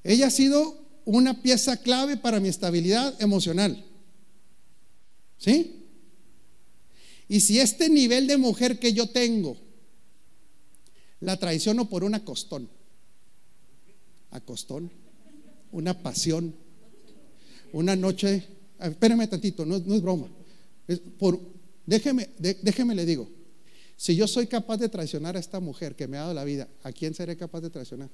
Ella 0.03 0.27
ha 0.27 0.31
sido 0.31 0.82
una 1.05 1.41
pieza 1.41 1.77
clave 1.77 2.17
para 2.17 2.39
mi 2.39 2.49
estabilidad 2.49 3.21
emocional. 3.21 3.83
¿Sí? 5.37 5.83
Y 7.27 7.39
si 7.39 7.59
este 7.59 7.89
nivel 7.89 8.27
de 8.27 8.37
mujer 8.37 8.79
que 8.79 8.93
yo 8.93 9.07
tengo 9.07 9.57
la 11.19 11.37
traiciono 11.37 11.89
por 11.89 12.03
un 12.03 12.15
acostón, 12.15 12.69
acostón, 14.31 14.91
una 15.71 16.01
pasión, 16.01 16.53
una 17.71 17.95
noche, 17.95 18.45
espérame 18.79 19.27
tantito, 19.27 19.65
no, 19.65 19.79
no 19.79 19.95
es 19.95 20.01
broma, 20.01 20.27
es 20.87 20.99
por, 20.99 21.39
déjeme, 21.85 22.29
déjeme 22.37 22.93
le 22.93 23.05
digo, 23.05 23.29
si 23.95 24.15
yo 24.15 24.27
soy 24.27 24.47
capaz 24.47 24.77
de 24.77 24.89
traicionar 24.89 25.37
a 25.37 25.39
esta 25.39 25.59
mujer 25.59 25.95
que 25.95 26.07
me 26.07 26.17
ha 26.17 26.21
dado 26.21 26.33
la 26.33 26.43
vida, 26.43 26.67
¿a 26.83 26.91
quién 26.91 27.13
seré 27.13 27.37
capaz 27.37 27.61
de 27.61 27.69
traicionar? 27.69 28.09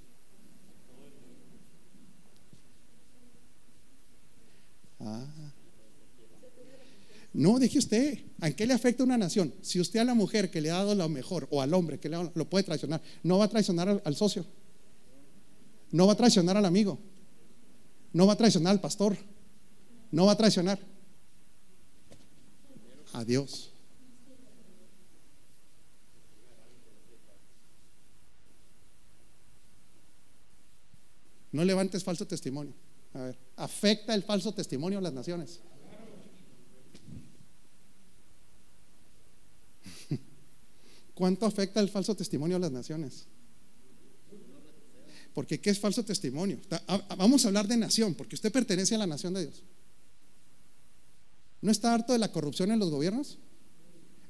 Ah. 5.00 5.26
No, 7.32 7.60
dije 7.60 7.78
usted, 7.78 8.20
¿a 8.42 8.52
qué 8.52 8.66
le 8.66 8.74
afecta 8.74 9.04
una 9.04 9.18
nación? 9.18 9.54
Si 9.62 9.80
usted 9.80 10.00
a 10.00 10.04
la 10.04 10.14
mujer 10.14 10.50
que 10.50 10.62
le 10.62 10.72
ha 10.72 10.78
dado 10.78 10.96
lo 10.96 11.08
mejor 11.10 11.48
o 11.52 11.62
al 11.62 11.74
hombre 11.74 12.00
que 12.00 12.10
le 12.10 12.16
ha 12.16 12.32
lo 12.34 12.50
puede 12.50 12.64
traicionar, 12.64 13.02
no 13.24 13.38
va 13.38 13.46
a 13.46 13.50
traicionar 13.50 13.88
al, 13.88 14.02
al 14.04 14.16
socio, 14.16 14.46
no 15.92 16.08
va 16.08 16.14
a 16.14 16.18
traicionar 16.18 16.58
al 16.58 16.66
amigo, 16.66 17.00
no 18.14 18.26
va 18.26 18.34
a 18.34 18.38
traicionar 18.38 18.72
al 18.72 18.82
pastor, 18.82 19.16
no 20.12 20.26
va 20.26 20.32
a 20.32 20.38
traicionar 20.38 20.80
a 23.14 23.24
Dios. 23.24 23.72
No 31.52 31.64
levantes 31.64 32.04
falso 32.04 32.28
testimonio. 32.28 32.74
A 33.14 33.22
ver, 33.22 33.38
afecta 33.56 34.14
el 34.14 34.24
falso 34.24 34.54
testimonio 34.54 35.00
a 35.00 35.02
las 35.02 35.14
naciones. 35.14 35.60
¿Cuánto 41.16 41.46
afecta 41.46 41.80
el 41.80 41.90
falso 41.90 42.16
testimonio 42.16 42.58
a 42.58 42.60
las 42.60 42.72
naciones? 42.72 43.26
Porque 45.34 45.60
¿qué 45.60 45.70
es 45.70 45.80
falso 45.80 46.04
testimonio? 46.04 46.60
Vamos 47.18 47.46
a 47.46 47.48
hablar 47.48 47.68
de 47.68 47.78
nación, 47.78 48.14
porque 48.14 48.36
usted 48.36 48.52
pertenece 48.52 48.96
a 48.96 48.98
la 48.98 49.08
nación 49.08 49.34
de 49.34 49.44
Dios. 49.44 49.64
¿No 51.62 51.72
está 51.72 51.94
harto 51.94 52.14
de 52.14 52.20
la 52.20 52.32
corrupción 52.32 52.72
en 52.72 52.80
los 52.80 52.90
gobiernos? 52.90 53.38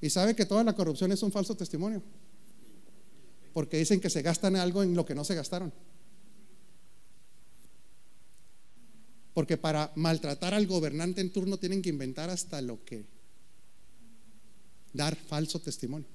Y 0.01 0.09
sabe 0.09 0.35
que 0.35 0.45
toda 0.45 0.63
la 0.63 0.73
corrupción 0.73 1.11
es 1.11 1.21
un 1.23 1.31
falso 1.31 1.55
testimonio. 1.55 2.01
Porque 3.53 3.77
dicen 3.77 3.99
que 3.99 4.09
se 4.09 4.21
gastan 4.21 4.55
algo 4.55 4.83
en 4.83 4.95
lo 4.95 5.05
que 5.05 5.15
no 5.15 5.23
se 5.23 5.35
gastaron. 5.35 5.73
Porque 9.39 9.55
para 9.55 9.89
maltratar 9.95 10.53
al 10.53 10.67
gobernante 10.67 11.21
en 11.21 11.29
turno 11.29 11.55
tienen 11.55 11.81
que 11.81 11.87
inventar 11.87 12.29
hasta 12.29 12.61
lo 12.61 12.83
que 12.83 13.05
dar 14.91 15.15
falso 15.15 15.61
testimonio. 15.61 16.09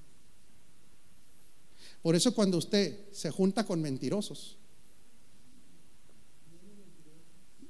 Por 2.03 2.15
eso 2.15 2.35
cuando 2.35 2.59
usted 2.59 3.11
se 3.11 3.31
junta 3.31 3.65
con 3.65 3.81
mentirosos, 3.81 4.57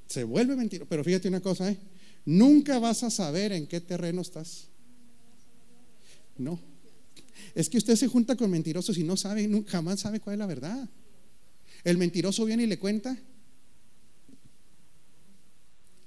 se 0.08 0.26
vuelve 0.26 0.58
mentiroso. 0.58 0.90
Pero 0.90 1.06
fíjate 1.06 1.30
una 1.30 1.40
cosa, 1.40 1.72
¿eh? 1.72 1.78
nunca 2.26 2.78
vas 2.78 3.04
a 3.04 3.10
saber 3.10 3.54
en 3.54 3.66
qué 3.66 3.80
terreno 3.80 4.24
estás. 4.24 4.66
No. 6.38 6.60
Es 7.54 7.70
que 7.70 7.78
usted 7.78 7.96
se 7.96 8.10
junta 8.10 8.36
con 8.36 8.52
mentirosos 8.52 8.98
y 8.98 9.06
no 9.06 9.16
sabe, 9.16 9.50
jamás 9.68 10.02
sabe 10.02 10.20
cuál 10.20 10.34
es 10.34 10.40
la 10.40 10.48
verdad. 10.48 10.90
El 11.86 11.98
mentiroso 11.98 12.44
viene 12.44 12.64
y 12.64 12.68
le 12.68 12.78
cuenta 12.78 13.18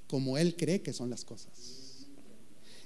como 0.09 0.39
él 0.39 0.57
cree 0.57 0.83
que 0.83 0.93
son 0.93 1.11
las 1.11 1.25
cosas. 1.25 2.07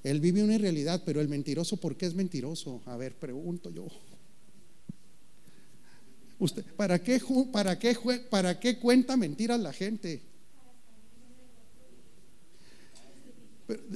Él 0.02 0.20
vive 0.20 0.42
una 0.42 0.54
irrealidad, 0.54 1.02
pero 1.06 1.20
el 1.20 1.28
mentiroso, 1.28 1.76
¿por 1.76 1.96
qué 1.96 2.06
es 2.06 2.14
mentiroso? 2.14 2.82
A 2.86 2.96
ver, 2.96 3.14
pregunto 3.14 3.70
yo. 3.70 3.86
Usted, 6.38 6.64
¿para 6.74 7.00
qué, 7.00 7.20
para 7.52 7.78
qué, 7.78 7.96
para 8.28 8.58
qué 8.58 8.78
cuenta 8.78 9.16
mentiras 9.16 9.60
la 9.60 9.72
gente? 9.72 10.20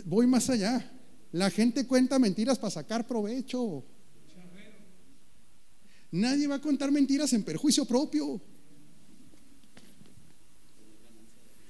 Voy 0.05 0.29
más 0.29 0.49
allá. 0.49 0.93
La 1.33 1.51
gente 1.51 1.87
cuenta 1.87 2.21
mentiras 2.21 2.57
para 2.57 2.71
sacar 2.71 3.07
provecho. 3.07 3.85
Nadie 6.13 6.47
va 6.47 6.55
a 6.55 6.61
contar 6.61 6.93
mentiras 6.93 7.33
en 7.33 7.43
perjuicio 7.43 7.85
propio. 7.85 8.41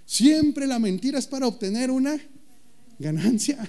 Siempre 0.07 0.66
la 0.66 0.78
mentira 0.78 1.18
es 1.18 1.26
para 1.26 1.48
obtener 1.48 1.90
una 1.90 2.18
ganancia. 2.98 3.68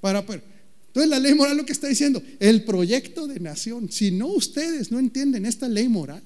Para, 0.00 0.20
entonces 0.20 1.10
la 1.10 1.20
ley 1.20 1.34
moral 1.34 1.58
lo 1.58 1.66
que 1.66 1.72
está 1.72 1.88
diciendo, 1.88 2.22
el 2.40 2.64
proyecto 2.64 3.26
de 3.26 3.38
nación, 3.38 3.92
si 3.92 4.10
no 4.10 4.28
ustedes 4.28 4.90
no 4.90 4.98
entienden 4.98 5.44
esta 5.44 5.68
ley 5.68 5.88
moral, 5.88 6.22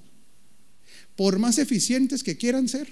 por 1.16 1.38
más 1.38 1.58
eficientes 1.58 2.22
que 2.22 2.36
quieran 2.36 2.68
ser, 2.68 2.88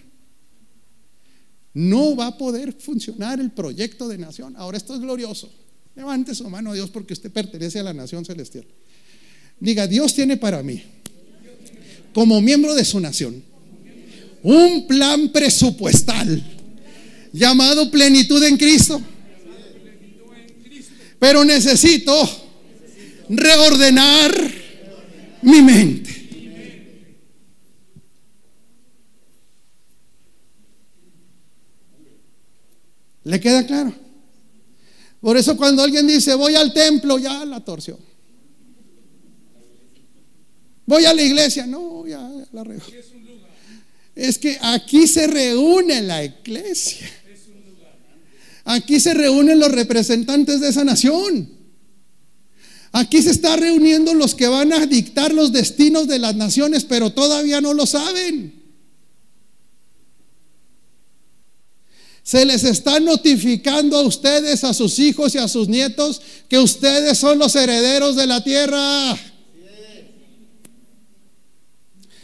no 1.74 2.16
va 2.16 2.26
a 2.26 2.38
poder 2.38 2.72
funcionar 2.72 3.38
el 3.38 3.52
proyecto 3.52 4.09
de 4.09 4.18
nación. 4.18 4.54
Ahora 4.56 4.76
esto 4.76 4.94
es 4.94 5.00
glorioso. 5.00 5.52
Levante 5.94 6.34
su 6.34 6.48
mano 6.50 6.72
a 6.72 6.74
Dios 6.74 6.90
porque 6.90 7.12
usted 7.12 7.30
pertenece 7.30 7.78
a 7.78 7.84
la 7.84 7.92
nación 7.92 8.24
celestial. 8.24 8.66
Diga, 9.61 9.86
Dios 9.86 10.14
tiene 10.14 10.36
para 10.36 10.62
mí, 10.62 10.82
como 12.12 12.40
miembro 12.40 12.74
de 12.74 12.84
su 12.84 13.00
nación, 13.00 13.42
un 14.43 14.86
plan 14.86 15.28
presupuestal 15.30 16.43
llamado 17.32 17.91
plenitud 17.91 18.43
en 18.43 18.57
Cristo. 18.57 19.01
Pero 21.18 21.45
necesito 21.45 22.14
reordenar 23.28 24.32
mi 25.43 25.62
mente. 25.62 26.18
¿Le 33.24 33.41
queda 33.41 33.66
claro? 33.66 33.93
Por 35.20 35.36
eso 35.36 35.57
cuando 35.57 35.82
alguien 35.82 36.07
dice, 36.07 36.34
voy 36.34 36.55
al 36.55 36.72
templo, 36.72 37.18
ya 37.18 37.45
la 37.45 37.61
torció. 37.61 37.99
Voy 40.86 41.05
a 41.05 41.12
la 41.12 41.20
iglesia, 41.20 41.66
no, 41.66 42.07
ya, 42.07 42.18
ya 42.18 42.49
la 42.53 42.64
regó. 42.64 42.84
Es 44.18 44.36
que 44.36 44.58
aquí 44.60 45.06
se 45.06 45.28
reúne 45.28 46.02
la 46.02 46.24
iglesia. 46.24 47.08
Aquí 48.64 48.98
se 48.98 49.14
reúnen 49.14 49.60
los 49.60 49.70
representantes 49.70 50.60
de 50.60 50.70
esa 50.70 50.82
nación. 50.82 51.48
Aquí 52.90 53.22
se 53.22 53.30
están 53.30 53.60
reuniendo 53.60 54.14
los 54.14 54.34
que 54.34 54.48
van 54.48 54.72
a 54.72 54.86
dictar 54.86 55.32
los 55.32 55.52
destinos 55.52 56.08
de 56.08 56.18
las 56.18 56.34
naciones, 56.34 56.84
pero 56.84 57.10
todavía 57.10 57.60
no 57.60 57.74
lo 57.74 57.86
saben. 57.86 58.60
Se 62.24 62.44
les 62.44 62.64
está 62.64 62.98
notificando 62.98 63.98
a 63.98 64.02
ustedes, 64.02 64.64
a 64.64 64.74
sus 64.74 64.98
hijos 64.98 65.36
y 65.36 65.38
a 65.38 65.46
sus 65.46 65.68
nietos, 65.68 66.20
que 66.48 66.58
ustedes 66.58 67.16
son 67.18 67.38
los 67.38 67.54
herederos 67.54 68.16
de 68.16 68.26
la 68.26 68.42
tierra. 68.42 69.16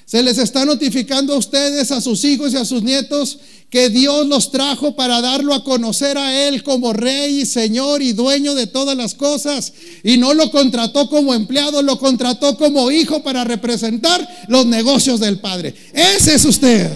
Se 0.06 0.22
les 0.22 0.38
está 0.38 0.64
notificando 0.64 1.34
a 1.34 1.38
ustedes, 1.38 1.90
a 1.90 2.00
sus 2.00 2.24
hijos 2.24 2.52
y 2.52 2.56
a 2.56 2.64
sus 2.64 2.82
nietos, 2.82 3.38
que 3.70 3.88
Dios 3.88 4.26
los 4.28 4.52
trajo 4.52 4.94
para 4.94 5.20
darlo 5.20 5.54
a 5.54 5.64
conocer 5.64 6.16
a 6.18 6.46
Él 6.46 6.62
como 6.62 6.92
Rey 6.92 7.40
y 7.40 7.46
Señor 7.46 8.02
y 8.02 8.12
dueño 8.12 8.54
de 8.54 8.66
todas 8.66 8.96
las 8.96 9.14
cosas. 9.14 9.72
Y 10.04 10.16
no 10.18 10.34
lo 10.34 10.50
contrató 10.50 11.08
como 11.08 11.34
empleado, 11.34 11.82
lo 11.82 11.98
contrató 11.98 12.56
como 12.56 12.90
hijo 12.90 13.22
para 13.22 13.42
representar 13.44 14.46
los 14.48 14.66
negocios 14.66 15.18
del 15.18 15.40
Padre. 15.40 15.74
Ese 15.92 16.34
es 16.34 16.44
usted. 16.44 16.88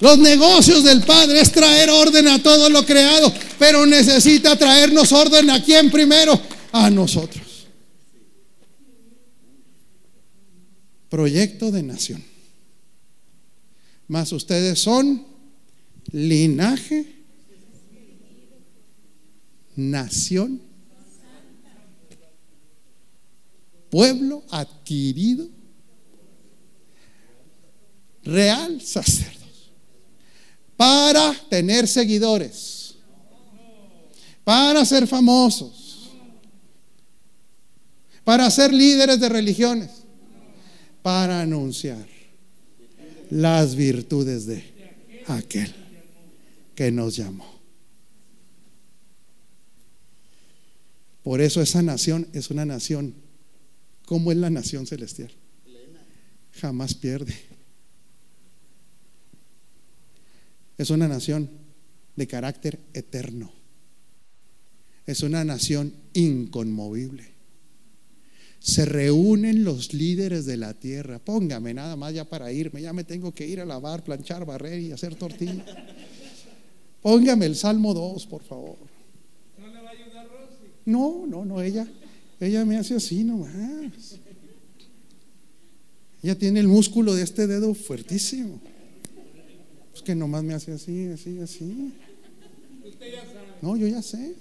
Los 0.00 0.18
negocios 0.18 0.84
del 0.84 1.02
Padre 1.02 1.40
es 1.40 1.52
traer 1.52 1.88
orden 1.90 2.28
a 2.28 2.42
todo 2.42 2.68
lo 2.68 2.84
creado, 2.84 3.32
pero 3.58 3.86
necesita 3.86 4.56
traernos 4.56 5.12
orden 5.12 5.50
a 5.50 5.62
quién 5.62 5.90
primero? 5.90 6.38
A 6.72 6.90
nosotros. 6.90 7.45
Proyecto 11.08 11.70
de 11.70 11.82
nación. 11.82 12.22
Más 14.08 14.32
ustedes 14.32 14.78
son 14.78 15.24
linaje, 16.12 17.06
nación, 19.74 20.60
pueblo 23.90 24.44
adquirido, 24.50 25.48
real 28.24 28.80
sacerdote 28.80 29.36
para 30.76 31.34
tener 31.48 31.88
seguidores, 31.88 32.94
para 34.44 34.84
ser 34.84 35.06
famosos, 35.06 36.10
para 38.24 38.50
ser 38.50 38.72
líderes 38.72 39.18
de 39.18 39.28
religiones, 39.28 39.90
para 41.06 41.40
anunciar 41.40 42.04
las 43.30 43.76
virtudes 43.76 44.44
de 44.44 44.64
aquel 45.28 45.72
que 46.74 46.90
nos 46.90 47.14
llamó. 47.14 47.46
Por 51.22 51.40
eso 51.40 51.62
esa 51.62 51.80
nación 51.80 52.26
es 52.32 52.50
una 52.50 52.64
nación. 52.64 53.14
¿Cómo 54.04 54.32
es 54.32 54.38
la 54.38 54.50
nación 54.50 54.84
celestial? 54.88 55.30
Jamás 56.54 56.94
pierde. 56.94 57.36
Es 60.76 60.90
una 60.90 61.06
nación 61.06 61.48
de 62.16 62.26
carácter 62.26 62.80
eterno. 62.94 63.52
Es 65.06 65.22
una 65.22 65.44
nación 65.44 65.94
inconmovible. 66.14 67.35
Se 68.60 68.84
reúnen 68.84 69.64
los 69.64 69.94
líderes 69.94 70.44
de 70.46 70.56
la 70.56 70.74
tierra. 70.74 71.18
Póngame 71.18 71.72
nada 71.74 71.96
más 71.96 72.12
ya 72.14 72.24
para 72.24 72.52
irme. 72.52 72.82
Ya 72.82 72.92
me 72.92 73.04
tengo 73.04 73.32
que 73.32 73.46
ir 73.46 73.60
a 73.60 73.64
lavar, 73.64 74.02
planchar, 74.02 74.44
barrer 74.44 74.80
y 74.80 74.92
hacer 74.92 75.14
tortilla. 75.14 75.64
Póngame 77.02 77.46
el 77.46 77.54
Salmo 77.54 77.94
2, 77.94 78.26
por 78.26 78.42
favor. 78.42 78.76
¿No 79.58 79.68
le 79.68 79.80
va 79.80 79.90
a 79.90 79.92
ayudar 79.92 80.26
Rosy? 80.26 80.66
No, 80.84 81.24
no, 81.26 81.44
no, 81.44 81.62
ella, 81.62 81.86
ella 82.40 82.64
me 82.64 82.76
hace 82.76 82.96
así 82.96 83.22
nomás. 83.22 84.18
Ella 86.22 86.36
tiene 86.36 86.58
el 86.58 86.66
músculo 86.66 87.14
de 87.14 87.22
este 87.22 87.46
dedo 87.46 87.72
fuertísimo. 87.74 88.60
Es 89.94 90.02
que 90.02 90.16
nomás 90.16 90.42
me 90.42 90.54
hace 90.54 90.72
así, 90.72 91.06
así, 91.06 91.38
así. 91.38 91.92
Usted 92.84 93.12
ya 93.12 93.24
sabe. 93.24 93.46
No, 93.62 93.76
yo 93.76 93.86
ya 93.86 94.02
sé. 94.02 94.34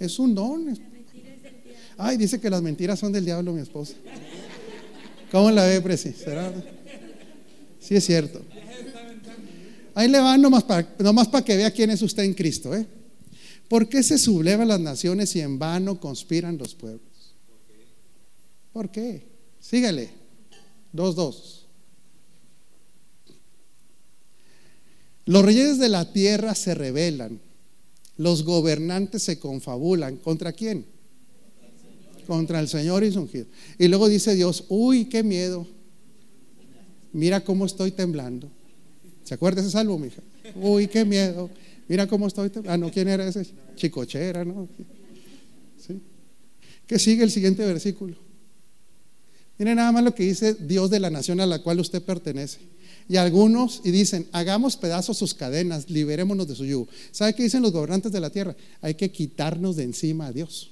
Es 0.00 0.18
un 0.18 0.34
don. 0.34 0.76
Ay, 1.96 2.16
dice 2.16 2.40
que 2.40 2.50
las 2.50 2.62
mentiras 2.62 2.98
son 2.98 3.12
del 3.12 3.24
diablo, 3.24 3.52
mi 3.52 3.60
esposa. 3.60 3.94
¿Cómo 5.30 5.50
la 5.50 5.66
ve, 5.66 5.80
Presi? 5.80 6.12
¿Será? 6.12 6.52
Sí, 7.80 7.94
es 7.96 8.04
cierto. 8.04 8.40
Ahí 9.94 10.08
le 10.08 10.18
van 10.18 10.40
nomás 10.40 10.64
para, 10.64 10.88
nomás 10.98 11.28
para 11.28 11.44
que 11.44 11.56
vea 11.56 11.70
quién 11.70 11.90
es 11.90 12.02
usted 12.02 12.24
en 12.24 12.34
Cristo. 12.34 12.74
¿eh? 12.74 12.86
¿Por 13.68 13.88
qué 13.88 14.02
se 14.02 14.18
sublevan 14.18 14.68
las 14.68 14.80
naciones 14.80 15.34
y 15.36 15.40
en 15.40 15.58
vano 15.58 16.00
conspiran 16.00 16.58
los 16.58 16.74
pueblos? 16.74 17.02
¿Por 18.72 18.90
qué? 18.90 19.22
Sígale. 19.60 20.10
Dos, 20.92 21.14
dos. 21.14 21.64
Los 25.26 25.44
reyes 25.44 25.78
de 25.78 25.88
la 25.88 26.12
tierra 26.12 26.54
se 26.54 26.74
rebelan. 26.74 27.40
Los 28.16 28.44
gobernantes 28.44 29.22
se 29.22 29.38
confabulan. 29.38 30.16
¿Contra 30.16 30.52
quién? 30.52 30.86
Contra 32.26 32.60
el 32.60 32.68
Señor 32.68 33.04
y 33.04 33.12
su. 33.12 33.28
Y 33.78 33.88
luego 33.88 34.08
dice 34.08 34.34
Dios, 34.34 34.64
uy, 34.68 35.06
qué 35.06 35.22
miedo. 35.22 35.66
Mira 37.12 37.42
cómo 37.42 37.66
estoy 37.66 37.90
temblando. 37.92 38.48
¿Se 39.24 39.34
acuerda 39.34 39.60
ese 39.60 39.70
salvo, 39.70 39.98
mija? 39.98 40.22
Uy, 40.56 40.88
qué 40.88 41.04
miedo. 41.04 41.48
Mira 41.88 42.06
cómo 42.06 42.26
estoy 42.26 42.50
temblando. 42.50 42.72
Ah, 42.72 42.88
no, 42.88 42.92
¿quién 42.92 43.08
era 43.08 43.26
ese? 43.26 43.46
Chicochera, 43.76 44.44
¿no? 44.44 44.68
¿Sí? 45.86 46.00
¿Qué 46.86 46.98
sigue 46.98 47.24
el 47.24 47.30
siguiente 47.30 47.64
versículo? 47.64 48.16
Mire 49.58 49.74
nada 49.74 49.92
más 49.92 50.02
lo 50.02 50.14
que 50.14 50.24
dice 50.24 50.54
Dios 50.54 50.90
de 50.90 51.00
la 51.00 51.10
nación 51.10 51.40
a 51.40 51.46
la 51.46 51.62
cual 51.62 51.80
usted 51.80 52.02
pertenece. 52.02 52.58
Y 53.08 53.16
algunos, 53.16 53.82
y 53.84 53.90
dicen, 53.90 54.26
hagamos 54.32 54.76
pedazos 54.76 55.18
sus 55.18 55.34
cadenas, 55.34 55.90
liberémonos 55.90 56.48
de 56.48 56.54
su 56.54 56.64
yugo. 56.64 56.88
¿Sabe 57.12 57.34
qué 57.34 57.42
dicen 57.42 57.62
los 57.62 57.72
gobernantes 57.72 58.10
de 58.10 58.20
la 58.20 58.30
tierra? 58.30 58.56
Hay 58.80 58.94
que 58.94 59.10
quitarnos 59.10 59.76
de 59.76 59.84
encima 59.84 60.26
a 60.26 60.32
Dios. 60.32 60.70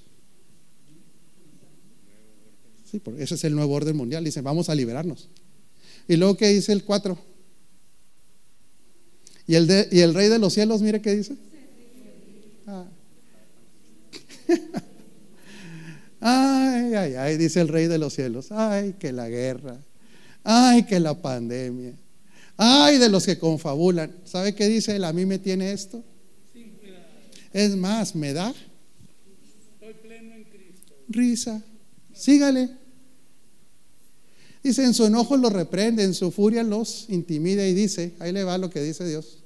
Sí, 2.93 2.99
porque 3.01 3.23
ese 3.25 3.35
es 3.35 3.43
el 3.45 3.55
nuevo 3.57 3.75
orden 3.75 3.97
mundial. 3.97 4.23
Dicen, 4.23 4.45
vamos 4.45 4.69
a 4.69 4.75
liberarnos. 4.77 5.29
Y 6.07 6.17
luego, 6.17 6.37
¿qué 6.37 6.49
dice 6.49 6.73
el 6.73 6.85
4? 6.85 7.19
Y 9.47 9.55
el, 9.57 9.67
de- 9.67 9.89
y 9.91 10.01
el 10.01 10.15
rey 10.15 10.29
de 10.29 10.39
los 10.39 10.53
cielos, 10.55 10.81
mire 10.83 11.01
qué 11.03 11.17
dice. 11.17 11.35
Ah. 12.67 12.85
Ay, 16.25 16.95
ay, 16.95 17.15
ay, 17.17 17.37
dice 17.37 17.61
el 17.61 17.67
rey 17.69 17.89
de 17.89 17.99
los 17.99 18.15
cielos. 18.15 18.53
Ay, 18.53 18.95
que 18.99 19.11
la 19.13 19.29
guerra. 19.29 19.77
Ay, 20.45 20.85
que 20.85 21.01
la 21.01 21.21
pandemia. 21.21 21.95
Ay, 22.57 22.99
de 22.99 23.09
los 23.09 23.27
que 23.27 23.39
confabulan. 23.39 24.13
¿Sabe 24.25 24.55
qué 24.55 24.69
dice 24.69 24.95
él? 24.95 25.03
A 25.05 25.13
mí 25.13 25.27
me 25.27 25.39
tiene 25.41 25.73
esto. 25.73 26.05
Es 27.53 27.75
más, 27.77 28.15
me 28.15 28.33
da 28.33 28.51
Estoy 29.81 29.95
pleno 30.01 30.35
en 30.35 30.45
Cristo. 30.45 30.95
risa. 31.09 31.63
Sígale. 32.15 32.71
Dice, 34.63 34.85
en 34.85 34.95
su 34.95 35.05
enojo 35.05 35.37
los 35.37 35.53
reprende, 35.53 36.05
en 36.05 36.15
su 36.15 36.31
furia 36.31 36.63
los 36.63 37.07
intimida 37.09 37.67
y 37.67 37.75
dice, 37.75 38.13
ahí 38.21 38.33
le 38.33 38.45
va 38.45 38.59
lo 38.59 38.71
que 38.71 38.81
dice 38.81 39.07
Dios. 39.07 39.39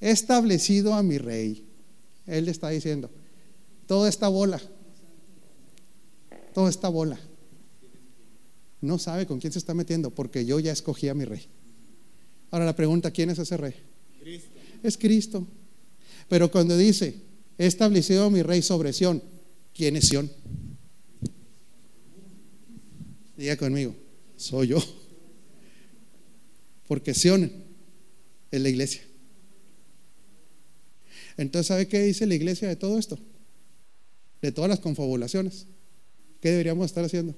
He 0.00 0.10
establecido 0.10 0.94
a 0.94 1.02
mi 1.02 1.18
rey. 1.18 1.64
Él 2.26 2.44
le 2.44 2.50
está 2.50 2.68
diciendo, 2.68 3.10
toda 3.86 4.08
esta 4.08 4.28
bola, 4.28 4.60
toda 6.54 6.68
esta 6.68 6.88
bola, 6.88 7.18
no 8.82 8.98
sabe 8.98 9.26
con 9.26 9.40
quién 9.40 9.52
se 9.52 9.58
está 9.58 9.74
metiendo, 9.74 10.10
porque 10.10 10.44
yo 10.44 10.60
ya 10.60 10.72
escogí 10.72 11.08
a 11.08 11.14
mi 11.14 11.24
rey. 11.24 11.46
Ahora 12.50 12.66
la 12.66 12.76
pregunta, 12.76 13.10
¿quién 13.10 13.30
es 13.30 13.38
ese 13.38 13.56
rey? 13.56 13.74
Es 14.82 14.96
Cristo. 14.98 15.46
Pero 16.28 16.50
cuando 16.50 16.76
dice, 16.76 17.14
he 17.58 17.66
establecido 17.66 18.24
a 18.24 18.30
mi 18.30 18.42
rey 18.42 18.62
sobre 18.62 18.92
Sión, 18.92 19.22
¿quién 19.74 19.96
es 19.96 20.08
Sión? 20.08 20.30
Diga 23.36 23.56
conmigo, 23.56 23.94
soy 24.40 24.68
yo. 24.68 24.78
Porque 26.88 27.14
Sión 27.14 27.52
es 28.50 28.60
la 28.60 28.68
iglesia. 28.68 29.02
Entonces, 31.36 31.68
¿sabe 31.68 31.86
qué 31.86 32.02
dice 32.02 32.26
la 32.26 32.34
iglesia 32.34 32.68
de 32.68 32.76
todo 32.76 32.98
esto? 32.98 33.18
De 34.42 34.50
todas 34.50 34.68
las 34.68 34.80
confabulaciones. 34.80 35.66
¿Qué 36.40 36.50
deberíamos 36.50 36.86
estar 36.86 37.04
haciendo? 37.04 37.34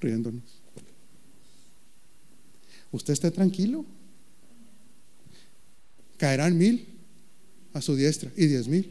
Riéndonos. 0.00 0.42
Usted 2.92 3.12
esté 3.12 3.30
tranquilo. 3.30 3.84
Caerán 6.16 6.56
mil 6.56 6.86
a 7.72 7.82
su 7.82 7.96
diestra 7.96 8.30
y 8.36 8.46
diez 8.46 8.68
mil 8.68 8.88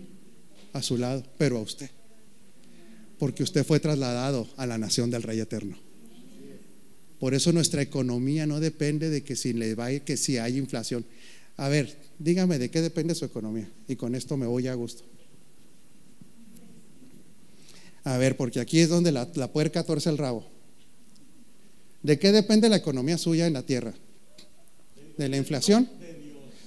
a 0.73 0.83
su 0.83 0.97
lado, 0.97 1.23
pero 1.37 1.57
a 1.57 1.61
usted. 1.61 1.89
Porque 3.17 3.43
usted 3.43 3.65
fue 3.65 3.79
trasladado 3.79 4.49
a 4.57 4.65
la 4.65 4.77
nación 4.77 5.09
del 5.09 5.23
Rey 5.23 5.39
Eterno. 5.39 5.77
Por 7.23 7.33
eso 7.33 7.53
nuestra 7.53 7.81
economía 7.81 8.45
no 8.45 8.59
depende 8.59 9.09
de 9.09 9.23
que 9.23 9.37
si 9.37 9.53
le 9.53 9.75
va 9.75 9.89
que 10.01 10.17
si 10.17 10.39
hay 10.39 10.57
inflación. 10.57 11.05
A 11.55 11.69
ver, 11.69 11.95
dígame 12.19 12.59
de 12.59 12.69
qué 12.69 12.81
depende 12.81 13.15
su 13.15 13.23
economía. 13.23 13.65
Y 13.87 13.95
con 13.95 14.13
esto 14.13 14.35
me 14.35 14.45
voy 14.45 14.67
a 14.67 14.73
gusto. 14.73 15.03
A 18.03 18.17
ver, 18.17 18.35
porque 18.35 18.59
aquí 18.59 18.79
es 18.79 18.89
donde 18.89 19.13
la, 19.13 19.29
la 19.35 19.49
puerca 19.49 19.85
torce 19.85 20.09
el 20.09 20.17
rabo. 20.17 20.45
¿De 22.01 22.19
qué 22.19 22.33
depende 22.33 22.67
la 22.67 22.75
economía 22.75 23.17
suya 23.17 23.47
en 23.47 23.53
la 23.53 23.61
tierra? 23.63 23.93
¿De 25.17 25.29
la 25.29 25.37
inflación? 25.37 25.87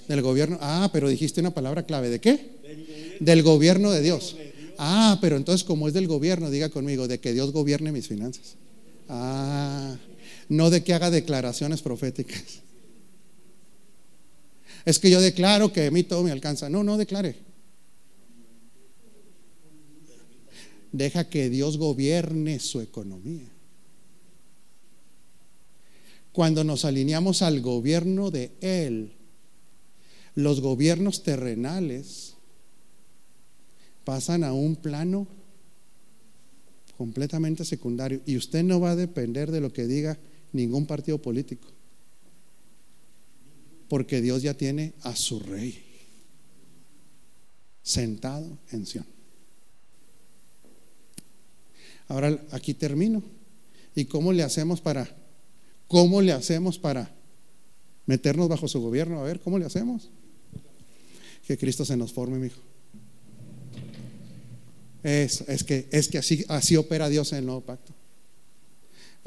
Del 0.07 0.23
gobierno. 0.23 0.57
Ah, 0.59 0.89
pero 0.91 1.07
dijiste 1.07 1.39
una 1.39 1.53
palabra 1.53 1.85
clave. 1.85 2.09
¿De 2.09 2.19
qué? 2.19 3.17
Del 3.19 3.43
gobierno 3.43 3.91
de 3.91 4.01
Dios. 4.01 4.35
Ah, 4.79 5.19
pero 5.21 5.37
entonces 5.37 5.63
como 5.63 5.87
es 5.87 5.93
del 5.93 6.07
gobierno, 6.07 6.49
diga 6.49 6.69
conmigo, 6.69 7.07
de 7.07 7.19
que 7.19 7.31
Dios 7.31 7.51
gobierne 7.51 7.91
mis 7.91 8.07
finanzas. 8.07 8.55
Ah, 9.07 9.97
no 10.49 10.69
de 10.69 10.83
que 10.83 10.93
haga 10.93 11.09
declaraciones 11.11 11.81
proféticas. 11.81 12.61
Es 14.85 14.99
que 14.99 15.09
yo 15.09 15.19
declaro 15.19 15.73
que 15.73 15.87
a 15.87 15.91
mí 15.91 16.03
todo 16.03 16.23
me 16.23 16.31
alcanza. 16.31 16.69
No, 16.69 16.83
no 16.83 16.97
declare. 16.97 17.35
Deja 20.93 21.29
que 21.29 21.49
Dios 21.49 21.77
gobierne 21.77 22.59
su 22.59 22.79
economía. 22.79 23.45
Cuando 26.31 26.63
nos 26.63 26.85
alineamos 26.85 27.41
al 27.41 27.61
gobierno 27.61 28.31
de 28.31 28.51
Él, 28.61 29.11
los 30.35 30.61
gobiernos 30.61 31.23
terrenales 31.23 32.35
pasan 34.05 34.43
a 34.43 34.53
un 34.53 34.75
plano 34.75 35.27
completamente 36.97 37.65
secundario 37.65 38.21
y 38.25 38.37
usted 38.37 38.63
no 38.63 38.79
va 38.79 38.91
a 38.91 38.95
depender 38.95 39.51
de 39.51 39.61
lo 39.61 39.73
que 39.73 39.85
diga 39.85 40.17
ningún 40.57 40.85
partido 40.85 41.17
político, 41.19 41.67
porque 43.87 44.21
Dios 44.21 44.41
ya 44.41 44.53
tiene 44.53 44.93
a 45.03 45.15
su 45.15 45.39
rey 45.39 45.83
sentado 47.81 48.57
en 48.71 48.85
Sion. 48.85 49.05
Ahora 52.09 52.37
aquí 52.51 52.73
termino. 52.73 53.23
¿Y 53.95 54.05
cómo 54.05 54.31
le 54.31 54.43
hacemos 54.43 54.81
para 54.81 55.09
cómo 55.87 56.21
le 56.21 56.31
hacemos 56.31 56.77
para 56.77 57.09
meternos 58.05 58.47
bajo 58.47 58.67
su 58.67 58.79
gobierno? 58.81 59.19
A 59.19 59.23
ver, 59.23 59.39
¿cómo 59.39 59.57
le 59.57 59.65
hacemos? 59.65 60.09
Que 61.47 61.57
Cristo 61.57 61.85
se 61.85 61.97
nos 61.97 62.13
forme, 62.13 62.37
mi 62.37 62.47
hijo. 62.47 62.59
Es, 65.03 65.41
es, 65.47 65.63
que, 65.63 65.87
es 65.91 66.09
que 66.09 66.17
así, 66.17 66.45
así 66.49 66.75
opera 66.75 67.09
Dios 67.09 67.31
en 67.31 67.39
el 67.39 67.45
nuevo 67.45 67.61
pacto. 67.61 67.93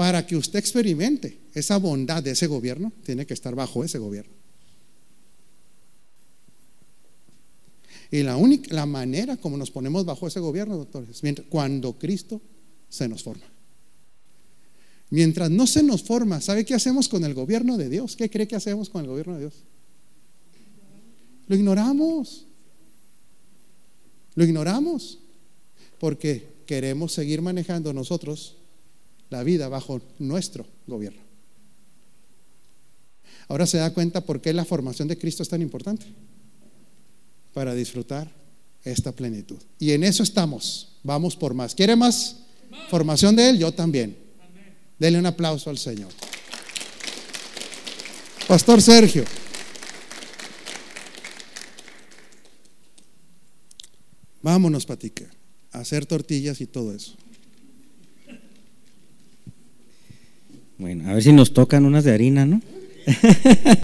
Para 0.00 0.26
que 0.26 0.34
usted 0.34 0.58
experimente 0.58 1.36
esa 1.52 1.76
bondad 1.76 2.22
de 2.22 2.30
ese 2.30 2.46
gobierno, 2.46 2.90
tiene 3.04 3.26
que 3.26 3.34
estar 3.34 3.54
bajo 3.54 3.84
ese 3.84 3.98
gobierno. 3.98 4.32
Y 8.10 8.22
la 8.22 8.38
única 8.38 8.74
la 8.74 8.86
manera 8.86 9.36
como 9.36 9.58
nos 9.58 9.70
ponemos 9.70 10.06
bajo 10.06 10.26
ese 10.26 10.40
gobierno, 10.40 10.78
doctores, 10.78 11.22
mientras, 11.22 11.46
cuando 11.48 11.98
Cristo 11.98 12.40
se 12.88 13.08
nos 13.08 13.22
forma. 13.22 13.44
Mientras 15.10 15.50
no 15.50 15.66
se 15.66 15.82
nos 15.82 16.02
forma, 16.02 16.40
¿sabe 16.40 16.64
qué 16.64 16.72
hacemos 16.72 17.06
con 17.06 17.22
el 17.22 17.34
gobierno 17.34 17.76
de 17.76 17.90
Dios? 17.90 18.16
¿Qué 18.16 18.30
cree 18.30 18.48
que 18.48 18.56
hacemos 18.56 18.88
con 18.88 19.02
el 19.02 19.08
gobierno 19.08 19.34
de 19.34 19.40
Dios? 19.40 19.54
Lo 21.46 21.56
ignoramos. 21.56 22.46
Lo 24.34 24.44
ignoramos 24.44 25.18
porque 25.98 26.48
queremos 26.64 27.12
seguir 27.12 27.42
manejando 27.42 27.92
nosotros 27.92 28.56
la 29.30 29.42
vida 29.42 29.68
bajo 29.68 30.00
nuestro 30.18 30.66
gobierno. 30.86 31.20
Ahora 33.48 33.66
se 33.66 33.78
da 33.78 33.92
cuenta 33.92 34.20
por 34.20 34.40
qué 34.40 34.52
la 34.52 34.64
formación 34.64 35.08
de 35.08 35.18
Cristo 35.18 35.42
es 35.42 35.48
tan 35.48 35.62
importante 35.62 36.06
para 37.52 37.74
disfrutar 37.74 38.30
esta 38.84 39.12
plenitud. 39.12 39.58
Y 39.78 39.92
en 39.92 40.04
eso 40.04 40.22
estamos. 40.22 40.92
Vamos 41.02 41.36
por 41.36 41.54
más. 41.54 41.74
¿Quiere 41.74 41.96
más 41.96 42.36
formación 42.88 43.34
de 43.34 43.50
Él? 43.50 43.58
Yo 43.58 43.72
también. 43.72 44.16
Denle 44.98 45.18
un 45.18 45.26
aplauso 45.26 45.70
al 45.70 45.78
Señor. 45.78 46.12
Pastor 48.46 48.82
Sergio. 48.82 49.24
Vámonos, 54.42 54.86
Patica, 54.86 55.26
hacer 55.72 56.06
tortillas 56.06 56.60
y 56.60 56.66
todo 56.66 56.94
eso. 56.94 57.14
Bueno, 60.80 61.10
a 61.10 61.12
ver 61.12 61.22
si 61.22 61.30
nos 61.34 61.52
tocan 61.52 61.84
unas 61.84 62.04
de 62.04 62.14
harina, 62.14 62.46
¿no? 62.46 62.62